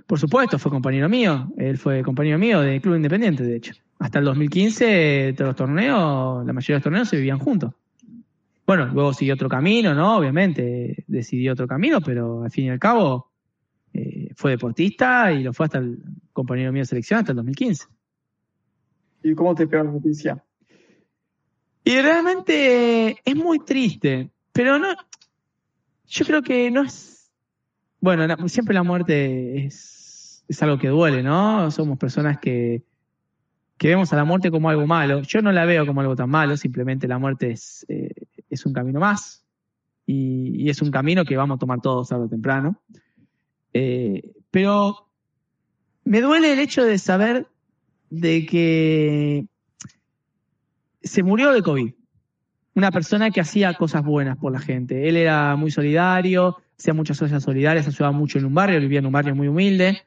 Por 0.07 0.18
supuesto, 0.18 0.59
fue 0.59 0.70
compañero 0.70 1.09
mío. 1.09 1.51
Él 1.57 1.79
fue 1.79 2.03
compañero 2.03 2.38
mío 2.38 2.61
de 2.61 2.81
Club 2.81 2.96
Independiente, 2.96 3.42
de 3.42 3.57
hecho. 3.57 3.74
Hasta 3.98 4.18
el 4.18 4.27
2015, 4.27 5.35
todos 5.37 5.48
los 5.48 5.57
torneos, 5.57 6.44
la 6.44 6.53
mayoría 6.53 6.74
de 6.74 6.79
los 6.79 6.85
torneos 6.85 7.09
se 7.09 7.16
vivían 7.16 7.38
juntos. 7.38 7.72
Bueno, 8.66 8.87
luego 8.92 9.14
siguió 9.14 9.35
otro 9.35 9.48
camino, 9.48 9.94
¿no? 9.94 10.18
Obviamente, 10.18 11.05
decidió 11.07 11.55
otro 11.55 11.66
camino, 11.66 12.03
pero 12.03 12.44
al 12.44 12.51
fin 12.51 12.66
y 12.66 12.70
al 12.70 12.79
cabo 12.79 13.28
fue 14.38 14.53
deportista 14.53 15.33
y 15.33 15.42
lo 15.42 15.53
fue 15.53 15.66
hasta 15.66 15.79
el 15.79 15.98
compañero 16.33 16.70
mío 16.70 16.83
de 16.83 16.87
selección 16.87 17.18
hasta 17.18 17.33
el 17.33 17.37
2015. 17.37 17.87
¿Y 19.24 19.35
cómo 19.35 19.53
te 19.57 19.66
pegó 19.66 19.83
la 19.83 19.90
noticia? 19.90 20.44
Y 21.83 22.01
realmente 22.01 23.16
es 23.24 23.35
muy 23.35 23.59
triste, 23.59 24.31
pero 24.53 24.79
no, 24.79 24.94
yo 26.07 26.24
creo 26.24 26.42
que 26.42 26.70
no 26.70 26.85
es, 26.85 27.33
bueno, 28.01 28.29
la, 28.29 28.37
siempre 28.46 28.74
la 28.74 28.85
muerte 28.85 29.66
es, 29.66 30.44
es 30.46 30.62
algo 30.62 30.79
que 30.79 30.87
duele, 30.87 31.24
¿no? 31.24 31.68
Somos 31.72 31.98
personas 31.98 32.38
que, 32.38 32.85
que 33.77 33.88
vemos 33.88 34.12
a 34.12 34.16
la 34.16 34.24
muerte 34.24 34.53
como 34.53 34.70
algo 34.70 34.87
malo. 34.87 35.22
Yo 35.22 35.42
no 35.42 35.51
la 35.51 35.64
veo 35.64 35.85
como 35.85 36.01
algo 36.01 36.14
tan 36.14 36.31
malo, 36.31 36.57
simplemente 36.57 37.09
la 37.09 37.18
muerte 37.18 37.51
es, 37.51 37.85
eh, 37.88 38.12
es 38.48 38.64
un 38.66 38.72
camino 38.72 39.01
más 39.01 39.44
y, 40.07 40.62
y, 40.62 40.70
es 40.70 40.81
un 40.81 40.92
camino 40.92 41.24
que 41.24 41.37
vamos 41.37 41.57
a 41.57 41.59
tomar 41.59 41.81
todos 41.81 42.09
tarde 42.09 42.27
o 42.27 42.29
temprano. 42.29 42.81
Eh, 43.73 44.33
pero 44.51 45.09
me 46.05 46.21
duele 46.21 46.53
el 46.53 46.59
hecho 46.59 46.85
de 46.85 46.99
saber 46.99 47.47
de 48.11 48.47
que 48.47 49.47
se 51.03 51.23
murió 51.23 51.53
de 51.53 51.63
COVID. 51.63 51.93
Una 52.75 52.91
persona 52.91 53.31
que 53.31 53.41
hacía 53.41 53.75
cosas 53.75 54.05
buenas 54.05 54.37
por 54.37 54.53
la 54.53 54.61
gente. 54.61 55.09
Él 55.09 55.17
era 55.17 55.57
muy 55.57 55.71
solidario, 55.71 56.57
hacía 56.79 56.95
muchas 56.95 57.19
cosas 57.19 57.43
solidarias, 57.43 57.89
ayudaba 57.89 58.13
mucho 58.13 58.39
en 58.39 58.45
un 58.45 58.55
barrio, 58.55 58.81
vivía 58.81 59.01
en 59.01 59.07
un 59.07 59.13
barrio 59.13 59.35
muy 59.35 59.49
humilde. 59.49 60.03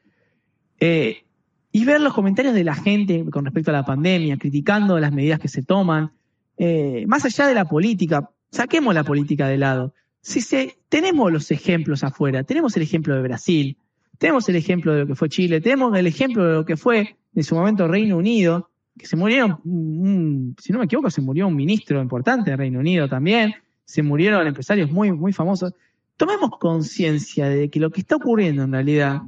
Eh, 0.80 1.24
y 1.70 1.84
ver 1.84 2.00
los 2.00 2.12
comentarios 2.12 2.54
de 2.54 2.64
la 2.64 2.74
gente 2.74 3.24
con 3.30 3.44
respecto 3.44 3.70
a 3.70 3.74
la 3.74 3.84
pandemia, 3.84 4.36
criticando 4.36 4.98
las 4.98 5.12
medidas 5.12 5.38
que 5.38 5.48
se 5.48 5.62
toman, 5.62 6.12
eh, 6.58 7.04
más 7.06 7.24
allá 7.24 7.46
de 7.46 7.54
la 7.54 7.64
política, 7.64 8.30
saquemos 8.50 8.94
la 8.94 9.04
política 9.04 9.48
de 9.48 9.58
lado. 9.58 9.94
Si 10.22 10.40
se, 10.40 10.78
tenemos 10.88 11.32
los 11.32 11.50
ejemplos 11.50 12.04
afuera, 12.04 12.44
tenemos 12.44 12.76
el 12.76 12.84
ejemplo 12.84 13.14
de 13.14 13.22
Brasil, 13.22 13.76
tenemos 14.18 14.48
el 14.48 14.54
ejemplo 14.54 14.92
de 14.94 15.00
lo 15.00 15.06
que 15.08 15.16
fue 15.16 15.28
Chile, 15.28 15.60
tenemos 15.60 15.96
el 15.96 16.06
ejemplo 16.06 16.46
de 16.46 16.54
lo 16.54 16.64
que 16.64 16.76
fue 16.76 17.16
en 17.34 17.42
su 17.42 17.56
momento 17.56 17.88
Reino 17.88 18.16
Unido, 18.16 18.70
que 18.96 19.06
se 19.06 19.16
murieron, 19.16 19.58
un, 19.64 20.54
si 20.60 20.72
no 20.72 20.78
me 20.78 20.84
equivoco, 20.84 21.10
se 21.10 21.20
murió 21.20 21.48
un 21.48 21.56
ministro 21.56 22.00
importante 22.00 22.52
de 22.52 22.56
Reino 22.56 22.78
Unido 22.78 23.08
también, 23.08 23.52
se 23.84 24.02
murieron 24.02 24.46
empresarios 24.46 24.92
muy, 24.92 25.10
muy 25.10 25.32
famosos. 25.32 25.74
Tomemos 26.16 26.50
conciencia 26.60 27.48
de 27.48 27.68
que 27.68 27.80
lo 27.80 27.90
que 27.90 28.02
está 28.02 28.16
ocurriendo 28.16 28.62
en 28.62 28.72
realidad 28.72 29.22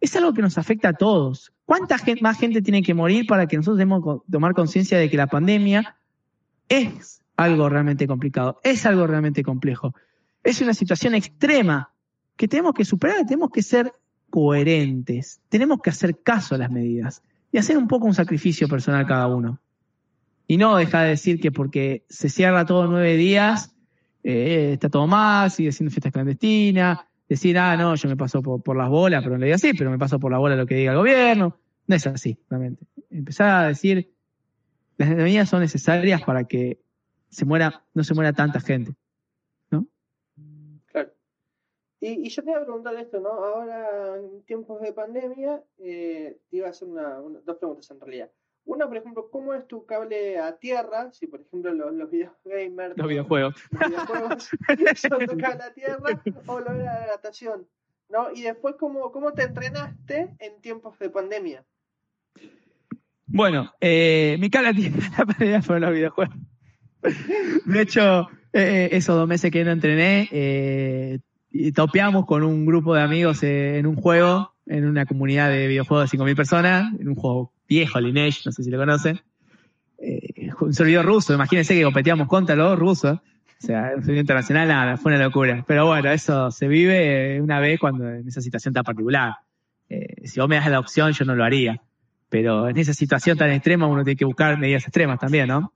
es 0.00 0.16
algo 0.16 0.32
que 0.32 0.40
nos 0.40 0.56
afecta 0.56 0.88
a 0.88 0.92
todos. 0.94 1.52
¿Cuánta 1.66 1.98
gente, 1.98 2.22
más 2.22 2.38
gente 2.38 2.62
tiene 2.62 2.82
que 2.82 2.94
morir 2.94 3.26
para 3.26 3.46
que 3.46 3.56
nosotros 3.56 3.76
debamos 3.76 4.22
tomar 4.30 4.54
conciencia 4.54 4.96
de 4.96 5.10
que 5.10 5.16
la 5.18 5.26
pandemia 5.26 5.96
es 6.70 7.20
algo 7.36 7.68
realmente 7.68 8.06
complicado, 8.06 8.60
es 8.64 8.86
algo 8.86 9.06
realmente 9.06 9.42
complejo? 9.42 9.94
Es 10.42 10.60
una 10.60 10.74
situación 10.74 11.14
extrema 11.14 11.92
que 12.36 12.48
tenemos 12.48 12.74
que 12.74 12.84
superar, 12.84 13.24
tenemos 13.26 13.50
que 13.50 13.62
ser 13.62 13.92
coherentes, 14.30 15.40
tenemos 15.48 15.80
que 15.80 15.90
hacer 15.90 16.22
caso 16.22 16.54
a 16.54 16.58
las 16.58 16.70
medidas 16.70 17.22
y 17.52 17.58
hacer 17.58 17.76
un 17.76 17.86
poco 17.86 18.06
un 18.06 18.14
sacrificio 18.14 18.66
personal 18.68 19.06
cada 19.06 19.26
uno. 19.26 19.60
Y 20.46 20.56
no 20.56 20.76
dejar 20.76 21.04
de 21.04 21.10
decir 21.10 21.40
que 21.40 21.52
porque 21.52 22.04
se 22.08 22.28
cierra 22.28 22.66
todo 22.66 22.86
nueve 22.86 23.16
días, 23.16 23.74
eh, 24.24 24.70
está 24.72 24.88
todo 24.88 25.06
mal, 25.06 25.50
sigue 25.50 25.72
siendo 25.72 25.90
fiestas 25.90 26.12
clandestinas, 26.12 26.98
decir, 27.28 27.58
ah, 27.58 27.76
no, 27.76 27.94
yo 27.94 28.08
me 28.08 28.16
paso 28.16 28.42
por, 28.42 28.76
las 28.76 28.88
bolas, 28.88 29.22
pero 29.22 29.34
no 29.34 29.40
le 29.40 29.46
diga 29.46 29.56
así, 29.56 29.72
pero 29.74 29.90
me 29.90 29.98
paso 29.98 30.18
por 30.18 30.32
la 30.32 30.38
bola 30.38 30.56
lo 30.56 30.66
que 30.66 30.76
diga 30.76 30.92
el 30.92 30.98
gobierno. 30.98 31.58
No 31.86 31.96
es 31.96 32.06
así, 32.06 32.38
realmente. 32.48 32.86
Empezar 33.10 33.64
a 33.64 33.68
decir, 33.68 34.12
las 34.96 35.08
medidas 35.10 35.48
son 35.48 35.60
necesarias 35.60 36.22
para 36.22 36.44
que 36.44 36.80
se 37.28 37.44
muera, 37.44 37.84
no 37.94 38.04
se 38.04 38.14
muera 38.14 38.32
tanta 38.32 38.60
gente. 38.60 38.94
Y, 42.02 42.26
y 42.26 42.30
yo 42.30 42.42
te 42.42 42.50
iba 42.50 42.58
a 42.58 42.64
preguntar 42.64 42.96
esto, 42.96 43.20
¿no? 43.20 43.30
Ahora, 43.30 44.16
en 44.16 44.42
tiempos 44.42 44.80
de 44.82 44.92
pandemia, 44.92 45.62
eh, 45.78 46.36
te 46.50 46.56
iba 46.56 46.66
a 46.66 46.70
hacer 46.70 46.88
una, 46.88 47.20
una, 47.20 47.38
dos 47.44 47.58
preguntas 47.58 47.88
en 47.92 48.00
realidad. 48.00 48.28
Una, 48.64 48.88
por 48.88 48.96
ejemplo, 48.96 49.30
¿cómo 49.30 49.54
es 49.54 49.68
tu 49.68 49.86
cable 49.86 50.36
a 50.36 50.56
tierra? 50.58 51.12
Si, 51.12 51.28
por 51.28 51.42
ejemplo, 51.42 51.72
los, 51.72 51.94
los 51.94 52.10
videogamers. 52.10 52.98
Los 52.98 53.06
videojuegos. 53.06 53.54
Los 53.70 53.88
videojuegos 53.88 54.50
son 54.96 55.26
tu 55.26 55.38
cable 55.38 55.62
a 55.62 55.72
tierra 55.72 56.22
o 56.46 56.58
lo 56.58 56.72
de 56.72 56.82
la 56.82 57.06
natación. 57.06 57.68
¿No? 58.08 58.32
Y 58.32 58.42
después, 58.42 58.74
¿cómo, 58.80 59.12
¿cómo 59.12 59.32
te 59.32 59.44
entrenaste 59.44 60.34
en 60.40 60.60
tiempos 60.60 60.98
de 60.98 61.08
pandemia? 61.08 61.64
Bueno, 63.26 63.72
eh, 63.80 64.36
mi 64.40 64.50
cable 64.50 64.68
a 64.70 64.74
tierra 64.74 65.62
fueron 65.62 65.82
los 65.82 65.92
videojuegos. 65.92 66.34
De 67.64 67.80
hecho, 67.80 68.28
eh, 68.52 68.88
esos 68.90 69.14
dos 69.14 69.28
meses 69.28 69.52
que 69.52 69.64
no 69.64 69.70
entrené, 69.70 70.28
eh, 70.32 71.20
y 71.52 71.72
topeamos 71.72 72.26
con 72.26 72.42
un 72.42 72.64
grupo 72.64 72.94
de 72.94 73.02
amigos 73.02 73.42
eh, 73.42 73.78
en 73.78 73.86
un 73.86 73.96
juego, 73.96 74.54
en 74.66 74.86
una 74.86 75.06
comunidad 75.06 75.50
de 75.50 75.66
videojuegos 75.66 76.10
de 76.10 76.18
5.000 76.18 76.36
personas, 76.36 76.94
en 76.98 77.08
un 77.08 77.14
juego 77.14 77.52
viejo, 77.68 78.00
Lineage, 78.00 78.40
no 78.44 78.52
sé 78.52 78.62
si 78.62 78.70
lo 78.70 78.78
conocen. 78.78 79.20
Eh, 79.98 80.50
un 80.60 80.74
servidor 80.74 81.04
ruso, 81.04 81.34
imagínense 81.34 81.74
que 81.74 81.82
competíamos 81.82 82.26
contra 82.28 82.56
los 82.56 82.78
rusos. 82.78 83.18
O 83.18 83.66
sea, 83.66 83.92
un 83.94 84.02
servidor 84.02 84.22
internacional, 84.22 84.98
fue 84.98 85.14
una 85.14 85.22
locura. 85.22 85.64
Pero 85.66 85.86
bueno, 85.86 86.10
eso 86.10 86.50
se 86.50 86.66
vive 86.66 87.40
una 87.40 87.60
vez 87.60 87.78
cuando 87.78 88.08
en 88.08 88.26
esa 88.26 88.40
situación 88.40 88.74
tan 88.74 88.82
particular. 88.82 89.34
Eh, 89.88 90.26
si 90.26 90.40
vos 90.40 90.48
me 90.48 90.56
das 90.56 90.68
la 90.68 90.80
opción, 90.80 91.12
yo 91.12 91.24
no 91.24 91.36
lo 91.36 91.44
haría. 91.44 91.80
Pero 92.28 92.68
en 92.68 92.78
esa 92.78 92.94
situación 92.94 93.36
tan 93.36 93.50
extrema 93.50 93.86
uno 93.86 94.02
tiene 94.02 94.16
que 94.16 94.24
buscar 94.24 94.58
medidas 94.58 94.84
extremas 94.84 95.20
también, 95.20 95.48
¿no? 95.48 95.72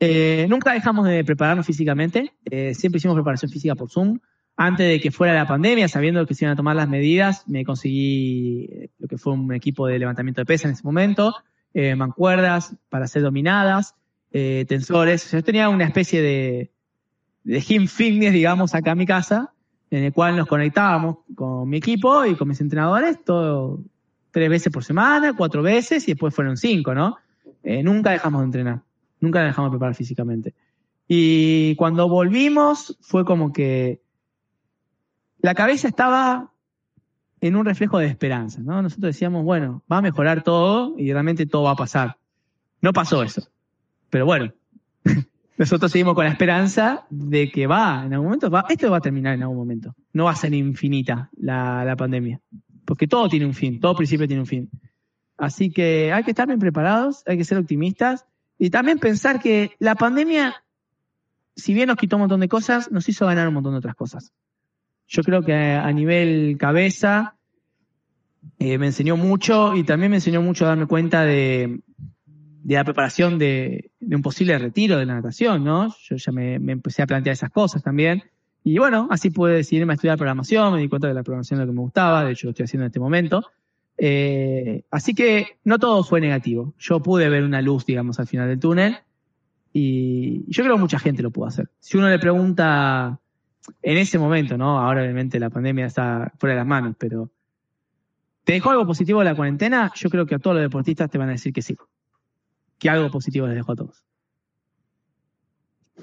Eh, 0.00 0.46
nunca 0.48 0.72
dejamos 0.72 1.06
de 1.06 1.24
prepararnos 1.24 1.66
físicamente. 1.66 2.32
Eh, 2.50 2.74
siempre 2.74 2.98
hicimos 2.98 3.14
preparación 3.14 3.50
física 3.50 3.74
por 3.74 3.90
Zoom. 3.90 4.18
Antes 4.56 4.88
de 4.88 5.00
que 5.00 5.10
fuera 5.10 5.34
la 5.34 5.48
pandemia, 5.48 5.88
sabiendo 5.88 6.24
que 6.26 6.34
se 6.34 6.44
iban 6.44 6.52
a 6.52 6.56
tomar 6.56 6.76
las 6.76 6.88
medidas, 6.88 7.42
me 7.48 7.64
conseguí 7.64 8.68
eh, 8.70 8.90
lo 8.98 9.08
que 9.08 9.18
fue 9.18 9.32
un 9.32 9.52
equipo 9.52 9.88
de 9.88 9.98
levantamiento 9.98 10.42
de 10.42 10.46
pesa 10.46 10.68
en 10.68 10.74
ese 10.74 10.84
momento, 10.84 11.34
eh, 11.72 11.96
mancuerdas 11.96 12.76
para 12.88 13.08
ser 13.08 13.22
dominadas, 13.22 13.96
eh, 14.30 14.64
tensores. 14.68 15.28
Yo 15.32 15.42
tenía 15.42 15.68
una 15.68 15.84
especie 15.84 16.22
de, 16.22 16.70
de 17.42 17.60
gym 17.60 17.88
fitness, 17.88 18.32
digamos, 18.32 18.76
acá 18.76 18.92
en 18.92 18.98
mi 18.98 19.06
casa, 19.06 19.52
en 19.90 20.04
el 20.04 20.12
cual 20.12 20.36
nos 20.36 20.46
conectábamos 20.46 21.18
con 21.34 21.68
mi 21.68 21.78
equipo 21.78 22.24
y 22.24 22.36
con 22.36 22.46
mis 22.46 22.60
entrenadores, 22.60 23.24
todo 23.24 23.80
tres 24.30 24.48
veces 24.48 24.72
por 24.72 24.84
semana, 24.84 25.34
cuatro 25.36 25.62
veces, 25.62 26.06
y 26.06 26.12
después 26.12 26.32
fueron 26.34 26.56
cinco, 26.56 26.94
¿no? 26.94 27.16
Nunca 27.62 28.10
dejamos 28.10 28.40
de 28.40 28.46
entrenar, 28.46 28.82
nunca 29.20 29.42
dejamos 29.42 29.70
de 29.70 29.74
preparar 29.76 29.94
físicamente. 29.94 30.54
Y 31.06 31.76
cuando 31.76 32.08
volvimos, 32.08 32.98
fue 33.00 33.24
como 33.24 33.52
que 33.52 34.00
la 35.44 35.54
cabeza 35.54 35.88
estaba 35.88 36.50
en 37.42 37.54
un 37.54 37.66
reflejo 37.66 37.98
de 37.98 38.06
esperanza, 38.06 38.62
¿no? 38.62 38.80
Nosotros 38.80 39.12
decíamos, 39.12 39.44
bueno, 39.44 39.82
va 39.92 39.98
a 39.98 40.00
mejorar 40.00 40.42
todo 40.42 40.94
y 40.96 41.12
realmente 41.12 41.44
todo 41.44 41.64
va 41.64 41.72
a 41.72 41.76
pasar. 41.76 42.16
No 42.80 42.94
pasó 42.94 43.22
eso. 43.22 43.46
Pero 44.08 44.24
bueno, 44.24 44.54
nosotros 45.58 45.92
seguimos 45.92 46.14
con 46.14 46.24
la 46.24 46.30
esperanza 46.30 47.04
de 47.10 47.50
que 47.50 47.66
va, 47.66 48.06
en 48.06 48.14
algún 48.14 48.28
momento, 48.28 48.48
va, 48.48 48.64
esto 48.70 48.90
va 48.90 48.96
a 48.96 49.00
terminar 49.02 49.34
en 49.34 49.42
algún 49.42 49.58
momento. 49.58 49.94
No 50.14 50.24
va 50.24 50.30
a 50.30 50.36
ser 50.36 50.54
infinita 50.54 51.28
la, 51.36 51.84
la 51.84 51.94
pandemia. 51.94 52.40
Porque 52.86 53.06
todo 53.06 53.28
tiene 53.28 53.44
un 53.44 53.52
fin, 53.52 53.80
todo 53.80 53.94
principio 53.94 54.26
tiene 54.26 54.40
un 54.40 54.46
fin. 54.46 54.70
Así 55.36 55.70
que 55.70 56.10
hay 56.10 56.24
que 56.24 56.30
estar 56.30 56.46
bien 56.46 56.58
preparados, 56.58 57.22
hay 57.26 57.36
que 57.36 57.44
ser 57.44 57.58
optimistas 57.58 58.24
y 58.58 58.70
también 58.70 58.98
pensar 58.98 59.40
que 59.40 59.72
la 59.78 59.94
pandemia, 59.94 60.64
si 61.54 61.74
bien 61.74 61.88
nos 61.88 61.98
quitó 61.98 62.16
un 62.16 62.20
montón 62.20 62.40
de 62.40 62.48
cosas, 62.48 62.90
nos 62.90 63.06
hizo 63.10 63.26
ganar 63.26 63.46
un 63.46 63.52
montón 63.52 63.72
de 63.72 63.78
otras 63.80 63.94
cosas. 63.94 64.32
Yo 65.06 65.22
creo 65.22 65.42
que 65.42 65.54
a 65.54 65.90
nivel 65.92 66.56
cabeza 66.58 67.36
eh, 68.58 68.78
me 68.78 68.86
enseñó 68.86 69.16
mucho 69.16 69.74
y 69.74 69.84
también 69.84 70.10
me 70.10 70.16
enseñó 70.16 70.42
mucho 70.42 70.64
a 70.64 70.68
darme 70.68 70.86
cuenta 70.86 71.24
de, 71.24 71.80
de 72.64 72.74
la 72.74 72.84
preparación 72.84 73.38
de, 73.38 73.90
un 74.00 74.22
posible 74.22 74.58
retiro 74.58 74.96
de 74.96 75.04
la 75.04 75.14
natación, 75.14 75.64
¿no? 75.64 75.94
Yo 76.08 76.16
ya 76.16 76.32
me, 76.32 76.54
empecé 76.54 77.02
a 77.02 77.06
plantear 77.06 77.34
esas 77.34 77.50
cosas 77.50 77.82
también. 77.82 78.24
Y 78.64 78.78
bueno, 78.78 79.06
así 79.10 79.28
pude 79.28 79.56
decidirme 79.56 79.92
a 79.92 79.96
estudiar 79.96 80.16
programación, 80.16 80.72
me 80.72 80.80
di 80.80 80.88
cuenta 80.88 81.06
de 81.06 81.12
la 81.12 81.22
programación 81.22 81.60
es 81.60 81.66
lo 81.66 81.72
que 81.72 81.76
me 81.76 81.82
gustaba, 81.82 82.24
de 82.24 82.32
hecho 82.32 82.46
lo 82.46 82.50
estoy 82.52 82.64
haciendo 82.64 82.84
en 82.84 82.88
este 82.88 83.00
momento. 83.00 83.44
Eh, 83.98 84.82
así 84.90 85.14
que 85.14 85.58
no 85.64 85.78
todo 85.78 86.02
fue 86.04 86.22
negativo. 86.22 86.72
Yo 86.78 87.00
pude 87.00 87.28
ver 87.28 87.44
una 87.44 87.60
luz, 87.60 87.84
digamos, 87.84 88.18
al 88.18 88.26
final 88.26 88.48
del 88.48 88.58
túnel. 88.58 88.96
Y 89.74 90.50
yo 90.50 90.62
creo 90.62 90.76
que 90.76 90.80
mucha 90.80 90.98
gente 90.98 91.22
lo 91.22 91.30
pudo 91.30 91.46
hacer. 91.46 91.68
Si 91.80 91.98
uno 91.98 92.08
le 92.08 92.18
pregunta 92.18 93.20
en 93.82 93.98
ese 93.98 94.18
momento, 94.18 94.56
¿no? 94.56 94.78
Ahora 94.78 95.02
obviamente 95.02 95.40
la 95.40 95.50
pandemia 95.50 95.86
está 95.86 96.32
fuera 96.38 96.54
de 96.54 96.60
las 96.60 96.66
manos, 96.66 96.96
pero 96.98 97.30
¿te 98.44 98.54
dejó 98.54 98.70
algo 98.70 98.86
positivo 98.86 99.22
la 99.22 99.34
cuarentena? 99.34 99.92
Yo 99.94 100.10
creo 100.10 100.26
que 100.26 100.34
a 100.34 100.38
todos 100.38 100.56
los 100.56 100.62
deportistas 100.62 101.10
te 101.10 101.18
van 101.18 101.28
a 101.28 101.32
decir 101.32 101.52
que 101.52 101.62
sí. 101.62 101.76
Que 102.78 102.90
algo 102.90 103.10
positivo 103.10 103.46
les 103.46 103.56
dejó 103.56 103.72
a 103.72 103.76
todos. 103.76 104.04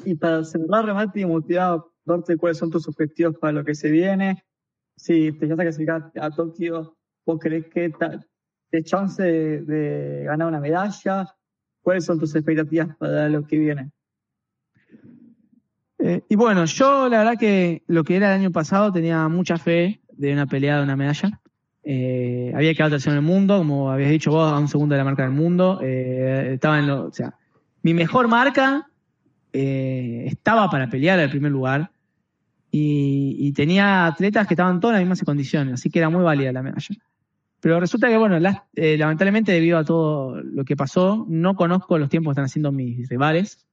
Y 0.05 0.15
para 0.15 0.43
cerrar, 0.43 0.85
remate 0.85 1.19
y 1.19 1.25
motivado, 1.25 1.93
darte 2.05 2.37
cuáles 2.37 2.57
son 2.57 2.71
tus 2.71 2.87
objetivos 2.87 3.37
para 3.37 3.53
lo 3.53 3.65
que 3.65 3.75
se 3.75 3.91
viene. 3.91 4.43
Si 4.95 5.31
te 5.33 5.45
llegas 5.45 5.59
a 5.59 5.63
clasificar 5.63 6.11
a 6.19 6.31
Tokio, 6.31 6.95
¿vos 7.25 7.39
crees 7.39 7.67
que 7.67 7.93
te 8.69 8.83
chance 8.83 9.21
de, 9.21 9.61
de 9.61 10.23
ganar 10.23 10.47
una 10.47 10.59
medalla? 10.59 11.27
¿Cuáles 11.81 12.05
son 12.05 12.19
tus 12.19 12.35
expectativas 12.35 12.95
para 12.97 13.27
lo 13.29 13.45
que 13.45 13.57
viene? 13.57 13.91
Eh, 16.03 16.23
y 16.29 16.35
bueno, 16.35 16.65
yo 16.65 17.07
la 17.09 17.19
verdad 17.19 17.37
que 17.37 17.83
lo 17.87 18.03
que 18.03 18.15
era 18.15 18.33
el 18.33 18.41
año 18.41 18.51
pasado 18.51 18.91
tenía 18.91 19.27
mucha 19.27 19.57
fe 19.57 20.01
de 20.11 20.33
una 20.33 20.47
pelea 20.47 20.77
de 20.77 20.83
una 20.83 20.95
medalla. 20.95 21.39
Eh, 21.83 22.51
había 22.55 22.73
quedado 22.73 22.91
tercero 22.91 23.13
en 23.13 23.19
el 23.19 23.25
mundo, 23.25 23.59
como 23.59 23.91
habías 23.91 24.09
dicho 24.09 24.31
vos, 24.31 24.51
a 24.51 24.57
un 24.57 24.67
segundo 24.67 24.93
de 24.93 24.99
la 24.99 25.05
marca 25.05 25.23
del 25.23 25.31
mundo. 25.31 25.79
Eh, 25.81 26.51
estaba 26.53 26.79
en 26.79 26.87
lo, 26.87 27.05
o 27.05 27.11
sea, 27.11 27.35
mi 27.83 27.93
mejor 27.93 28.27
marca 28.27 28.87
estaba 29.53 30.69
para 30.69 30.89
pelear 30.89 31.19
al 31.19 31.29
primer 31.29 31.51
lugar 31.51 31.91
y, 32.71 33.51
tenía 33.51 34.05
atletas 34.05 34.47
que 34.47 34.53
estaban 34.53 34.79
todas 34.79 34.95
en 34.95 35.01
las 35.01 35.09
mismas 35.09 35.25
condiciones, 35.25 35.73
así 35.73 35.89
que 35.89 35.99
era 35.99 36.09
muy 36.09 36.23
válida 36.23 36.53
la 36.53 36.63
medalla. 36.63 36.95
Pero 37.59 37.77
resulta 37.81 38.07
que, 38.07 38.17
bueno, 38.17 38.39
lamentablemente 38.39 39.51
debido 39.51 39.77
a 39.77 39.83
todo 39.83 40.41
lo 40.41 40.63
que 40.63 40.77
pasó, 40.77 41.25
no 41.27 41.55
conozco 41.55 41.97
los 41.97 42.07
tiempos 42.07 42.29
que 42.29 42.33
están 42.35 42.45
haciendo 42.45 42.71
mis 42.71 43.09
rivales. 43.09 43.67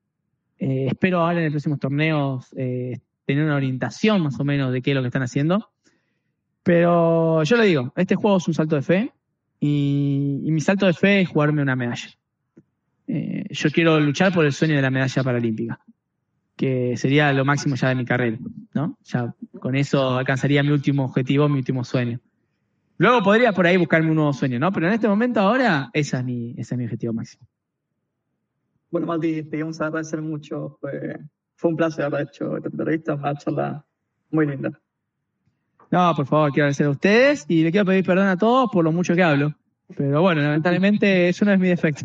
Eh, 0.59 0.87
espero 0.89 1.21
ahora 1.21 1.39
en 1.39 1.45
los 1.45 1.53
próximos 1.53 1.79
torneos 1.79 2.53
eh, 2.57 2.99
tener 3.25 3.45
una 3.45 3.57
orientación 3.57 4.23
más 4.23 4.39
o 4.41 4.45
menos 4.45 4.73
de 4.73 4.83
qué 4.83 4.91
es 4.91 4.95
lo 4.95 5.03
que 5.03 5.09
están 5.09 5.23
haciendo. 5.23 5.71
Pero 6.63 7.43
yo 7.45 7.57
le 7.57 7.67
digo, 7.67 7.93
este 7.97 8.17
juego 8.17 8.39
es 8.39 8.49
un 8.49 8.55
salto 8.55 8.77
de 8.77 8.83
fe 8.83 9.13
y, 9.61 10.41
mi 10.45 10.61
salto 10.61 10.87
de 10.87 10.93
fe 10.93 11.21
es 11.21 11.29
jugarme 11.29 11.63
una 11.63 11.77
medalla. 11.77 12.09
Eh, 13.07 13.47
yo 13.51 13.71
quiero 13.71 13.99
luchar 14.01 14.33
por 14.33 14.45
el 14.45 14.53
sueño 14.53 14.77
de 14.77 14.83
la 14.83 14.91
medalla 14.91 15.23
paralímpica, 15.23 15.81
que 16.57 16.97
sería 16.97 17.33
lo 17.33 17.45
máximo 17.45 17.75
ya 17.75 17.89
de 17.89 17.95
mi 17.95 18.05
carrera, 18.05 18.39
¿no? 18.75 18.99
Ya 19.05 19.35
con 19.61 19.77
eso 19.77 20.19
alcanzaría 20.19 20.63
mi 20.63 20.71
último 20.71 21.05
objetivo, 21.05 21.49
mi 21.49 21.59
último 21.59 21.85
sueño. 21.85 22.21
Luego 22.99 23.23
podría 23.23 23.53
por 23.53 23.67
ahí 23.67 23.77
buscarme 23.77 24.11
un 24.11 24.17
nuevo 24.17 24.33
sueño, 24.33 24.59
¿no? 24.59 24.73
Pero 24.73 24.89
en 24.89 24.95
este 24.95 25.09
momento 25.09 25.41
ahora, 25.41 25.89
esa 25.93 26.19
es 26.19 26.25
mi, 26.25 26.51
ese 26.59 26.75
es 26.75 26.79
mi 26.79 26.85
objetivo 26.85 27.13
máximo. 27.13 27.47
Bueno, 28.91 29.07
Mati, 29.07 29.43
te 29.43 29.51
queremos 29.51 29.81
agradecer 29.81 30.23
mucho. 30.23 30.79
Fue, 30.81 31.19
fue 31.57 31.71
un 31.71 31.77
placer 31.77 32.05
haber 32.07 32.29
hecho 32.29 32.57
esta 32.57 32.69
entrevista, 32.69 33.15
una 33.15 33.37
charla 33.37 33.85
muy 34.31 34.47
linda. 34.47 34.81
No, 35.91 36.13
por 36.15 36.27
favor, 36.27 36.51
quiero 36.51 36.65
agradecer 36.65 36.87
a 36.87 36.91
ustedes 36.91 37.45
y 37.49 37.63
le 37.63 37.71
quiero 37.71 37.87
pedir 37.87 38.05
perdón 38.05 38.29
a 38.29 38.37
todos 38.37 38.71
por 38.71 38.85
lo 38.85 38.93
mucho 38.93 39.15
que 39.15 39.23
hablo. 39.23 39.55
Pero 39.97 40.21
bueno, 40.21 40.43
lamentablemente 40.43 41.29
eso 41.29 41.45
no 41.45 41.53
es 41.53 41.59
mi 41.59 41.69
defecto. 41.69 42.05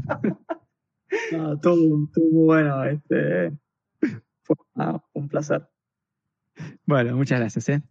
No, 1.32 1.60
todo, 1.60 1.76
todo 2.14 2.26
muy 2.32 2.46
bueno. 2.46 2.84
Este, 2.86 3.52
fue 4.42 4.56
ah, 4.76 5.02
un 5.14 5.28
placer. 5.28 5.68
Bueno, 6.86 7.16
muchas 7.16 7.40
gracias. 7.40 7.70
¿eh? 7.70 7.82